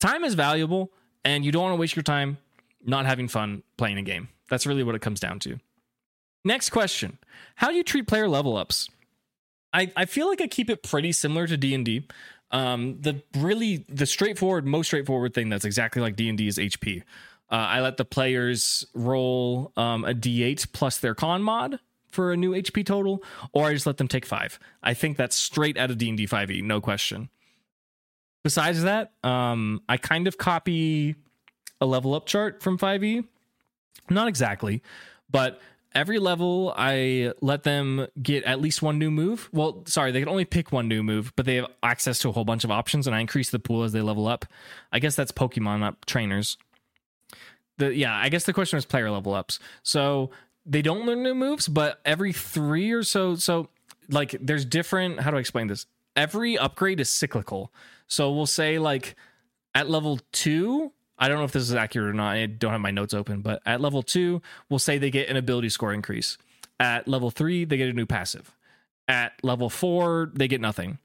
time 0.00 0.24
is 0.24 0.34
valuable, 0.34 0.92
and 1.24 1.44
you 1.44 1.52
don't 1.52 1.62
want 1.62 1.72
to 1.74 1.80
waste 1.80 1.96
your 1.96 2.02
time 2.02 2.38
not 2.84 3.06
having 3.06 3.28
fun 3.28 3.62
playing 3.76 3.98
a 3.98 4.02
game. 4.02 4.28
That's 4.50 4.66
really 4.66 4.82
what 4.82 4.94
it 4.94 5.00
comes 5.00 5.20
down 5.20 5.38
to. 5.40 5.58
Next 6.44 6.70
question: 6.70 7.18
How 7.56 7.68
do 7.68 7.76
you 7.76 7.84
treat 7.84 8.06
player 8.06 8.28
level 8.28 8.56
ups? 8.56 8.88
I 9.72 9.90
I 9.96 10.04
feel 10.04 10.28
like 10.28 10.40
I 10.40 10.46
keep 10.46 10.70
it 10.70 10.82
pretty 10.82 11.12
similar 11.12 11.46
to 11.46 11.56
D 11.56 11.74
and 11.74 11.84
D. 11.84 12.06
Um, 12.50 12.98
the 13.00 13.22
really 13.36 13.84
the 13.88 14.06
straightforward, 14.06 14.66
most 14.66 14.86
straightforward 14.86 15.34
thing 15.34 15.48
that's 15.48 15.64
exactly 15.64 16.00
like 16.00 16.16
D 16.16 16.28
and 16.28 16.38
D 16.38 16.46
is 16.46 16.58
HP. 16.58 17.02
Uh, 17.50 17.54
I 17.54 17.80
let 17.80 17.96
the 17.96 18.04
players 18.04 18.86
roll 18.94 19.72
um, 19.76 20.04
a 20.04 20.14
d8 20.14 20.72
plus 20.72 20.98
their 20.98 21.14
con 21.14 21.42
mod 21.42 21.78
for 22.08 22.32
a 22.32 22.36
new 22.36 22.52
HP 22.52 22.86
total, 22.86 23.22
or 23.52 23.66
I 23.66 23.74
just 23.74 23.86
let 23.86 23.98
them 23.98 24.08
take 24.08 24.24
five. 24.24 24.58
I 24.82 24.94
think 24.94 25.16
that's 25.16 25.36
straight 25.36 25.76
out 25.76 25.90
of 25.90 25.98
D 25.98 26.08
and 26.08 26.16
D 26.16 26.26
5e, 26.26 26.62
no 26.62 26.80
question. 26.80 27.28
Besides 28.44 28.82
that, 28.82 29.12
um, 29.24 29.82
I 29.88 29.96
kind 29.96 30.28
of 30.28 30.38
copy 30.38 31.16
a 31.80 31.86
level 31.86 32.14
up 32.14 32.26
chart 32.26 32.62
from 32.62 32.78
5e. 32.78 33.24
Not 34.10 34.28
exactly, 34.28 34.82
but 35.30 35.60
every 35.94 36.18
level 36.18 36.72
I 36.76 37.32
let 37.40 37.62
them 37.62 38.06
get 38.22 38.44
at 38.44 38.60
least 38.60 38.82
one 38.82 38.98
new 38.98 39.10
move. 39.10 39.48
Well, 39.52 39.82
sorry, 39.86 40.12
they 40.12 40.20
can 40.20 40.28
only 40.28 40.44
pick 40.44 40.70
one 40.70 40.88
new 40.88 41.02
move, 41.02 41.32
but 41.36 41.46
they 41.46 41.56
have 41.56 41.66
access 41.82 42.18
to 42.20 42.28
a 42.28 42.32
whole 42.32 42.44
bunch 42.44 42.64
of 42.64 42.70
options, 42.70 43.06
and 43.06 43.16
I 43.16 43.20
increase 43.20 43.50
the 43.50 43.58
pool 43.58 43.82
as 43.82 43.92
they 43.92 44.02
level 44.02 44.28
up. 44.28 44.44
I 44.92 44.98
guess 44.98 45.16
that's 45.16 45.32
Pokemon, 45.32 45.80
not 45.80 46.06
trainers 46.06 46.58
the 47.78 47.94
yeah, 47.94 48.14
I 48.14 48.28
guess 48.28 48.44
the 48.44 48.52
question 48.52 48.76
was 48.76 48.84
player 48.84 49.10
level 49.10 49.34
ups. 49.34 49.58
So 49.82 50.30
they 50.66 50.82
don't 50.82 51.06
learn 51.06 51.22
new 51.22 51.34
moves, 51.34 51.68
but 51.68 52.00
every 52.04 52.32
three 52.32 52.92
or 52.92 53.02
so, 53.02 53.34
so 53.36 53.68
like 54.08 54.36
there's 54.40 54.64
different. 54.64 55.20
How 55.20 55.30
do 55.30 55.36
I 55.36 55.40
explain 55.40 55.66
this? 55.66 55.86
Every 56.16 56.56
upgrade 56.56 57.00
is 57.00 57.10
cyclical. 57.10 57.72
So 58.06 58.32
we'll 58.32 58.46
say 58.46 58.78
like 58.78 59.16
at 59.74 59.90
level 59.90 60.20
two, 60.32 60.92
I 61.18 61.28
don't 61.28 61.38
know 61.38 61.44
if 61.44 61.52
this 61.52 61.62
is 61.62 61.74
accurate 61.74 62.08
or 62.08 62.12
not. 62.12 62.34
I 62.34 62.46
don't 62.46 62.72
have 62.72 62.80
my 62.80 62.90
notes 62.90 63.14
open, 63.14 63.40
but 63.40 63.62
at 63.66 63.80
level 63.80 64.02
two, 64.02 64.42
we'll 64.68 64.78
say 64.78 64.98
they 64.98 65.10
get 65.10 65.28
an 65.28 65.36
ability 65.36 65.68
score 65.68 65.92
increase. 65.92 66.38
At 66.80 67.06
level 67.06 67.30
three, 67.30 67.64
they 67.64 67.76
get 67.76 67.88
a 67.88 67.92
new 67.92 68.06
passive. 68.06 68.52
At 69.06 69.32
level 69.42 69.70
four, 69.70 70.32
they 70.34 70.48
get 70.48 70.60
nothing. 70.60 70.98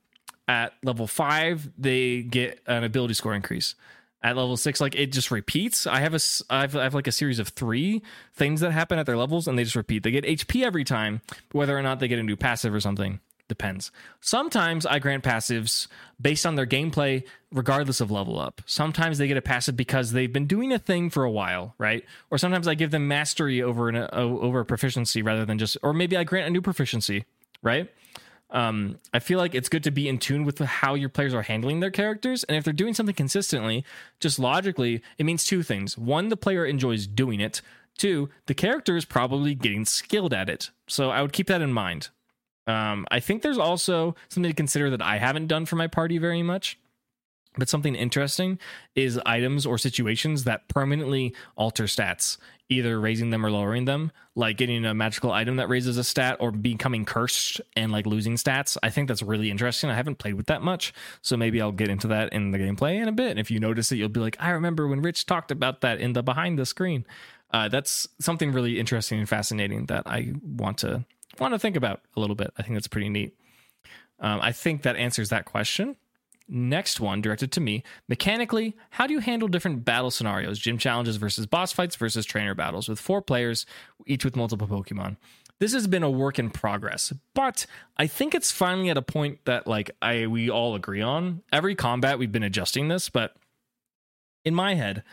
At 0.47 0.73
level 0.83 1.05
five, 1.05 1.69
they 1.77 2.23
get 2.23 2.59
an 2.65 2.83
ability 2.83 3.13
score 3.13 3.35
increase 3.35 3.75
at 4.21 4.35
level 4.35 4.57
six 4.57 4.81
like 4.81 4.95
it 4.95 5.11
just 5.11 5.31
repeats 5.31 5.87
i 5.87 5.99
have 5.99 6.13
a 6.13 6.19
I 6.49 6.61
have, 6.61 6.75
I 6.75 6.83
have 6.83 6.93
like 6.93 7.07
a 7.07 7.11
series 7.11 7.39
of 7.39 7.49
three 7.49 8.01
things 8.33 8.61
that 8.61 8.71
happen 8.71 8.99
at 8.99 9.05
their 9.05 9.17
levels 9.17 9.47
and 9.47 9.57
they 9.57 9.63
just 9.63 9.75
repeat 9.75 10.03
they 10.03 10.11
get 10.11 10.25
hp 10.25 10.63
every 10.63 10.83
time 10.83 11.21
whether 11.51 11.77
or 11.77 11.81
not 11.81 11.99
they 11.99 12.07
get 12.07 12.19
a 12.19 12.23
new 12.23 12.35
passive 12.35 12.73
or 12.73 12.79
something 12.79 13.19
depends 13.49 13.91
sometimes 14.21 14.85
i 14.85 14.97
grant 14.97 15.23
passives 15.23 15.87
based 16.21 16.45
on 16.45 16.55
their 16.55 16.65
gameplay 16.65 17.21
regardless 17.51 17.99
of 17.99 18.09
level 18.09 18.39
up 18.39 18.61
sometimes 18.65 19.17
they 19.17 19.27
get 19.27 19.35
a 19.35 19.41
passive 19.41 19.75
because 19.75 20.13
they've 20.13 20.31
been 20.31 20.47
doing 20.47 20.71
a 20.71 20.79
thing 20.79 21.09
for 21.09 21.25
a 21.25 21.31
while 21.31 21.75
right 21.77 22.05
or 22.31 22.37
sometimes 22.37 22.67
i 22.67 22.73
give 22.73 22.91
them 22.91 23.07
mastery 23.07 23.61
over 23.61 23.89
an 23.89 23.97
over 24.13 24.61
a 24.61 24.65
proficiency 24.65 25.21
rather 25.21 25.45
than 25.45 25.57
just 25.57 25.75
or 25.83 25.91
maybe 25.91 26.15
i 26.15 26.23
grant 26.23 26.47
a 26.47 26.49
new 26.49 26.61
proficiency 26.61 27.25
right 27.61 27.89
um, 28.51 28.97
I 29.13 29.19
feel 29.19 29.37
like 29.37 29.53
it's 29.53 29.69
good 29.69 29.83
to 29.83 29.91
be 29.91 30.07
in 30.07 30.17
tune 30.17 30.43
with 30.43 30.59
how 30.59 30.95
your 30.95 31.09
players 31.09 31.33
are 31.33 31.43
handling 31.43 31.79
their 31.79 31.91
characters. 31.91 32.43
And 32.45 32.57
if 32.57 32.63
they're 32.63 32.73
doing 32.73 32.93
something 32.93 33.15
consistently, 33.15 33.85
just 34.19 34.39
logically, 34.39 35.01
it 35.17 35.25
means 35.25 35.43
two 35.43 35.61
things. 35.61 35.97
One, 35.97 36.29
the 36.29 36.37
player 36.37 36.65
enjoys 36.65 37.05
doing 37.05 37.39
it. 37.39 37.61
Two, 37.97 38.29
the 38.47 38.53
character 38.53 38.95
is 38.95 39.05
probably 39.05 39.53
getting 39.53 39.85
skilled 39.85 40.33
at 40.33 40.49
it. 40.49 40.71
So 40.87 41.09
I 41.09 41.21
would 41.21 41.33
keep 41.33 41.47
that 41.47 41.61
in 41.61 41.73
mind. 41.73 42.09
Um, 42.67 43.05
I 43.09 43.19
think 43.19 43.41
there's 43.41 43.57
also 43.57 44.15
something 44.29 44.51
to 44.51 44.55
consider 44.55 44.89
that 44.91 45.01
I 45.01 45.17
haven't 45.17 45.47
done 45.47 45.65
for 45.65 45.75
my 45.75 45.87
party 45.87 46.17
very 46.17 46.43
much. 46.43 46.77
But 47.57 47.67
something 47.67 47.95
interesting 47.95 48.59
is 48.95 49.19
items 49.25 49.65
or 49.65 49.77
situations 49.77 50.43
that 50.43 50.67
permanently 50.67 51.33
alter 51.57 51.85
stats 51.85 52.37
either 52.69 52.99
raising 52.99 53.31
them 53.31 53.43
or 53.43 53.49
lowering 53.49 53.85
them, 53.85 54.11
like 54.35 54.55
getting 54.55 54.85
a 54.85 54.93
magical 54.93 55.31
item 55.31 55.55
that 55.55 55.67
raises 55.67 55.97
a 55.97 56.03
stat 56.03 56.37
or 56.39 56.51
becoming 56.51 57.03
cursed 57.03 57.59
and 57.75 57.91
like 57.91 58.05
losing 58.05 58.35
stats. 58.35 58.77
I 58.83 58.91
think 58.91 59.07
that's 59.07 59.23
really 59.23 59.49
interesting. 59.49 59.89
I 59.89 59.95
haven't 59.95 60.19
played 60.19 60.35
with 60.35 60.45
that 60.45 60.61
much, 60.61 60.93
so 61.21 61.35
maybe 61.35 61.59
I'll 61.59 61.71
get 61.71 61.89
into 61.89 62.07
that 62.09 62.31
in 62.31 62.51
the 62.51 62.59
gameplay 62.59 63.01
in 63.01 63.07
a 63.07 63.11
bit. 63.11 63.31
And 63.31 63.39
if 63.39 63.49
you 63.49 63.59
notice 63.59 63.91
it, 63.91 63.95
you'll 63.95 64.09
be 64.09 64.19
like, 64.19 64.37
I 64.39 64.51
remember 64.51 64.87
when 64.87 65.01
Rich 65.01 65.25
talked 65.25 65.49
about 65.49 65.81
that 65.81 65.99
in 65.99 66.13
the 66.13 66.21
behind 66.21 66.59
the 66.59 66.65
screen. 66.65 67.05
Uh, 67.51 67.67
that's 67.67 68.07
something 68.19 68.51
really 68.51 68.79
interesting 68.79 69.17
and 69.17 69.27
fascinating 69.27 69.87
that 69.87 70.03
I 70.05 70.33
want 70.43 70.77
to 70.79 71.05
want 71.39 71.53
to 71.53 71.59
think 71.59 71.75
about 71.75 72.01
a 72.15 72.19
little 72.19 72.35
bit. 72.35 72.51
I 72.57 72.63
think 72.63 72.75
that's 72.75 72.87
pretty 72.87 73.09
neat. 73.09 73.35
Um, 74.19 74.39
I 74.41 74.51
think 74.51 74.83
that 74.83 74.95
answers 74.95 75.29
that 75.29 75.45
question. 75.45 75.95
Next 76.51 76.99
one, 76.99 77.21
directed 77.21 77.51
to 77.53 77.61
me. 77.61 77.83
Mechanically, 78.07 78.75
how 78.89 79.05
do 79.05 79.13
you 79.13 79.19
handle 79.19 79.47
different 79.47 79.85
battle 79.85 80.09
scenarios, 80.09 80.57
gym 80.57 80.79
challenges 80.79 81.17
versus 81.17 81.45
boss 81.45 81.71
fights 81.71 81.95
versus 81.95 82.25
trainer 82.25 82.55
battles 82.55 82.89
with 82.89 82.99
four 82.99 83.21
players, 83.21 83.67
each 84.07 84.25
with 84.25 84.35
multiple 84.35 84.67
Pokemon? 84.67 85.17
This 85.59 85.73
has 85.73 85.87
been 85.87 86.03
a 86.03 86.09
work 86.09 86.39
in 86.39 86.49
progress, 86.49 87.13
but 87.35 87.65
I 87.97 88.07
think 88.07 88.33
it's 88.33 88.51
finally 88.51 88.89
at 88.89 88.97
a 88.97 89.01
point 89.01 89.45
that 89.45 89.67
like 89.67 89.91
I 90.01 90.25
we 90.25 90.49
all 90.49 90.73
agree 90.73 91.01
on. 91.01 91.43
Every 91.51 91.75
combat 91.75 92.17
we've 92.17 92.31
been 92.31 92.43
adjusting 92.43 92.87
this, 92.87 93.09
but 93.09 93.35
in 94.45 94.55
my 94.55 94.73
head, 94.73 95.03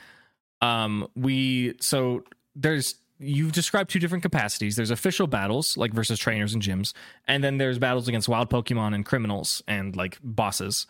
um, 0.62 1.08
we 1.16 1.74
so 1.80 2.22
there's 2.54 2.94
you've 3.18 3.52
described 3.52 3.90
two 3.90 3.98
different 3.98 4.22
capacities. 4.22 4.76
There's 4.76 4.90
official 4.90 5.26
battles, 5.26 5.76
like 5.76 5.92
versus 5.92 6.18
trainers 6.18 6.55
and 6.55 6.62
gyms, 6.62 6.92
and 7.26 7.42
then 7.42 7.59
there's 7.59 7.79
battles 7.79 8.09
against 8.09 8.29
wild 8.29 8.50
Pokemon 8.50 8.94
and 8.94 9.05
criminals 9.05 9.62
and 9.66 9.96
like 9.96 10.18
bosses. 10.22 10.87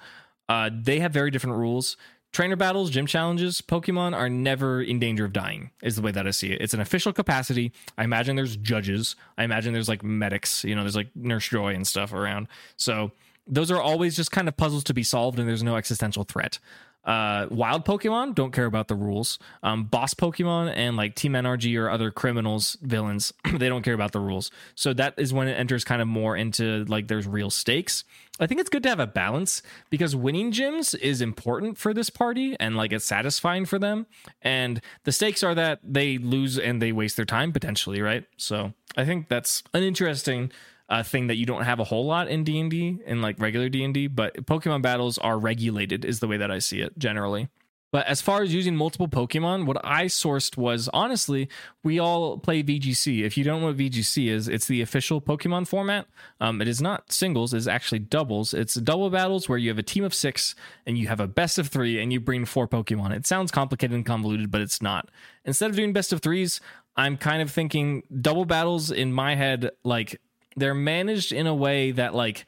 Uh, 0.49 0.71
they 0.73 1.01
have 1.01 1.13
very 1.13 1.31
different 1.31 1.57
rules. 1.57 1.97
Trainer 2.33 2.57
battles, 2.57 2.91
gym 2.91 3.07
challenges, 3.07 3.63
Pokemon 3.63 4.15
are 4.15 4.29
never 4.29 4.83
in 4.83 4.99
danger 4.99 5.25
of 5.25 5.33
dying, 5.33 5.71
is 5.83 5.97
the 5.97 6.03
way 6.03 6.11
that 6.11 6.27
I 6.27 6.33
see 6.33 6.53
it. 6.53 6.61
It's 6.61 6.75
an 6.75 6.81
official 6.81 7.13
capacity. 7.13 7.73
I 7.97 8.05
imagine 8.05 8.37
there's 8.37 8.57
judges. 8.57 9.17
I 9.39 9.45
imagine 9.45 9.73
there's 9.73 9.89
like 9.89 10.03
medics, 10.03 10.63
you 10.63 10.75
know, 10.75 10.83
there's 10.83 10.97
like 10.97 11.09
Nurse 11.15 11.49
Joy 11.49 11.75
and 11.75 11.87
stuff 11.87 12.13
around. 12.13 12.49
So 12.77 13.13
those 13.47 13.71
are 13.71 13.81
always 13.81 14.17
just 14.17 14.31
kind 14.33 14.49
of 14.49 14.57
puzzles 14.57 14.85
to 14.85 14.95
be 14.95 15.03
solved, 15.03 15.39
and 15.39 15.49
there's 15.49 15.63
no 15.63 15.77
existential 15.77 16.25
threat. 16.25 16.59
Uh, 17.07 17.47
wild 17.53 17.85
Pokemon 17.85 18.35
don't 18.35 18.51
care 18.51 18.67
about 18.67 18.89
the 18.89 18.97
rules. 18.97 19.39
Um, 19.63 19.85
boss 19.85 20.13
Pokemon 20.13 20.73
and 20.75 20.97
like 20.97 21.15
Team 21.15 21.35
NRG 21.35 21.79
or 21.79 21.89
other 21.89 22.11
criminals, 22.11 22.77
villains, 22.83 23.33
they 23.53 23.69
don't 23.69 23.83
care 23.83 23.95
about 23.95 24.11
the 24.11 24.19
rules. 24.19 24.51
So 24.75 24.93
that 24.95 25.15
is 25.17 25.33
when 25.33 25.47
it 25.47 25.55
enters 25.55 25.85
kind 25.85 26.03
of 26.03 26.09
more 26.09 26.37
into 26.37 26.85
like 26.87 27.07
there's 27.07 27.29
real 27.29 27.49
stakes. 27.49 28.03
I 28.41 28.49
think 28.49 28.61
it's 28.61 28.69
good 28.69 28.83
to 28.83 28.89
have 28.89 28.99
a 28.99 29.07
balance 29.07 29.63
because 29.89 30.17
winning 30.17 30.51
gyms 30.51 30.99
is 30.99 31.21
important 31.21 31.79
for 31.79 31.95
this 31.95 32.11
party 32.11 32.57
and 32.59 32.77
like 32.77 32.93
it's 32.93 33.05
satisfying 33.05 33.67
for 33.67 33.79
them. 33.79 34.07
And 34.43 34.81
the 35.05 35.13
stakes 35.13 35.45
are 35.45 35.55
that 35.55 35.79
they 35.85 36.19
lose 36.19 36.59
and 36.59 36.83
they 36.83 36.91
waste 36.91 37.15
their 37.17 37.25
time 37.25 37.53
potentially, 37.53 38.03
right? 38.03 38.25
So 38.37 38.75
I 38.97 39.05
think 39.05 39.29
that's 39.29 39.63
an 39.73 39.85
interesting 39.85 40.51
a 40.89 41.03
thing 41.03 41.27
that 41.27 41.37
you 41.37 41.47
don't 41.47 41.65
have 41.65 41.81
a 41.81 41.85
whole 41.85 42.07
lot 42.07 42.29
in 42.29 42.45
D&D 42.45 42.99
in 43.05 43.23
like 43.23 43.41
regular 43.41 43.69
D&D, 43.69 44.07
but 44.09 44.35
Pokemon 44.47 44.83
battles 44.83 45.19
are 45.19 45.39
regulated 45.39 46.05
is 46.05 46.21
the 46.21 46.29
way 46.29 46.37
that 46.37 46.51
I 46.51 46.59
see 46.59 46.81
it 46.81 46.97
generally. 46.99 47.49
But 47.93 48.07
as 48.09 48.21
far 48.21 48.43
as 48.43 48.53
using 48.53 48.77
multiple 48.77 49.09
Pokemon, 49.09 49.65
what 49.65 49.79
I 49.83 50.05
sourced 50.07 50.57
was 50.57 50.91
honestly, 50.93 51.49
we 51.83 51.99
all 51.99 52.37
play 52.37 52.63
VGC. 52.63 53.23
If 53.23 53.39
you 53.39 53.45
don't 53.45 53.61
know 53.61 53.69
what 53.69 53.77
VGC 53.77 54.29
is, 54.29 54.49
it's 54.49 54.67
the 54.67 54.83
official 54.83 55.21
Pokemon 55.21 55.67
format. 55.67 56.07
Um, 56.41 56.61
it 56.61 56.69
is 56.69 56.83
not 56.83 57.13
singles, 57.13 57.55
it's 57.55 57.67
actually 57.67 58.01
doubles. 58.01 58.53
It's 58.53 58.75
double 58.75 59.09
battles 59.09 59.49
where 59.49 59.57
you 59.57 59.71
have 59.71 59.79
a 59.79 59.85
team 59.85 60.05
of 60.05 60.13
six 60.13 60.55
and 60.85 60.99
you 60.99 61.09
have 61.09 61.21
a 61.21 61.29
best 61.29 61.59
of 61.59 61.69
three 61.69 61.99
and 62.01 62.13
you 62.13 62.21
bring 62.21 62.45
four 62.45 62.69
Pokemon. 62.69 63.17
It 63.17 63.27
sounds 63.27 63.51
complicated 63.51 63.95
and 63.95 64.05
convoluted, 64.05 64.51
but 64.51 64.61
it's 64.61 64.83
not. 64.83 65.09
Instead 65.45 65.71
of 65.71 65.77
doing 65.77 65.93
best 65.93 66.13
of 66.13 66.21
threes, 66.21 66.61
I'm 66.97 67.17
kind 67.17 67.41
of 67.41 67.51
thinking 67.51 68.03
double 68.21 68.47
battles 68.47 68.91
in 68.91 69.13
my 69.13 69.37
head, 69.37 69.71
like 69.85 70.21
they're 70.57 70.75
managed 70.75 71.33
in 71.33 71.47
a 71.47 71.55
way 71.55 71.93
that 71.93 72.15
like 72.15 72.47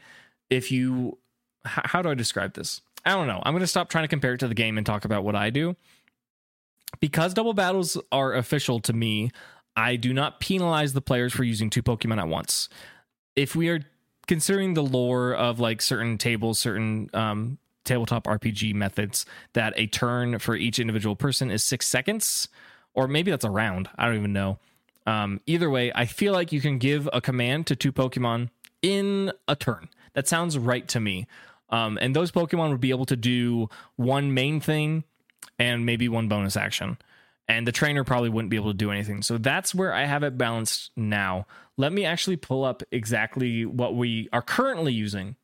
if 0.51 0.73
you 0.73 1.19
how 1.65 2.03
do 2.03 2.11
I 2.11 2.15
describe 2.15 2.55
this? 2.55 2.81
I 3.05 3.11
don't 3.11 3.27
know. 3.27 3.43
I'm 3.45 3.53
going 3.53 3.61
to 3.61 3.67
stop 3.67 3.89
trying 3.89 4.05
to 4.05 4.09
compare 4.09 4.35
it 4.35 4.39
to 4.39 4.49
the 4.49 4.55
game 4.55 4.77
and 4.77 4.87
talk 4.87 5.05
about 5.05 5.25
what 5.25 5.37
I 5.37 5.51
do. 5.51 5.77
Because 7.01 7.35
double 7.35 7.53
battles 7.53 7.99
are 8.11 8.35
official 8.35 8.81
to 8.81 8.93
me, 8.93 9.31
I 9.77 9.97
do 9.97 10.13
not 10.13 10.41
penalize 10.41 10.93
the 10.93 11.01
players 11.01 11.33
for 11.33 11.45
using 11.45 11.71
two 11.71 11.83
Pokemon 11.83 12.19
at 12.19 12.29
once. 12.29 12.69
If 13.37 13.55
we 13.55 13.69
are 13.69 13.81
considering 14.27 14.75
the 14.75 14.83
lore 14.83 15.35
of 15.35 15.61
like 15.61 15.81
certain 15.81 16.19
tables, 16.19 16.59
certain 16.59 17.11
um, 17.15 17.59
tabletop 17.85 18.25
RPG 18.25 18.75
methods, 18.75 19.27
that 19.53 19.75
a 19.77 19.87
turn 19.87 20.39
for 20.39 20.57
each 20.57 20.79
individual 20.79 21.15
person 21.15 21.51
is 21.51 21.63
six 21.63 21.87
seconds, 21.87 22.49
or 22.95 23.07
maybe 23.07 23.31
that's 23.31 23.45
a 23.45 23.51
round. 23.51 23.89
I 23.97 24.07
don't 24.07 24.17
even 24.17 24.33
know. 24.33 24.59
Um, 25.09 25.41
either 25.47 25.71
way, 25.71 25.91
I 25.95 26.05
feel 26.05 26.35
like 26.35 26.53
you 26.53 26.61
can 26.61 26.77
give 26.77 27.09
a 27.15 27.23
command 27.23 27.67
to 27.69 27.77
two 27.77 27.93
Pokemon 27.93 28.51
in 28.83 29.33
a 29.49 29.57
turn. 29.57 29.89
That 30.13 30.29
sounds 30.29 30.59
right 30.59 30.87
to 30.89 31.01
me. 31.01 31.27
Um, 31.71 31.99
and 31.99 32.15
those 32.15 32.31
Pokemon 32.31 32.71
would 32.73 32.81
be 32.83 32.91
able 32.91 33.07
to 33.07 33.17
do 33.17 33.71
one 33.97 34.35
main 34.35 34.61
thing 34.61 35.05
and 35.59 35.87
maybe 35.87 36.11
one 36.11 36.29
bonus 36.29 36.59
action. 36.59 36.99
And 37.49 37.67
the 37.67 37.73
trainer 37.73 38.05
probably 38.05 38.29
wouldn't 38.29 38.51
be 38.51 38.57
able 38.57 38.71
to 38.71 38.77
do 38.77 38.91
anything. 38.91 39.23
So 39.23 39.39
that's 39.39 39.75
where 39.75 39.95
I 39.95 40.05
have 40.05 40.23
it 40.25 40.37
balanced 40.37 40.91
now. 40.95 41.47
Let 41.79 41.91
me 41.95 42.05
actually 42.05 42.37
pull 42.37 42.63
up 42.63 42.83
exactly 42.93 43.65
what 43.65 43.97
we 43.97 44.29
are 44.31 44.43
currently 44.43 44.93
using. 44.93 45.37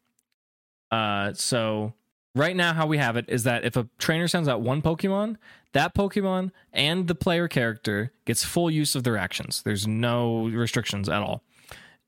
Uh, 0.91 1.33
so 1.33 1.95
right 2.35 2.57
now, 2.57 2.73
how 2.73 2.87
we 2.87 2.99
have 2.99 3.17
it 3.17 3.27
is 3.29 3.45
that 3.45 3.65
if 3.65 3.77
a 3.77 3.89
trainer 3.99 4.29
sends 4.29 4.49
out 4.49 4.61
one 4.61 4.83
Pokemon, 4.83 5.37
that 5.73 5.95
Pokemon 5.95 6.53
and 6.73 7.09
the 7.09 7.15
player 7.15 7.49
character 7.49 8.13
gets 8.25 8.45
full 8.45 8.71
use 8.71 8.95
of 8.95 9.05
their 9.05 9.17
actions. 9.17 9.63
There's 9.63 9.87
no 9.87 10.49
restrictions 10.49 11.09
at 11.09 11.23
all 11.23 11.43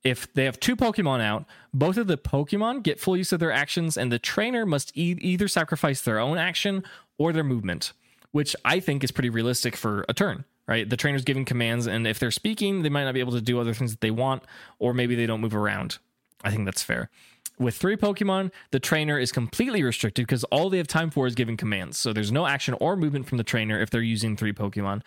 if 0.06 0.32
they 0.34 0.44
have 0.44 0.60
two 0.60 0.76
Pokemon 0.76 1.20
out, 1.20 1.46
both 1.74 1.96
of 1.96 2.06
the 2.06 2.16
Pokemon 2.16 2.84
get 2.84 3.00
full 3.00 3.16
use 3.16 3.32
of 3.32 3.40
their 3.40 3.50
actions, 3.50 3.96
and 3.96 4.12
the 4.12 4.20
trainer 4.20 4.64
must 4.64 4.96
e- 4.96 5.18
either 5.20 5.48
sacrifice 5.48 6.00
their 6.00 6.20
own 6.20 6.38
action 6.38 6.84
or 7.18 7.32
their 7.32 7.42
movement, 7.42 7.92
which 8.30 8.54
I 8.64 8.78
think 8.78 9.02
is 9.02 9.10
pretty 9.10 9.30
realistic 9.30 9.74
for 9.74 10.04
a 10.08 10.14
turn, 10.14 10.44
right? 10.68 10.88
The 10.88 10.96
trainer's 10.96 11.24
giving 11.24 11.44
commands, 11.44 11.88
and 11.88 12.06
if 12.06 12.20
they're 12.20 12.30
speaking, 12.30 12.82
they 12.82 12.88
might 12.88 13.02
not 13.02 13.14
be 13.14 13.20
able 13.20 13.32
to 13.32 13.40
do 13.40 13.58
other 13.58 13.74
things 13.74 13.90
that 13.90 14.00
they 14.00 14.12
want, 14.12 14.44
or 14.78 14.94
maybe 14.94 15.16
they 15.16 15.26
don't 15.26 15.40
move 15.40 15.56
around. 15.56 15.98
I 16.44 16.50
think 16.52 16.66
that's 16.66 16.84
fair. 16.84 17.10
With 17.58 17.76
three 17.76 17.96
Pokemon, 17.96 18.52
the 18.70 18.80
trainer 18.80 19.18
is 19.18 19.32
completely 19.32 19.82
restricted 19.82 20.26
because 20.26 20.44
all 20.44 20.68
they 20.68 20.76
have 20.76 20.88
time 20.88 21.10
for 21.10 21.26
is 21.26 21.34
giving 21.34 21.56
commands. 21.56 21.96
So 21.96 22.12
there's 22.12 22.32
no 22.32 22.46
action 22.46 22.74
or 22.80 22.96
movement 22.96 23.26
from 23.26 23.38
the 23.38 23.44
trainer 23.44 23.80
if 23.80 23.90
they're 23.90 24.02
using 24.02 24.36
three 24.36 24.52
Pokemon. 24.52 25.02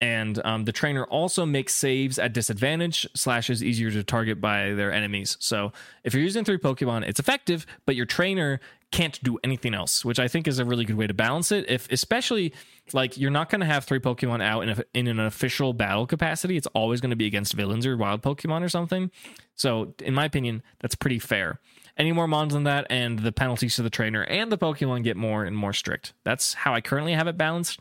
And 0.00 0.40
um, 0.44 0.64
the 0.64 0.72
trainer 0.72 1.04
also 1.04 1.44
makes 1.44 1.74
saves 1.74 2.18
at 2.18 2.32
disadvantage 2.32 3.06
slash 3.14 3.50
is 3.50 3.64
easier 3.64 3.90
to 3.90 4.04
target 4.04 4.40
by 4.40 4.72
their 4.74 4.92
enemies. 4.92 5.36
So 5.40 5.72
if 6.04 6.14
you're 6.14 6.22
using 6.22 6.44
three 6.44 6.58
pokemon 6.58 7.06
it's 7.06 7.18
effective 7.18 7.66
but 7.84 7.96
your 7.96 8.06
trainer 8.06 8.60
can't 8.90 9.22
do 9.22 9.38
anything 9.44 9.74
else 9.74 10.02
which 10.02 10.18
i 10.18 10.26
think 10.28 10.48
is 10.48 10.58
a 10.58 10.64
really 10.64 10.84
good 10.84 10.96
way 10.96 11.06
to 11.06 11.14
balance 11.14 11.50
it. 11.50 11.68
If 11.68 11.90
especially 11.90 12.54
like 12.92 13.18
you're 13.18 13.30
not 13.30 13.50
going 13.50 13.60
to 13.60 13.66
have 13.66 13.84
three 13.84 13.98
pokemon 13.98 14.40
out 14.40 14.62
in, 14.62 14.68
a, 14.70 14.84
in 14.94 15.08
an 15.08 15.20
official 15.20 15.72
battle 15.72 16.06
capacity. 16.06 16.56
It's 16.56 16.68
always 16.68 17.00
going 17.00 17.10
to 17.10 17.16
be 17.16 17.26
against 17.26 17.54
villains 17.54 17.84
or 17.84 17.96
wild 17.96 18.22
pokemon 18.22 18.62
or 18.62 18.68
something. 18.68 19.10
So 19.56 19.94
in 20.00 20.14
my 20.14 20.24
opinion 20.24 20.62
that's 20.78 20.94
pretty 20.94 21.18
fair 21.18 21.58
any 21.98 22.12
more 22.12 22.28
mons 22.28 22.54
than 22.54 22.64
that 22.64 22.86
and 22.88 23.18
the 23.20 23.32
penalties 23.32 23.76
to 23.76 23.82
the 23.82 23.90
trainer 23.90 24.22
and 24.24 24.50
the 24.50 24.58
pokemon 24.58 25.02
get 25.02 25.16
more 25.16 25.44
and 25.44 25.56
more 25.56 25.72
strict 25.72 26.12
that's 26.24 26.54
how 26.54 26.74
i 26.74 26.80
currently 26.80 27.12
have 27.12 27.26
it 27.26 27.36
balanced 27.36 27.80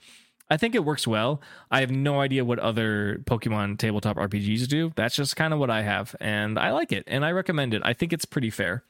I 0.49 0.57
think 0.57 0.75
it 0.75 0.85
works 0.85 1.05
well. 1.05 1.41
I 1.69 1.81
have 1.81 1.91
no 1.91 2.21
idea 2.21 2.45
what 2.45 2.59
other 2.59 3.21
Pokemon 3.25 3.79
tabletop 3.79 4.15
RPGs 4.15 4.67
do. 4.67 4.93
That's 4.95 5.15
just 5.15 5.35
kind 5.35 5.53
of 5.53 5.59
what 5.59 5.69
I 5.69 5.81
have, 5.81 6.15
and 6.21 6.57
I 6.57 6.71
like 6.71 6.91
it, 6.91 7.03
and 7.07 7.25
I 7.25 7.31
recommend 7.31 7.73
it. 7.73 7.81
I 7.83 7.93
think 7.93 8.13
it's 8.13 8.25
pretty 8.25 8.49
fair. 8.49 8.83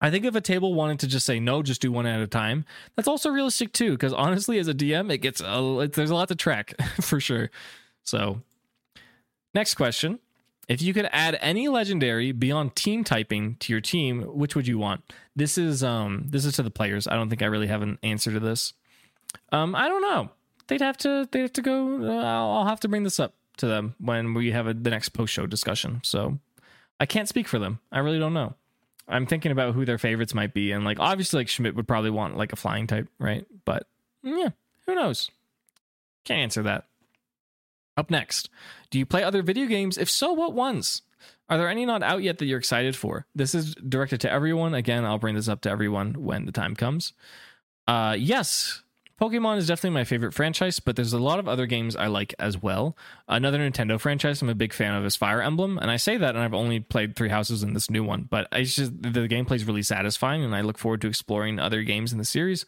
I 0.00 0.10
think 0.10 0.24
if 0.24 0.34
a 0.34 0.40
table 0.40 0.74
wanted 0.74 1.00
to 1.00 1.08
just 1.08 1.26
say 1.26 1.40
no, 1.40 1.62
just 1.62 1.80
do 1.80 1.90
one 1.90 2.06
at 2.06 2.20
a 2.20 2.26
time, 2.26 2.64
that's 2.94 3.08
also 3.08 3.30
realistic 3.30 3.72
too. 3.72 3.92
Because 3.92 4.12
honestly, 4.12 4.58
as 4.58 4.68
a 4.68 4.74
DM, 4.74 5.12
it 5.12 5.18
gets 5.18 5.40
a, 5.40 5.80
it, 5.80 5.92
there's 5.94 6.10
a 6.10 6.14
lot 6.14 6.28
to 6.28 6.36
track 6.36 6.74
for 7.00 7.20
sure. 7.20 7.50
So, 8.04 8.42
next 9.54 9.74
question: 9.74 10.18
If 10.68 10.82
you 10.82 10.92
could 10.92 11.08
add 11.12 11.38
any 11.40 11.68
legendary 11.68 12.32
beyond 12.32 12.76
team 12.76 13.02
typing 13.02 13.56
to 13.56 13.72
your 13.72 13.80
team, 13.80 14.22
which 14.22 14.54
would 14.54 14.66
you 14.66 14.78
want? 14.78 15.02
This 15.34 15.56
is 15.58 15.82
um 15.82 16.26
this 16.28 16.44
is 16.44 16.54
to 16.56 16.62
the 16.62 16.70
players. 16.70 17.08
I 17.08 17.14
don't 17.14 17.28
think 17.30 17.42
I 17.42 17.46
really 17.46 17.68
have 17.68 17.82
an 17.82 17.98
answer 18.02 18.32
to 18.32 18.40
this. 18.40 18.74
Um, 19.50 19.74
I 19.74 19.88
don't 19.88 20.02
know 20.02 20.30
they'd 20.68 20.80
have 20.80 20.96
to 20.98 21.28
they 21.32 21.40
have 21.40 21.52
to 21.54 21.62
go. 21.62 22.04
Uh, 22.04 22.22
I'll, 22.22 22.50
I'll, 22.50 22.66
have 22.66 22.80
to 22.80 22.88
bring 22.88 23.02
this 23.02 23.18
up 23.18 23.34
to 23.56 23.66
them 23.66 23.94
when 23.98 24.32
we 24.34 24.52
have 24.52 24.68
a, 24.68 24.74
the 24.74 24.90
next 24.90 25.10
post 25.10 25.32
show 25.32 25.46
discussion. 25.46 26.00
So 26.04 26.38
I 27.00 27.06
can't 27.06 27.28
speak 27.28 27.48
for 27.48 27.58
them. 27.58 27.80
I 27.90 27.98
really 27.98 28.18
don't 28.18 28.34
know. 28.34 28.54
I'm 29.08 29.26
thinking 29.26 29.52
about 29.52 29.74
who 29.74 29.84
their 29.84 29.98
favorites 29.98 30.34
might 30.34 30.54
be, 30.54 30.70
and 30.70 30.84
like 30.84 31.00
obviously, 31.00 31.40
like 31.40 31.48
Schmidt 31.48 31.74
would 31.74 31.88
probably 31.88 32.10
want 32.10 32.36
like 32.36 32.52
a 32.52 32.56
flying 32.56 32.86
type, 32.86 33.08
right? 33.18 33.46
But 33.64 33.86
yeah, 34.22 34.50
who 34.86 34.94
knows? 34.94 35.30
Can't 36.24 36.40
answer 36.40 36.62
that. 36.64 36.84
Up 37.98 38.12
next, 38.12 38.48
do 38.90 38.98
you 38.98 39.04
play 39.04 39.24
other 39.24 39.42
video 39.42 39.66
games? 39.66 39.98
If 39.98 40.08
so, 40.08 40.32
what 40.32 40.52
ones? 40.52 41.02
Are 41.50 41.58
there 41.58 41.68
any 41.68 41.84
not 41.84 42.04
out 42.04 42.22
yet 42.22 42.38
that 42.38 42.46
you're 42.46 42.58
excited 42.58 42.94
for? 42.94 43.26
This 43.34 43.56
is 43.56 43.74
directed 43.74 44.20
to 44.20 44.30
everyone. 44.30 44.72
Again, 44.72 45.04
I'll 45.04 45.18
bring 45.18 45.34
this 45.34 45.48
up 45.48 45.62
to 45.62 45.70
everyone 45.70 46.14
when 46.22 46.46
the 46.46 46.52
time 46.52 46.76
comes. 46.76 47.12
Uh, 47.88 48.14
yes, 48.16 48.82
Pokemon 49.20 49.56
is 49.56 49.66
definitely 49.66 49.98
my 49.98 50.04
favorite 50.04 50.32
franchise, 50.32 50.78
but 50.78 50.94
there's 50.94 51.12
a 51.12 51.18
lot 51.18 51.40
of 51.40 51.48
other 51.48 51.66
games 51.66 51.96
I 51.96 52.06
like 52.06 52.36
as 52.38 52.62
well. 52.62 52.96
Another 53.26 53.58
Nintendo 53.58 53.98
franchise 53.98 54.42
I'm 54.42 54.48
a 54.48 54.54
big 54.54 54.72
fan 54.72 54.94
of 54.94 55.04
is 55.04 55.16
Fire 55.16 55.42
Emblem, 55.42 55.76
and 55.78 55.90
I 55.90 55.96
say 55.96 56.16
that, 56.18 56.36
and 56.36 56.44
I've 56.44 56.54
only 56.54 56.78
played 56.78 57.16
Three 57.16 57.30
Houses 57.30 57.64
in 57.64 57.74
this 57.74 57.90
new 57.90 58.04
one, 58.04 58.28
but 58.30 58.46
I 58.52 58.62
just 58.62 59.02
the 59.02 59.26
gameplay 59.26 59.56
is 59.56 59.64
really 59.64 59.82
satisfying, 59.82 60.44
and 60.44 60.54
I 60.54 60.60
look 60.60 60.78
forward 60.78 61.00
to 61.00 61.08
exploring 61.08 61.58
other 61.58 61.82
games 61.82 62.12
in 62.12 62.18
the 62.18 62.24
series. 62.24 62.64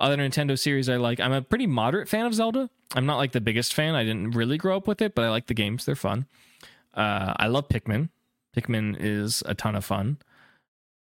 Other 0.00 0.16
Nintendo 0.16 0.58
series 0.58 0.88
I 0.88 0.96
like. 0.96 1.18
I'm 1.20 1.32
a 1.32 1.42
pretty 1.42 1.66
moderate 1.66 2.08
fan 2.08 2.26
of 2.26 2.34
Zelda. 2.34 2.70
I'm 2.94 3.06
not 3.06 3.16
like 3.16 3.32
the 3.32 3.40
biggest 3.40 3.74
fan. 3.74 3.94
I 3.94 4.04
didn't 4.04 4.30
really 4.30 4.56
grow 4.56 4.76
up 4.76 4.86
with 4.86 5.02
it, 5.02 5.14
but 5.14 5.24
I 5.24 5.30
like 5.30 5.46
the 5.46 5.54
games. 5.54 5.84
They're 5.84 5.96
fun. 5.96 6.26
Uh, 6.94 7.34
I 7.36 7.48
love 7.48 7.68
Pikmin. 7.68 8.08
Pikmin 8.56 8.96
is 8.98 9.42
a 9.46 9.54
ton 9.54 9.74
of 9.74 9.84
fun. 9.84 10.18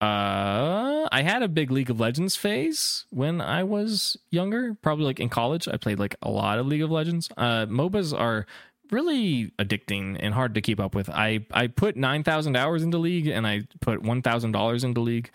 Uh, 0.00 1.06
I 1.12 1.22
had 1.22 1.42
a 1.42 1.48
big 1.48 1.70
League 1.70 1.90
of 1.90 2.00
Legends 2.00 2.34
phase 2.34 3.04
when 3.10 3.40
I 3.40 3.64
was 3.64 4.16
younger, 4.30 4.74
probably 4.80 5.04
like 5.04 5.20
in 5.20 5.28
college. 5.28 5.68
I 5.68 5.76
played 5.76 5.98
like 5.98 6.16
a 6.22 6.30
lot 6.30 6.58
of 6.58 6.66
League 6.66 6.82
of 6.82 6.90
Legends. 6.90 7.28
Uh, 7.36 7.66
MOBAs 7.66 8.18
are 8.18 8.46
really 8.90 9.52
addicting 9.58 10.16
and 10.18 10.34
hard 10.34 10.54
to 10.54 10.60
keep 10.60 10.80
up 10.80 10.94
with. 10.94 11.10
I 11.10 11.44
I 11.52 11.66
put 11.66 11.96
9,000 11.96 12.56
hours 12.56 12.82
into 12.82 12.98
League 12.98 13.26
and 13.26 13.46
I 13.46 13.62
put 13.80 14.02
$1,000 14.02 14.84
into 14.84 15.00
League 15.00 15.30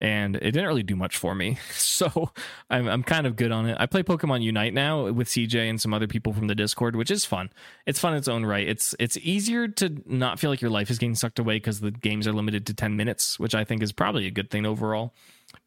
and 0.00 0.36
it 0.36 0.50
didn't 0.50 0.66
really 0.66 0.82
do 0.82 0.96
much 0.96 1.16
for 1.16 1.34
me. 1.34 1.58
So 1.96 2.30
I'm 2.68 2.88
I'm 2.88 3.02
kind 3.02 3.26
of 3.26 3.36
good 3.36 3.52
on 3.52 3.66
it. 3.66 3.76
I 3.80 3.86
play 3.86 4.02
Pokemon 4.02 4.42
Unite 4.42 4.74
now 4.74 5.10
with 5.10 5.28
CJ 5.28 5.70
and 5.70 5.80
some 5.80 5.94
other 5.94 6.06
people 6.06 6.34
from 6.34 6.46
the 6.46 6.54
Discord, 6.54 6.94
which 6.94 7.10
is 7.10 7.24
fun. 7.24 7.48
It's 7.86 7.98
fun 7.98 8.12
in 8.12 8.18
its 8.18 8.28
own 8.28 8.44
right. 8.44 8.68
It's 8.68 8.94
it's 8.98 9.16
easier 9.16 9.66
to 9.66 10.02
not 10.04 10.38
feel 10.38 10.50
like 10.50 10.60
your 10.60 10.70
life 10.70 10.90
is 10.90 10.98
getting 10.98 11.14
sucked 11.14 11.38
away 11.38 11.56
because 11.56 11.80
the 11.80 11.90
games 11.90 12.26
are 12.26 12.34
limited 12.34 12.66
to 12.66 12.74
10 12.74 12.96
minutes, 12.96 13.40
which 13.40 13.54
I 13.54 13.64
think 13.64 13.82
is 13.82 13.92
probably 13.92 14.26
a 14.26 14.30
good 14.30 14.50
thing 14.50 14.66
overall. 14.66 15.14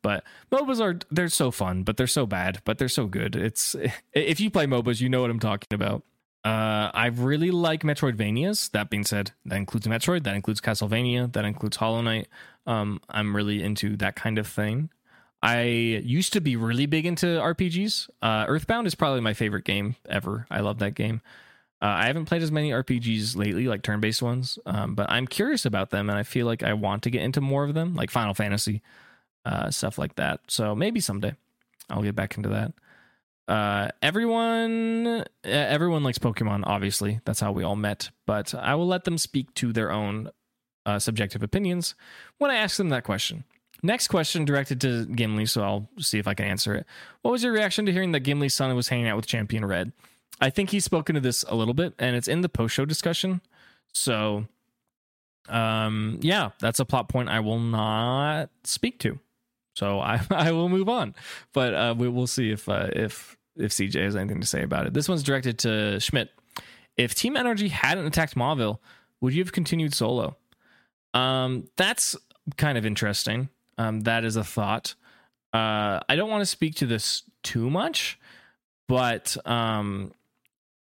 But 0.04 0.24
MOBAs 0.52 0.80
are 0.80 1.00
they're 1.10 1.30
so 1.30 1.50
fun, 1.50 1.82
but 1.82 1.98
they're 1.98 2.06
so 2.06 2.28
bad, 2.28 2.62
but 2.64 2.78
they're 2.78 2.90
so 2.90 3.08
good. 3.08 3.36
It's 3.36 3.76
if 4.14 4.40
you 4.40 4.52
play 4.52 4.68
MOBAs, 4.68 5.02
you 5.02 5.10
know 5.10 5.22
what 5.22 5.32
I'm 5.32 5.40
talking 5.40 5.74
about. 5.74 6.04
Uh, 6.46 6.90
I 6.94 7.08
really 7.08 7.52
like 7.52 7.82
Metroidvanias. 7.82 8.72
That 8.72 8.90
being 8.90 9.04
said, 9.04 9.32
that 9.46 9.58
includes 9.58 9.88
Metroid, 9.88 10.24
that 10.24 10.36
includes 10.36 10.62
Castlevania, 10.62 11.32
that 11.34 11.44
includes 11.44 11.78
Hollow 11.78 12.02
Knight. 12.02 12.28
Um, 12.70 13.02
I'm 13.10 13.36
really 13.36 13.64
into 13.64 13.98
that 13.98 14.16
kind 14.16 14.38
of 14.38 14.46
thing. 14.46 14.92
I 15.42 15.62
used 15.64 16.34
to 16.34 16.42
be 16.42 16.56
really 16.56 16.86
big 16.86 17.08
into 17.08 17.26
RPGs. 17.26 18.10
Uh, 18.22 18.46
Earthbound 18.48 18.86
is 18.86 18.94
probably 18.94 19.22
my 19.22 19.34
favorite 19.34 19.66
game 19.66 19.96
ever. 20.08 20.46
I 20.52 20.60
love 20.60 20.78
that 20.80 20.94
game. 20.94 21.22
Uh, 21.82 21.86
I 21.86 22.06
haven't 22.06 22.26
played 22.26 22.44
as 22.44 22.52
many 22.52 22.70
RPGs 22.70 23.36
lately, 23.36 23.68
like 23.68 23.82
turn 23.82 24.02
based 24.02 24.22
ones, 24.22 24.60
um, 24.68 24.94
but 24.94 25.10
I'm 25.10 25.26
curious 25.26 25.66
about 25.66 25.90
them 25.90 26.10
and 26.10 26.20
I 26.20 26.24
feel 26.24 26.46
like 26.46 26.62
I 26.62 26.74
want 26.74 27.04
to 27.04 27.10
get 27.10 27.24
into 27.24 27.42
more 27.42 27.64
of 27.64 27.74
them, 27.74 27.96
like 27.96 28.12
Final 28.12 28.36
Fantasy, 28.36 28.84
uh, 29.46 29.72
stuff 29.72 29.98
like 29.98 30.16
that. 30.18 30.42
So 30.48 30.76
maybe 30.76 31.00
someday 31.00 31.36
I'll 31.90 32.04
get 32.04 32.16
back 32.16 32.38
into 32.38 32.50
that. 32.50 32.74
Uh, 33.48 33.90
everyone, 34.04 35.26
everyone 35.44 36.04
likes 36.04 36.20
Pokemon. 36.20 36.66
Obviously, 36.68 37.20
that's 37.26 37.40
how 37.40 37.52
we 37.52 37.64
all 37.64 37.78
met. 37.78 38.12
But 38.28 38.54
I 38.54 38.76
will 38.76 38.86
let 38.86 39.06
them 39.06 39.18
speak 39.18 39.52
to 39.56 39.74
their 39.74 39.92
own 39.92 40.30
uh, 40.86 41.00
subjective 41.00 41.44
opinions 41.44 41.96
when 42.38 42.52
I 42.52 42.56
ask 42.56 42.78
them 42.78 42.90
that 42.90 43.04
question. 43.04 43.44
Next 43.82 44.08
question 44.08 44.44
directed 44.44 44.82
to 44.82 45.06
Gimli, 45.06 45.46
so 45.46 45.64
I'll 45.64 45.90
see 46.00 46.20
if 46.20 46.28
I 46.28 46.34
can 46.34 46.46
answer 46.46 46.76
it. 46.76 46.86
What 47.22 47.32
was 47.32 47.44
your 47.44 47.54
reaction 47.54 47.86
to 47.86 47.94
hearing 47.94 48.12
that 48.12 48.22
Gimli's 48.22 48.54
son 48.54 48.76
was 48.76 48.90
hanging 48.90 49.08
out 49.08 49.16
with 49.16 49.26
Champion 49.26 49.66
Red? 49.66 49.94
I 50.42 50.50
think 50.50 50.70
he's 50.70 50.86
spoken 50.86 51.16
to 51.16 51.22
this 51.22 51.44
a 51.48 51.56
little 51.56 51.74
bit, 51.74 51.94
and 52.00 52.16
it's 52.16 52.28
in 52.28 52.42
the 52.42 52.50
post 52.50 52.76
show 52.76 52.86
discussion. 52.86 53.42
So, 53.94 54.46
um, 55.48 56.20
yeah, 56.22 56.52
that's 56.60 56.80
a 56.80 56.86
plot 56.86 57.10
point 57.10 57.30
I 57.30 57.40
will 57.40 57.60
not 57.60 58.50
speak 58.64 59.00
to. 59.00 59.20
So 59.76 60.00
I 60.00 60.22
I 60.30 60.52
will 60.52 60.70
move 60.70 60.90
on, 60.90 61.16
but 61.54 61.74
uh, 61.74 61.96
we 61.98 62.10
will 62.10 62.28
see 62.28 62.52
if 62.52 62.68
uh, 62.68 62.90
if 62.94 63.38
if 63.56 63.72
CJ 63.72 64.04
has 64.04 64.16
anything 64.16 64.42
to 64.42 64.48
say 64.48 64.62
about 64.64 64.88
it. 64.88 64.94
This 64.94 65.08
one's 65.08 65.24
directed 65.24 65.60
to 65.60 66.00
Schmidt. 66.00 66.30
If 66.98 67.16
Team 67.16 67.38
Energy 67.38 67.70
hadn't 67.70 68.06
attacked 68.06 68.36
Mauville, 68.36 68.80
would 69.22 69.34
you 69.34 69.42
have 69.42 69.54
continued 69.54 69.94
solo? 69.94 70.36
Um, 71.14 71.68
that's 71.78 72.16
kind 72.58 72.78
of 72.78 72.86
interesting. 72.86 73.50
Um, 73.78 74.02
that 74.02 74.24
is 74.26 74.36
a 74.36 74.44
thought. 74.44 74.96
Uh, 75.54 76.00
I 76.08 76.16
don't 76.16 76.30
want 76.30 76.42
to 76.42 76.46
speak 76.46 76.76
to 76.76 76.86
this 76.86 77.24
too 77.44 77.70
much, 77.70 78.20
but 78.88 79.36
um, 79.46 80.12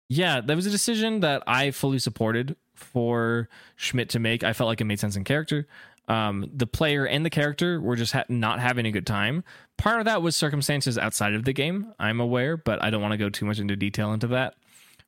yeah, 0.09 0.41
that 0.41 0.55
was 0.55 0.67
a 0.67 0.71
decision 0.71 1.21
that 1.21 1.43
I 1.47 1.71
fully 1.71 1.99
supported 1.99 2.57
for 2.75 3.49
Schmidt 3.77 4.11
to 4.11 4.19
make. 4.19 4.45
I 4.45 4.53
felt 4.53 4.69
like 4.69 4.81
it 4.81 4.85
made 4.85 5.01
sense 5.01 5.17
in 5.17 5.25
character. 5.25 5.67
Um, 6.09 6.51
the 6.55 6.67
player 6.67 7.07
and 7.07 7.25
the 7.25 7.31
character 7.31 7.81
were 7.81 7.97
just 7.97 8.13
ha- 8.13 8.25
not 8.29 8.61
having 8.61 8.87
a 8.87 8.91
good 8.91 9.07
time. 9.07 9.45
Part 9.77 9.99
of 10.01 10.07
that 10.07 10.23
was 10.23 10.35
circumstances 10.35 10.97
outside 10.97 11.35
of 11.35 11.45
the 11.45 11.53
game. 11.53 11.93
I'm 11.99 12.21
aware, 12.21 12.57
but 12.57 12.83
I 12.83 12.91
don't 12.91 13.03
want 13.03 13.13
to 13.13 13.19
go 13.19 13.29
too 13.29 13.45
much 13.45 13.59
into 13.59 13.77
detail 13.77 14.13
into 14.13 14.27
that. 14.29 14.55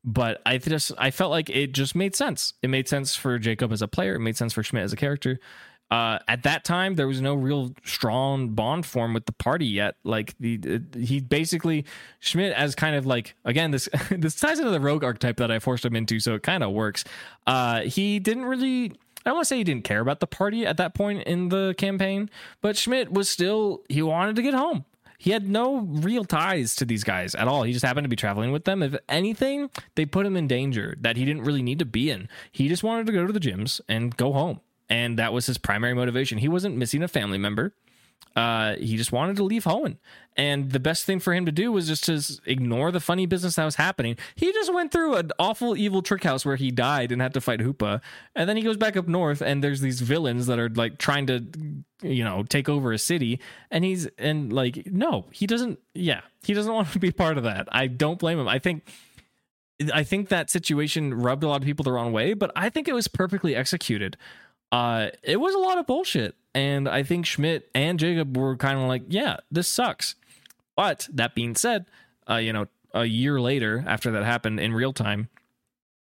But 0.02 0.40
I 0.46 0.58
just 0.58 0.92
I 0.96 1.10
felt 1.10 1.30
like 1.30 1.50
it 1.50 1.72
just 1.72 1.94
made 1.94 2.16
sense. 2.16 2.54
It 2.62 2.70
made 2.70 2.88
sense 2.88 3.14
for 3.14 3.38
Jacob 3.38 3.72
as 3.72 3.82
a 3.82 3.88
player. 3.88 4.14
It 4.14 4.20
made 4.20 4.36
sense 4.36 4.52
for 4.52 4.62
Schmidt 4.62 4.84
as 4.84 4.92
a 4.92 4.96
character. 4.96 5.40
Uh, 5.90 6.20
at 6.28 6.44
that 6.44 6.64
time, 6.64 6.94
there 6.94 7.08
was 7.08 7.20
no 7.20 7.34
real 7.34 7.74
strong 7.84 8.50
bond 8.50 8.86
form 8.86 9.12
with 9.12 9.26
the 9.26 9.32
party 9.32 9.66
yet. 9.66 9.96
Like 10.04 10.34
the 10.38 10.80
he 10.96 11.20
basically 11.20 11.84
Schmidt 12.20 12.52
as 12.52 12.76
kind 12.76 12.94
of 12.94 13.06
like 13.06 13.34
again 13.44 13.72
this 13.72 13.88
this 14.10 14.36
ties 14.36 14.58
into 14.58 14.70
the 14.70 14.80
rogue 14.80 15.02
archetype 15.02 15.38
that 15.38 15.50
I 15.50 15.58
forced 15.58 15.84
him 15.84 15.96
into, 15.96 16.20
so 16.20 16.34
it 16.34 16.42
kind 16.42 16.62
of 16.62 16.70
works. 16.70 17.04
Uh, 17.46 17.80
he 17.80 18.20
didn't 18.20 18.44
really. 18.44 18.92
I 19.26 19.30
don't 19.30 19.34
want 19.34 19.44
to 19.44 19.48
say 19.48 19.58
he 19.58 19.64
didn't 19.64 19.84
care 19.84 20.00
about 20.00 20.20
the 20.20 20.26
party 20.26 20.64
at 20.64 20.78
that 20.78 20.94
point 20.94 21.24
in 21.24 21.50
the 21.50 21.74
campaign, 21.76 22.30
but 22.62 22.76
Schmidt 22.76 23.12
was 23.12 23.28
still 23.28 23.82
he 23.88 24.00
wanted 24.00 24.36
to 24.36 24.42
get 24.42 24.54
home. 24.54 24.84
He 25.20 25.32
had 25.32 25.46
no 25.46 25.80
real 25.80 26.24
ties 26.24 26.74
to 26.76 26.86
these 26.86 27.04
guys 27.04 27.34
at 27.34 27.46
all. 27.46 27.64
He 27.64 27.74
just 27.74 27.84
happened 27.84 28.06
to 28.06 28.08
be 28.08 28.16
traveling 28.16 28.52
with 28.52 28.64
them. 28.64 28.82
If 28.82 28.96
anything, 29.06 29.68
they 29.94 30.06
put 30.06 30.24
him 30.24 30.34
in 30.34 30.48
danger 30.48 30.96
that 30.98 31.18
he 31.18 31.26
didn't 31.26 31.44
really 31.44 31.60
need 31.60 31.78
to 31.80 31.84
be 31.84 32.10
in. 32.10 32.26
He 32.50 32.68
just 32.68 32.82
wanted 32.82 33.04
to 33.04 33.12
go 33.12 33.26
to 33.26 33.32
the 33.32 33.38
gyms 33.38 33.82
and 33.86 34.16
go 34.16 34.32
home. 34.32 34.62
And 34.88 35.18
that 35.18 35.34
was 35.34 35.44
his 35.44 35.58
primary 35.58 35.92
motivation. 35.92 36.38
He 36.38 36.48
wasn't 36.48 36.78
missing 36.78 37.02
a 37.02 37.08
family 37.08 37.36
member. 37.36 37.74
Uh, 38.36 38.76
he 38.76 38.96
just 38.96 39.12
wanted 39.12 39.36
to 39.36 39.42
leave 39.42 39.64
Hoenn. 39.64 39.96
And 40.36 40.70
the 40.70 40.80
best 40.80 41.04
thing 41.04 41.18
for 41.18 41.34
him 41.34 41.44
to 41.46 41.52
do 41.52 41.72
was 41.72 41.88
just 41.88 42.04
to 42.04 42.40
ignore 42.50 42.92
the 42.92 43.00
funny 43.00 43.26
business 43.26 43.56
that 43.56 43.64
was 43.64 43.74
happening. 43.74 44.16
He 44.36 44.52
just 44.52 44.72
went 44.72 44.92
through 44.92 45.16
an 45.16 45.32
awful, 45.38 45.76
evil 45.76 46.00
trick 46.00 46.22
house 46.22 46.46
where 46.46 46.56
he 46.56 46.70
died 46.70 47.10
and 47.12 47.20
had 47.20 47.34
to 47.34 47.40
fight 47.40 47.60
Hoopa. 47.60 48.00
And 48.34 48.48
then 48.48 48.56
he 48.56 48.62
goes 48.62 48.76
back 48.76 48.96
up 48.96 49.08
north, 49.08 49.42
and 49.42 49.62
there's 49.62 49.80
these 49.80 50.00
villains 50.00 50.46
that 50.46 50.58
are 50.58 50.68
like 50.70 50.98
trying 50.98 51.26
to, 51.26 51.44
you 52.02 52.24
know, 52.24 52.44
take 52.44 52.68
over 52.68 52.92
a 52.92 52.98
city. 52.98 53.40
And 53.70 53.84
he's, 53.84 54.06
and 54.16 54.52
like, 54.52 54.86
no, 54.86 55.26
he 55.32 55.46
doesn't, 55.46 55.80
yeah, 55.94 56.20
he 56.42 56.54
doesn't 56.54 56.72
want 56.72 56.92
to 56.92 56.98
be 56.98 57.10
part 57.10 57.36
of 57.36 57.44
that. 57.44 57.68
I 57.72 57.88
don't 57.88 58.18
blame 58.18 58.38
him. 58.38 58.48
I 58.48 58.58
think. 58.58 58.88
I 59.94 60.04
think 60.04 60.28
that 60.28 60.50
situation 60.50 61.14
rubbed 61.14 61.42
a 61.42 61.48
lot 61.48 61.62
of 61.62 61.64
people 61.64 61.84
the 61.84 61.92
wrong 61.92 62.12
way, 62.12 62.34
but 62.34 62.52
I 62.54 62.68
think 62.68 62.86
it 62.86 62.92
was 62.92 63.08
perfectly 63.08 63.56
executed. 63.56 64.18
Uh, 64.72 65.08
it 65.22 65.38
was 65.38 65.54
a 65.54 65.58
lot 65.58 65.78
of 65.78 65.86
bullshit. 65.86 66.34
And 66.54 66.88
I 66.88 67.02
think 67.02 67.26
Schmidt 67.26 67.70
and 67.74 67.98
Jacob 67.98 68.36
were 68.36 68.56
kind 68.56 68.78
of 68.78 68.88
like, 68.88 69.02
yeah, 69.08 69.38
this 69.50 69.68
sucks. 69.68 70.16
But 70.76 71.08
that 71.12 71.34
being 71.34 71.54
said, 71.54 71.86
uh, 72.28 72.36
you 72.36 72.52
know, 72.52 72.66
a 72.92 73.04
year 73.04 73.40
later 73.40 73.84
after 73.86 74.10
that 74.12 74.24
happened 74.24 74.58
in 74.58 74.72
real 74.72 74.92
time, 74.92 75.28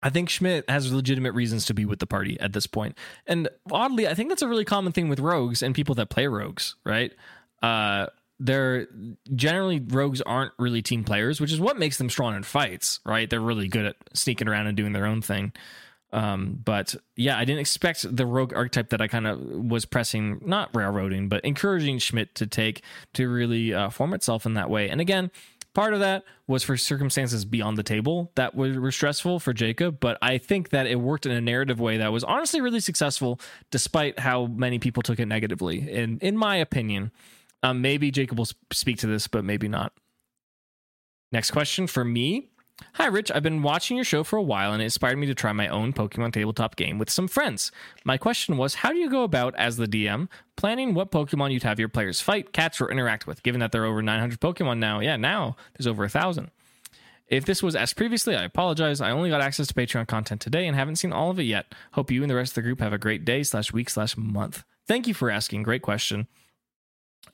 I 0.02 0.10
think 0.10 0.28
Schmidt 0.28 0.68
has 0.70 0.92
legitimate 0.92 1.32
reasons 1.32 1.64
to 1.66 1.74
be 1.74 1.84
with 1.84 1.98
the 1.98 2.06
party 2.06 2.38
at 2.38 2.52
this 2.52 2.66
point. 2.66 2.96
And 3.26 3.48
oddly, 3.70 4.06
I 4.06 4.14
think 4.14 4.28
that's 4.28 4.42
a 4.42 4.48
really 4.48 4.64
common 4.64 4.92
thing 4.92 5.08
with 5.08 5.18
rogues 5.18 5.62
and 5.62 5.74
people 5.74 5.96
that 5.96 6.08
play 6.08 6.28
rogues, 6.28 6.76
right? 6.84 7.12
Uh, 7.62 8.06
they're 8.38 8.86
generally 9.34 9.80
rogues 9.80 10.20
aren't 10.20 10.52
really 10.58 10.82
team 10.82 11.02
players, 11.02 11.40
which 11.40 11.52
is 11.52 11.58
what 11.58 11.78
makes 11.78 11.98
them 11.98 12.08
strong 12.08 12.36
in 12.36 12.44
fights, 12.44 13.00
right? 13.04 13.28
They're 13.28 13.40
really 13.40 13.66
good 13.66 13.86
at 13.86 13.96
sneaking 14.12 14.46
around 14.48 14.68
and 14.68 14.76
doing 14.76 14.92
their 14.92 15.06
own 15.06 15.22
thing. 15.22 15.52
Um, 16.12 16.60
but 16.64 16.94
yeah, 17.16 17.38
I 17.38 17.44
didn't 17.44 17.60
expect 17.60 18.16
the 18.16 18.24
rogue 18.24 18.54
archetype 18.54 18.90
that 18.90 19.00
I 19.00 19.08
kind 19.08 19.26
of 19.26 19.40
was 19.40 19.84
pressing, 19.84 20.40
not 20.44 20.74
railroading, 20.74 21.28
but 21.28 21.44
encouraging 21.44 21.98
Schmidt 21.98 22.34
to 22.36 22.46
take 22.46 22.82
to 23.14 23.28
really 23.28 23.74
uh, 23.74 23.90
form 23.90 24.14
itself 24.14 24.46
in 24.46 24.54
that 24.54 24.70
way. 24.70 24.88
And 24.88 25.00
again, 25.00 25.30
part 25.74 25.92
of 25.92 26.00
that 26.00 26.24
was 26.46 26.64
for 26.64 26.76
circumstances 26.76 27.44
beyond 27.44 27.76
the 27.76 27.82
table 27.82 28.32
that 28.36 28.54
were 28.54 28.90
stressful 28.90 29.38
for 29.38 29.52
Jacob, 29.52 30.00
but 30.00 30.16
I 30.22 30.38
think 30.38 30.70
that 30.70 30.86
it 30.86 30.96
worked 30.96 31.26
in 31.26 31.32
a 31.32 31.40
narrative 31.40 31.78
way 31.78 31.98
that 31.98 32.10
was 32.10 32.24
honestly 32.24 32.60
really 32.60 32.80
successful, 32.80 33.38
despite 33.70 34.18
how 34.18 34.46
many 34.46 34.78
people 34.78 35.02
took 35.02 35.20
it 35.20 35.26
negatively. 35.26 35.88
In 35.90 36.18
in 36.20 36.36
my 36.36 36.56
opinion, 36.56 37.12
um, 37.62 37.82
maybe 37.82 38.10
Jacob 38.10 38.38
will 38.38 38.48
speak 38.72 38.98
to 38.98 39.06
this, 39.06 39.28
but 39.28 39.44
maybe 39.44 39.68
not. 39.68 39.92
Next 41.30 41.50
question 41.50 41.86
for 41.86 42.04
me 42.04 42.48
Hi, 42.94 43.06
Rich. 43.06 43.30
I've 43.32 43.42
been 43.42 43.62
watching 43.62 43.96
your 43.96 44.04
show 44.04 44.24
for 44.24 44.36
a 44.36 44.42
while 44.42 44.72
and 44.72 44.82
it 44.82 44.86
inspired 44.86 45.18
me 45.18 45.26
to 45.26 45.34
try 45.34 45.52
my 45.52 45.68
own 45.68 45.92
Pokemon 45.92 46.32
tabletop 46.32 46.76
game 46.76 46.98
with 46.98 47.10
some 47.10 47.28
friends. 47.28 47.72
My 48.04 48.16
question 48.16 48.56
was 48.56 48.76
how 48.76 48.92
do 48.92 48.98
you 48.98 49.10
go 49.10 49.22
about, 49.22 49.54
as 49.56 49.76
the 49.76 49.86
DM, 49.86 50.28
planning 50.56 50.94
what 50.94 51.10
Pokemon 51.10 51.52
you'd 51.52 51.62
have 51.62 51.78
your 51.78 51.88
players 51.88 52.20
fight, 52.20 52.52
catch, 52.52 52.80
or 52.80 52.90
interact 52.90 53.26
with, 53.26 53.42
given 53.42 53.60
that 53.60 53.72
there 53.72 53.82
are 53.82 53.86
over 53.86 54.02
900 54.02 54.40
Pokemon 54.40 54.78
now? 54.78 55.00
Yeah, 55.00 55.16
now 55.16 55.56
there's 55.76 55.86
over 55.86 56.04
a 56.04 56.08
thousand. 56.08 56.50
If 57.28 57.44
this 57.44 57.62
was 57.62 57.76
asked 57.76 57.96
previously, 57.96 58.34
I 58.34 58.44
apologize. 58.44 59.00
I 59.00 59.10
only 59.10 59.28
got 59.28 59.42
access 59.42 59.66
to 59.66 59.74
Patreon 59.74 60.08
content 60.08 60.40
today 60.40 60.66
and 60.66 60.74
haven't 60.74 60.96
seen 60.96 61.12
all 61.12 61.30
of 61.30 61.38
it 61.38 61.44
yet. 61.44 61.74
Hope 61.92 62.10
you 62.10 62.22
and 62.22 62.30
the 62.30 62.34
rest 62.34 62.52
of 62.52 62.54
the 62.56 62.62
group 62.62 62.80
have 62.80 62.92
a 62.92 62.98
great 62.98 63.24
day 63.24 63.42
slash 63.42 63.72
week 63.72 63.90
slash 63.90 64.16
month. 64.16 64.64
Thank 64.86 65.06
you 65.06 65.14
for 65.14 65.30
asking. 65.30 65.62
Great 65.62 65.82
question. 65.82 66.26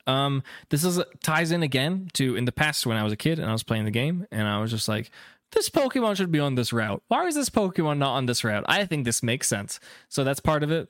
Um, 0.07 0.43
this 0.69 0.83
is 0.83 1.01
ties 1.23 1.51
in 1.51 1.63
again 1.63 2.09
to 2.13 2.35
in 2.35 2.45
the 2.45 2.51
past 2.51 2.85
when 2.85 2.97
I 2.97 3.03
was 3.03 3.13
a 3.13 3.17
kid 3.17 3.39
and 3.39 3.49
I 3.49 3.53
was 3.53 3.63
playing 3.63 3.85
the 3.85 3.91
game 3.91 4.27
and 4.31 4.47
I 4.47 4.59
was 4.59 4.69
just 4.69 4.87
like, 4.87 5.09
this 5.51 5.69
Pokemon 5.69 6.17
should 6.17 6.31
be 6.31 6.39
on 6.39 6.55
this 6.55 6.73
route. 6.73 7.01
Why 7.07 7.25
is 7.25 7.35
this 7.35 7.49
Pokemon 7.49 7.97
not 7.97 8.15
on 8.15 8.25
this 8.25 8.43
route? 8.43 8.65
I 8.67 8.85
think 8.85 9.05
this 9.05 9.23
makes 9.23 9.47
sense. 9.47 9.79
So 10.09 10.23
that's 10.23 10.39
part 10.39 10.63
of 10.63 10.71
it. 10.71 10.89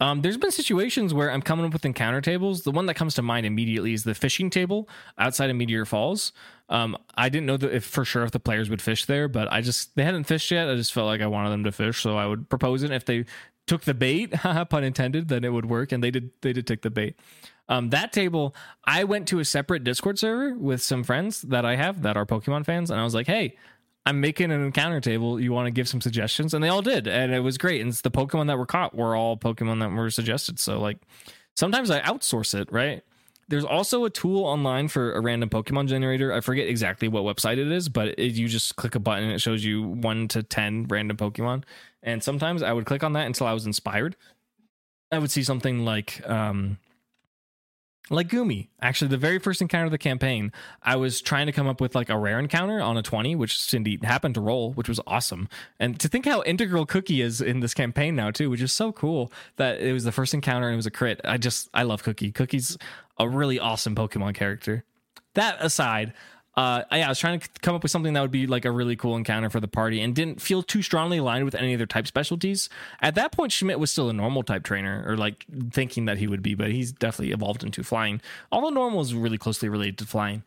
Um, 0.00 0.22
there's 0.22 0.36
been 0.36 0.50
situations 0.50 1.14
where 1.14 1.30
I'm 1.30 1.42
coming 1.42 1.64
up 1.64 1.72
with 1.72 1.84
encounter 1.84 2.20
tables. 2.20 2.62
The 2.62 2.72
one 2.72 2.86
that 2.86 2.94
comes 2.94 3.14
to 3.14 3.22
mind 3.22 3.46
immediately 3.46 3.92
is 3.92 4.02
the 4.02 4.14
fishing 4.14 4.50
table 4.50 4.88
outside 5.16 5.48
of 5.48 5.54
Meteor 5.54 5.84
Falls. 5.84 6.32
Um, 6.68 6.96
I 7.14 7.28
didn't 7.28 7.46
know 7.46 7.58
if 7.68 7.84
for 7.84 8.04
sure 8.04 8.24
if 8.24 8.32
the 8.32 8.40
players 8.40 8.68
would 8.68 8.82
fish 8.82 9.04
there, 9.04 9.28
but 9.28 9.52
I 9.52 9.60
just 9.60 9.94
they 9.94 10.02
hadn't 10.02 10.24
fished 10.24 10.50
yet. 10.50 10.68
I 10.68 10.74
just 10.74 10.92
felt 10.92 11.06
like 11.06 11.20
I 11.20 11.28
wanted 11.28 11.50
them 11.50 11.62
to 11.64 11.72
fish, 11.72 12.00
so 12.00 12.16
I 12.16 12.26
would 12.26 12.48
propose 12.48 12.82
it. 12.82 12.90
If 12.90 13.04
they 13.04 13.26
took 13.66 13.82
the 13.82 13.94
bait, 13.94 14.32
pun 14.70 14.82
intended, 14.82 15.28
then 15.28 15.44
it 15.44 15.50
would 15.50 15.66
work, 15.66 15.92
and 15.92 16.02
they 16.02 16.10
did. 16.10 16.30
They 16.40 16.52
did 16.52 16.66
take 16.66 16.82
the 16.82 16.90
bait. 16.90 17.14
Um, 17.68 17.90
that 17.90 18.12
table, 18.12 18.56
I 18.84 19.04
went 19.04 19.28
to 19.28 19.38
a 19.38 19.44
separate 19.44 19.84
Discord 19.84 20.18
server 20.18 20.54
with 20.54 20.82
some 20.82 21.04
friends 21.04 21.42
that 21.42 21.64
I 21.64 21.76
have 21.76 22.02
that 22.02 22.16
are 22.16 22.26
Pokemon 22.26 22.66
fans, 22.66 22.90
and 22.90 23.00
I 23.00 23.04
was 23.04 23.14
like, 23.14 23.28
"Hey, 23.28 23.56
I'm 24.04 24.20
making 24.20 24.50
an 24.50 24.64
encounter 24.64 25.00
table. 25.00 25.40
You 25.40 25.52
want 25.52 25.66
to 25.66 25.70
give 25.70 25.88
some 25.88 26.00
suggestions? 26.00 26.54
And 26.54 26.62
they 26.62 26.68
all 26.68 26.82
did. 26.82 27.06
And 27.06 27.32
it 27.32 27.40
was 27.40 27.56
great. 27.56 27.80
And 27.80 27.92
the 27.92 28.10
Pokemon 28.10 28.48
that 28.48 28.58
were 28.58 28.66
caught 28.66 28.94
were 28.94 29.14
all 29.14 29.36
Pokemon 29.36 29.80
that 29.80 29.92
were 29.92 30.10
suggested. 30.10 30.58
So, 30.58 30.80
like, 30.80 30.98
sometimes 31.54 31.90
I 31.90 32.00
outsource 32.00 32.58
it, 32.58 32.70
right? 32.72 33.02
There's 33.48 33.64
also 33.64 34.04
a 34.04 34.10
tool 34.10 34.44
online 34.44 34.88
for 34.88 35.12
a 35.12 35.20
random 35.20 35.50
Pokemon 35.50 35.86
generator. 35.86 36.32
I 36.32 36.40
forget 36.40 36.68
exactly 36.68 37.06
what 37.06 37.24
website 37.24 37.58
it 37.58 37.70
is, 37.70 37.88
but 37.88 38.18
it, 38.18 38.32
you 38.32 38.48
just 38.48 38.76
click 38.76 38.94
a 38.94 39.00
button 39.00 39.24
and 39.24 39.32
it 39.32 39.40
shows 39.40 39.64
you 39.64 39.82
one 39.82 40.26
to 40.28 40.42
10 40.42 40.86
random 40.88 41.16
Pokemon. 41.16 41.64
And 42.02 42.22
sometimes 42.22 42.62
I 42.62 42.72
would 42.72 42.86
click 42.86 43.04
on 43.04 43.12
that 43.12 43.26
until 43.26 43.46
I 43.46 43.52
was 43.52 43.66
inspired. 43.66 44.16
I 45.12 45.18
would 45.18 45.30
see 45.30 45.42
something 45.42 45.84
like, 45.84 46.26
um, 46.28 46.78
like 48.12 48.28
Goomy. 48.28 48.68
Actually, 48.80 49.08
the 49.08 49.16
very 49.16 49.38
first 49.38 49.60
encounter 49.60 49.86
of 49.86 49.90
the 49.90 49.98
campaign, 49.98 50.52
I 50.82 50.96
was 50.96 51.20
trying 51.20 51.46
to 51.46 51.52
come 51.52 51.66
up 51.66 51.80
with 51.80 51.94
like 51.94 52.10
a 52.10 52.18
rare 52.18 52.38
encounter 52.38 52.80
on 52.80 52.96
a 52.96 53.02
20, 53.02 53.34
which 53.36 53.58
Cindy 53.58 53.98
happened 54.02 54.34
to 54.34 54.40
roll, 54.40 54.72
which 54.72 54.88
was 54.88 55.00
awesome. 55.06 55.48
And 55.80 55.98
to 56.00 56.08
think 56.08 56.26
how 56.26 56.42
integral 56.42 56.86
Cookie 56.86 57.20
is 57.20 57.40
in 57.40 57.60
this 57.60 57.74
campaign 57.74 58.14
now, 58.14 58.30
too, 58.30 58.50
which 58.50 58.60
is 58.60 58.72
so 58.72 58.92
cool 58.92 59.32
that 59.56 59.80
it 59.80 59.92
was 59.92 60.04
the 60.04 60.12
first 60.12 60.34
encounter 60.34 60.68
and 60.68 60.74
it 60.74 60.76
was 60.76 60.86
a 60.86 60.90
crit. 60.90 61.20
I 61.24 61.38
just, 61.38 61.68
I 61.72 61.82
love 61.84 62.02
Cookie. 62.02 62.32
Cookie's 62.32 62.76
a 63.18 63.28
really 63.28 63.58
awesome 63.58 63.94
Pokemon 63.94 64.34
character. 64.34 64.84
That 65.34 65.56
aside, 65.60 66.12
uh, 66.54 66.82
yeah, 66.92 67.06
I 67.06 67.08
was 67.08 67.18
trying 67.18 67.40
to 67.40 67.48
come 67.62 67.74
up 67.74 67.82
with 67.82 67.90
something 67.90 68.12
that 68.12 68.20
would 68.20 68.30
be 68.30 68.46
like 68.46 68.64
a 68.64 68.70
really 68.70 68.94
cool 68.94 69.16
encounter 69.16 69.48
for 69.48 69.60
the 69.60 69.68
party 69.68 70.02
and 70.02 70.14
didn't 70.14 70.42
feel 70.42 70.62
too 70.62 70.82
strongly 70.82 71.18
aligned 71.18 71.46
with 71.46 71.54
any 71.54 71.72
of 71.72 71.78
their 71.78 71.86
type 71.86 72.06
specialties. 72.06 72.68
At 73.00 73.14
that 73.14 73.32
point, 73.32 73.52
Schmidt 73.52 73.78
was 73.78 73.90
still 73.90 74.10
a 74.10 74.12
normal 74.12 74.42
type 74.42 74.62
trainer, 74.62 75.02
or 75.06 75.16
like 75.16 75.46
thinking 75.70 76.04
that 76.04 76.18
he 76.18 76.26
would 76.26 76.42
be, 76.42 76.54
but 76.54 76.70
he's 76.70 76.92
definitely 76.92 77.32
evolved 77.32 77.64
into 77.64 77.82
flying. 77.82 78.20
Although 78.50 78.70
normal 78.70 79.00
is 79.00 79.14
really 79.14 79.38
closely 79.38 79.68
related 79.70 79.96
to 79.98 80.04
flying. 80.04 80.42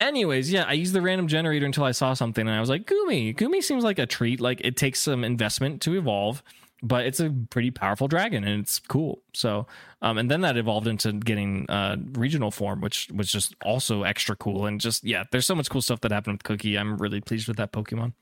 Anyways, 0.00 0.50
yeah, 0.50 0.64
I 0.64 0.72
used 0.72 0.94
the 0.94 1.02
random 1.02 1.28
generator 1.28 1.66
until 1.66 1.84
I 1.84 1.90
saw 1.90 2.14
something 2.14 2.46
and 2.46 2.56
I 2.56 2.60
was 2.60 2.70
like, 2.70 2.86
Goomy. 2.86 3.36
Goomy 3.36 3.62
seems 3.62 3.84
like 3.84 3.98
a 3.98 4.06
treat. 4.06 4.40
Like 4.40 4.60
it 4.62 4.76
takes 4.76 5.00
some 5.00 5.24
investment 5.24 5.82
to 5.82 5.98
evolve 5.98 6.42
but 6.82 7.04
it's 7.06 7.20
a 7.20 7.30
pretty 7.50 7.70
powerful 7.70 8.08
dragon 8.08 8.44
and 8.44 8.62
it's 8.62 8.78
cool. 8.78 9.22
So, 9.34 9.66
um, 10.02 10.18
and 10.18 10.30
then 10.30 10.40
that 10.42 10.56
evolved 10.56 10.86
into 10.86 11.12
getting 11.12 11.68
uh, 11.68 11.96
regional 12.12 12.50
form, 12.50 12.80
which 12.80 13.08
was 13.14 13.30
just 13.30 13.54
also 13.64 14.02
extra 14.02 14.34
cool. 14.36 14.66
And 14.66 14.80
just, 14.80 15.04
yeah, 15.04 15.24
there's 15.30 15.46
so 15.46 15.54
much 15.54 15.68
cool 15.68 15.82
stuff 15.82 16.00
that 16.00 16.12
happened 16.12 16.34
with 16.34 16.44
Cookie. 16.44 16.78
I'm 16.78 16.96
really 16.96 17.20
pleased 17.20 17.48
with 17.48 17.58
that 17.58 17.72
Pokemon. 17.72 18.14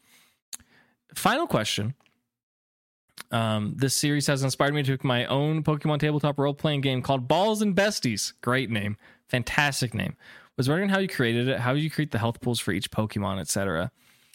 Final 1.14 1.46
question. 1.46 1.94
Um, 3.30 3.74
this 3.76 3.94
series 3.94 4.26
has 4.26 4.42
inspired 4.42 4.74
me 4.74 4.82
to 4.82 4.92
make 4.92 5.04
my 5.04 5.26
own 5.26 5.62
Pokemon 5.62 6.00
tabletop 6.00 6.38
role 6.38 6.54
playing 6.54 6.80
game 6.80 7.02
called 7.02 7.28
Balls 7.28 7.62
and 7.62 7.76
Besties. 7.76 8.32
Great 8.40 8.70
name. 8.70 8.96
Fantastic 9.28 9.94
name. 9.94 10.16
Was 10.56 10.68
wondering 10.68 10.88
how 10.88 10.98
you 10.98 11.08
created 11.08 11.46
it, 11.48 11.60
how 11.60 11.74
you 11.74 11.90
create 11.90 12.10
the 12.10 12.18
health 12.18 12.40
pools 12.40 12.58
for 12.58 12.72
each 12.72 12.90
Pokemon, 12.90 13.38
etc. 13.38 13.92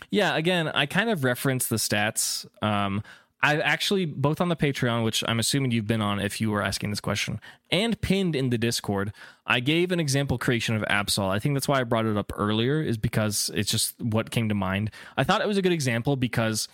Yeah, 0.10 0.36
again, 0.36 0.70
I 0.70 0.86
kind 0.86 1.10
of 1.10 1.24
referenced 1.24 1.70
the 1.70 1.76
stats. 1.78 2.46
Um, 2.62 3.04
I've 3.46 3.60
actually 3.60 4.06
both 4.06 4.40
on 4.40 4.48
the 4.48 4.56
Patreon, 4.56 5.04
which 5.04 5.22
I'm 5.28 5.38
assuming 5.38 5.72
you've 5.72 5.86
been 5.86 6.02
on 6.02 6.22
if 6.22 6.40
you 6.40 6.50
were 6.50 6.64
asking 6.64 6.92
this 6.92 7.02
question, 7.02 7.42
and 7.70 8.00
pinned 8.00 8.38
in 8.38 8.50
the 8.52 8.58
Discord. 8.58 9.12
I 9.46 9.60
gave 9.60 9.92
an 9.92 10.00
example 10.00 10.38
creation 10.38 10.78
of 10.78 10.82
Absol. 10.84 11.30
I 11.30 11.40
think 11.40 11.54
that's 11.54 11.68
why 11.68 11.82
I 11.82 11.84
brought 11.84 12.06
it 12.06 12.16
up 12.16 12.32
earlier, 12.38 12.82
is 12.82 12.98
because 12.98 13.52
it's 13.54 13.70
just 13.70 14.00
what 14.02 14.32
came 14.32 14.48
to 14.48 14.56
mind. 14.56 14.92
I 15.18 15.26
thought 15.26 15.42
it 15.42 15.48
was 15.48 15.58
a 15.58 15.62
good 15.62 15.74
example 15.74 16.16
because 16.16 16.70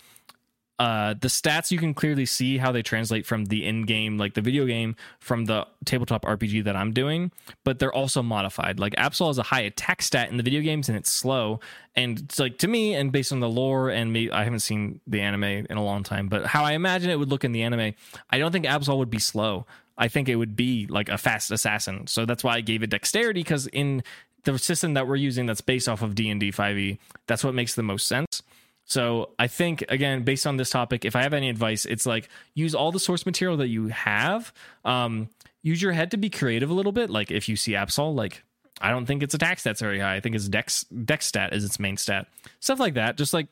uh, 0.80 1.14
the 1.20 1.28
stats 1.28 1.70
you 1.70 1.78
can 1.78 1.94
clearly 1.94 2.26
see 2.26 2.58
how 2.58 2.72
they 2.72 2.82
translate 2.82 3.24
from 3.24 3.44
the 3.44 3.64
in-game 3.64 4.18
like 4.18 4.34
the 4.34 4.40
video 4.40 4.66
game 4.66 4.96
from 5.20 5.44
the 5.44 5.64
tabletop 5.84 6.24
rpg 6.24 6.64
that 6.64 6.74
i'm 6.74 6.92
doing 6.92 7.30
but 7.64 7.78
they're 7.78 7.92
also 7.92 8.22
modified. 8.22 8.78
Like 8.78 8.94
absol 8.96 9.28
has 9.28 9.38
a 9.38 9.42
high 9.42 9.60
attack 9.60 10.02
stat 10.02 10.30
in 10.30 10.36
the 10.36 10.42
video 10.42 10.60
games 10.60 10.88
and 10.88 10.96
it's 10.96 11.12
slow. 11.12 11.60
And 11.94 12.20
it's 12.20 12.38
like 12.38 12.58
to 12.58 12.68
me 12.68 12.94
and 12.94 13.12
based 13.12 13.32
on 13.32 13.40
the 13.40 13.48
lore 13.48 13.90
and 13.90 14.12
me 14.12 14.30
i 14.30 14.44
haven't 14.44 14.60
seen 14.60 15.00
the 15.06 15.20
anime 15.20 15.44
in 15.44 15.76
a 15.76 15.84
long 15.84 16.02
time 16.02 16.28
but 16.28 16.46
how 16.46 16.64
i 16.64 16.72
imagine 16.72 17.10
it 17.10 17.18
would 17.18 17.28
look 17.28 17.44
in 17.44 17.52
the 17.52 17.62
anime 17.62 17.94
i 18.30 18.38
don't 18.38 18.52
think 18.52 18.64
absol 18.66 18.96
would 18.98 19.10
be 19.10 19.18
slow. 19.18 19.66
I 19.98 20.08
think 20.08 20.30
it 20.30 20.36
would 20.36 20.56
be 20.56 20.86
like 20.86 21.10
a 21.10 21.18
fast 21.18 21.50
assassin. 21.50 22.06
So 22.06 22.24
that's 22.24 22.42
why 22.42 22.54
i 22.56 22.60
gave 22.60 22.82
it 22.82 22.90
dexterity 22.90 23.40
because 23.40 23.66
in 23.66 24.02
the 24.44 24.58
system 24.58 24.94
that 24.94 25.06
we're 25.06 25.16
using 25.16 25.44
that's 25.44 25.60
based 25.60 25.86
off 25.86 26.00
of 26.00 26.14
d&d 26.14 26.50
5e 26.50 26.98
that's 27.26 27.44
what 27.44 27.54
makes 27.54 27.74
the 27.74 27.82
most 27.82 28.06
sense 28.06 28.42
so 28.90 29.30
I 29.38 29.46
think 29.46 29.84
again, 29.88 30.24
based 30.24 30.48
on 30.48 30.56
this 30.56 30.68
topic, 30.68 31.04
if 31.04 31.14
I 31.14 31.22
have 31.22 31.32
any 31.32 31.48
advice, 31.48 31.84
it's 31.84 32.06
like 32.06 32.28
use 32.54 32.74
all 32.74 32.90
the 32.90 32.98
source 32.98 33.24
material 33.24 33.56
that 33.58 33.68
you 33.68 33.86
have. 33.86 34.52
Um, 34.84 35.28
use 35.62 35.80
your 35.80 35.92
head 35.92 36.10
to 36.10 36.16
be 36.16 36.28
creative 36.28 36.70
a 36.70 36.74
little 36.74 36.90
bit. 36.90 37.08
Like 37.08 37.30
if 37.30 37.48
you 37.48 37.54
see 37.54 37.72
Absol, 37.74 38.12
like 38.12 38.42
I 38.80 38.90
don't 38.90 39.06
think 39.06 39.22
its 39.22 39.32
attack 39.32 39.58
stats 39.58 39.78
very 39.78 40.00
high. 40.00 40.16
I 40.16 40.20
think 40.20 40.34
its 40.34 40.48
dex 40.48 40.82
dex 41.04 41.26
stat 41.26 41.54
is 41.54 41.64
its 41.64 41.78
main 41.78 41.98
stat. 41.98 42.26
Stuff 42.58 42.80
like 42.80 42.94
that. 42.94 43.16
Just 43.16 43.32
like 43.32 43.46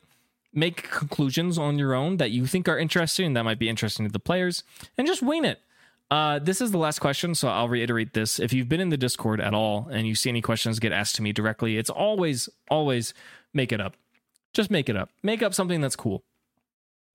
make 0.53 0.89
conclusions 0.89 1.57
on 1.57 1.79
your 1.79 1.93
own 1.93 2.17
that 2.17 2.31
you 2.31 2.45
think 2.45 2.67
are 2.67 2.77
interesting 2.77 3.31
that 3.31 3.43
might 3.43 3.59
be 3.59 3.69
interesting 3.69 4.05
to 4.05 4.11
the 4.11 4.19
players, 4.19 4.63
and 4.97 5.07
just 5.07 5.21
wing 5.21 5.45
it. 5.45 5.61
Uh, 6.11 6.39
this 6.39 6.59
is 6.59 6.71
the 6.71 6.77
last 6.77 6.99
question, 6.99 7.33
so 7.33 7.47
I'll 7.47 7.69
reiterate 7.69 8.13
this. 8.13 8.41
If 8.41 8.51
you've 8.51 8.67
been 8.67 8.81
in 8.81 8.89
the 8.89 8.97
Discord 8.97 9.39
at 9.39 9.53
all 9.53 9.87
and 9.89 10.05
you 10.05 10.15
see 10.15 10.29
any 10.29 10.41
questions 10.41 10.79
get 10.79 10.91
asked 10.91 11.15
to 11.15 11.21
me 11.21 11.31
directly, 11.31 11.77
it's 11.77 11.89
always, 11.89 12.49
always 12.69 13.13
make 13.53 13.71
it 13.71 13.79
up. 13.79 13.95
Just 14.53 14.71
make 14.71 14.89
it 14.89 14.97
up. 14.97 15.09
Make 15.23 15.43
up 15.43 15.53
something 15.53 15.81
that's 15.81 15.95
cool. 15.95 16.23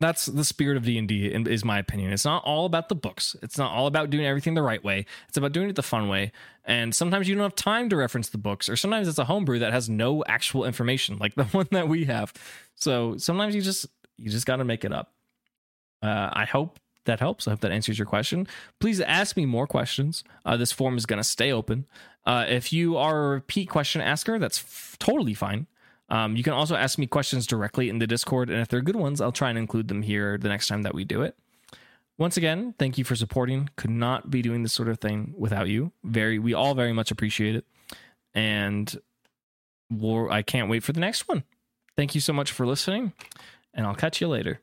That's 0.01 0.26
the 0.26 0.45
spirit 0.45 0.76
of 0.76 0.85
D&D 0.85 1.26
is 1.26 1.64
my 1.64 1.78
opinion. 1.78 2.12
It's 2.12 2.24
not 2.24 2.45
all 2.45 2.66
about 2.66 2.89
the 2.89 2.95
books. 2.95 3.37
It's 3.43 3.57
not 3.57 3.72
all 3.72 3.87
about 3.87 4.11
doing 4.11 4.26
everything 4.26 4.55
the 4.55 4.62
right 4.62 4.82
way. 4.82 5.07
It's 5.28 5.37
about 5.37 5.53
doing 5.53 5.70
it 5.70 5.76
the 5.76 5.82
fun 5.82 6.09
way. 6.09 6.32
And 6.64 6.95
sometimes 6.95 7.28
you 7.28 7.35
don't 7.35 7.43
have 7.43 7.55
time 7.55 7.89
to 7.91 7.97
reference 7.97 8.28
the 8.28 8.39
books 8.39 8.68
or 8.68 8.76
sometimes 8.76 9.07
it's 9.09 9.18
a 9.18 9.24
homebrew 9.24 9.61
that 9.61 9.72
has 9.72 9.89
no 9.89 10.24
actual 10.26 10.64
information 10.64 11.18
like 11.18 11.35
the 11.37 11.45
one 11.45 11.68
that 11.70 11.89
we 11.89 12.05
have. 12.05 12.32
So 12.74 13.16
sometimes 13.18 13.55
you 13.55 13.62
just 13.62 13.87
you 14.16 14.30
just 14.30 14.47
got 14.47 14.57
to 14.57 14.64
make 14.64 14.85
it 14.85 14.93
up. 14.93 15.12
Uh, 16.03 16.28
I 16.32 16.45
hope 16.45 16.78
that 17.07 17.20
helps. 17.20 17.47
I 17.47 17.53
hope 17.53 17.61
that 17.61 17.72
answers 17.72 17.99
your 17.99 18.07
question. 18.07 18.47
Please 18.80 19.01
ask 19.01 19.37
me 19.37 19.47
more 19.47 19.66
questions. 19.66 20.24
Uh, 20.45 20.57
this 20.57 20.72
form 20.72 20.97
is 20.97 21.07
going 21.07 21.18
to 21.18 21.24
stay 21.24 21.53
open. 21.53 21.87
Uh, 22.26 22.45
if 22.49 22.72
you 22.72 22.97
are 22.97 23.24
a 23.24 23.28
repeat 23.28 23.68
question 23.68 24.01
asker, 24.01 24.39
that's 24.39 24.59
f- 24.59 24.97
totally 24.99 25.35
fine. 25.35 25.66
Um, 26.09 26.37
you 26.37 26.43
can 26.43 26.53
also 26.53 26.77
ask 26.77 26.99
me 26.99 27.07
questions 27.07 27.47
directly 27.47 27.89
in 27.89 27.99
the 27.99 28.07
Discord, 28.07 28.51
and 28.51 28.61
if 28.61 28.69
they're 28.69 28.83
good 28.83 28.97
ones, 28.97 29.21
I'll 29.21 29.33
try 29.33 29.49
and 29.49 29.59
include 29.59 29.89
them 29.89 30.03
here 30.03 30.37
the 30.39 30.49
next 30.49 30.69
time 30.69 30.83
that 30.83 30.95
we 30.95 31.05
do 31.05 31.23
it. 31.23 31.37
Once 32.19 32.37
again, 32.37 32.75
thank 32.79 32.97
you 32.97 33.05
for 33.05 33.17
supporting. 33.17 33.71
Could 33.77 33.91
not 33.91 34.31
be 34.31 34.43
doing 34.43 34.63
this 34.63 34.73
sort 34.73 34.89
of 34.89 34.99
thing 34.99 35.35
without 35.37 35.69
you. 35.69 35.93
Very, 36.05 36.39
we 36.39 36.55
all 36.55 36.75
very 36.75 36.93
much 36.93 37.11
appreciate 37.11 37.57
it, 37.57 37.65
and 38.35 38.95
I 40.31 40.43
can't 40.43 40.69
wait 40.69 40.83
for 40.83 40.93
the 40.93 41.01
next 41.01 41.27
one. 41.27 41.45
Thank 41.97 42.15
you 42.15 42.21
so 42.21 42.33
much 42.33 42.53
for 42.53 42.67
listening, 42.67 43.13
and 43.73 43.87
I'll 43.87 43.95
catch 43.95 44.21
you 44.21 44.29
later. 44.29 44.61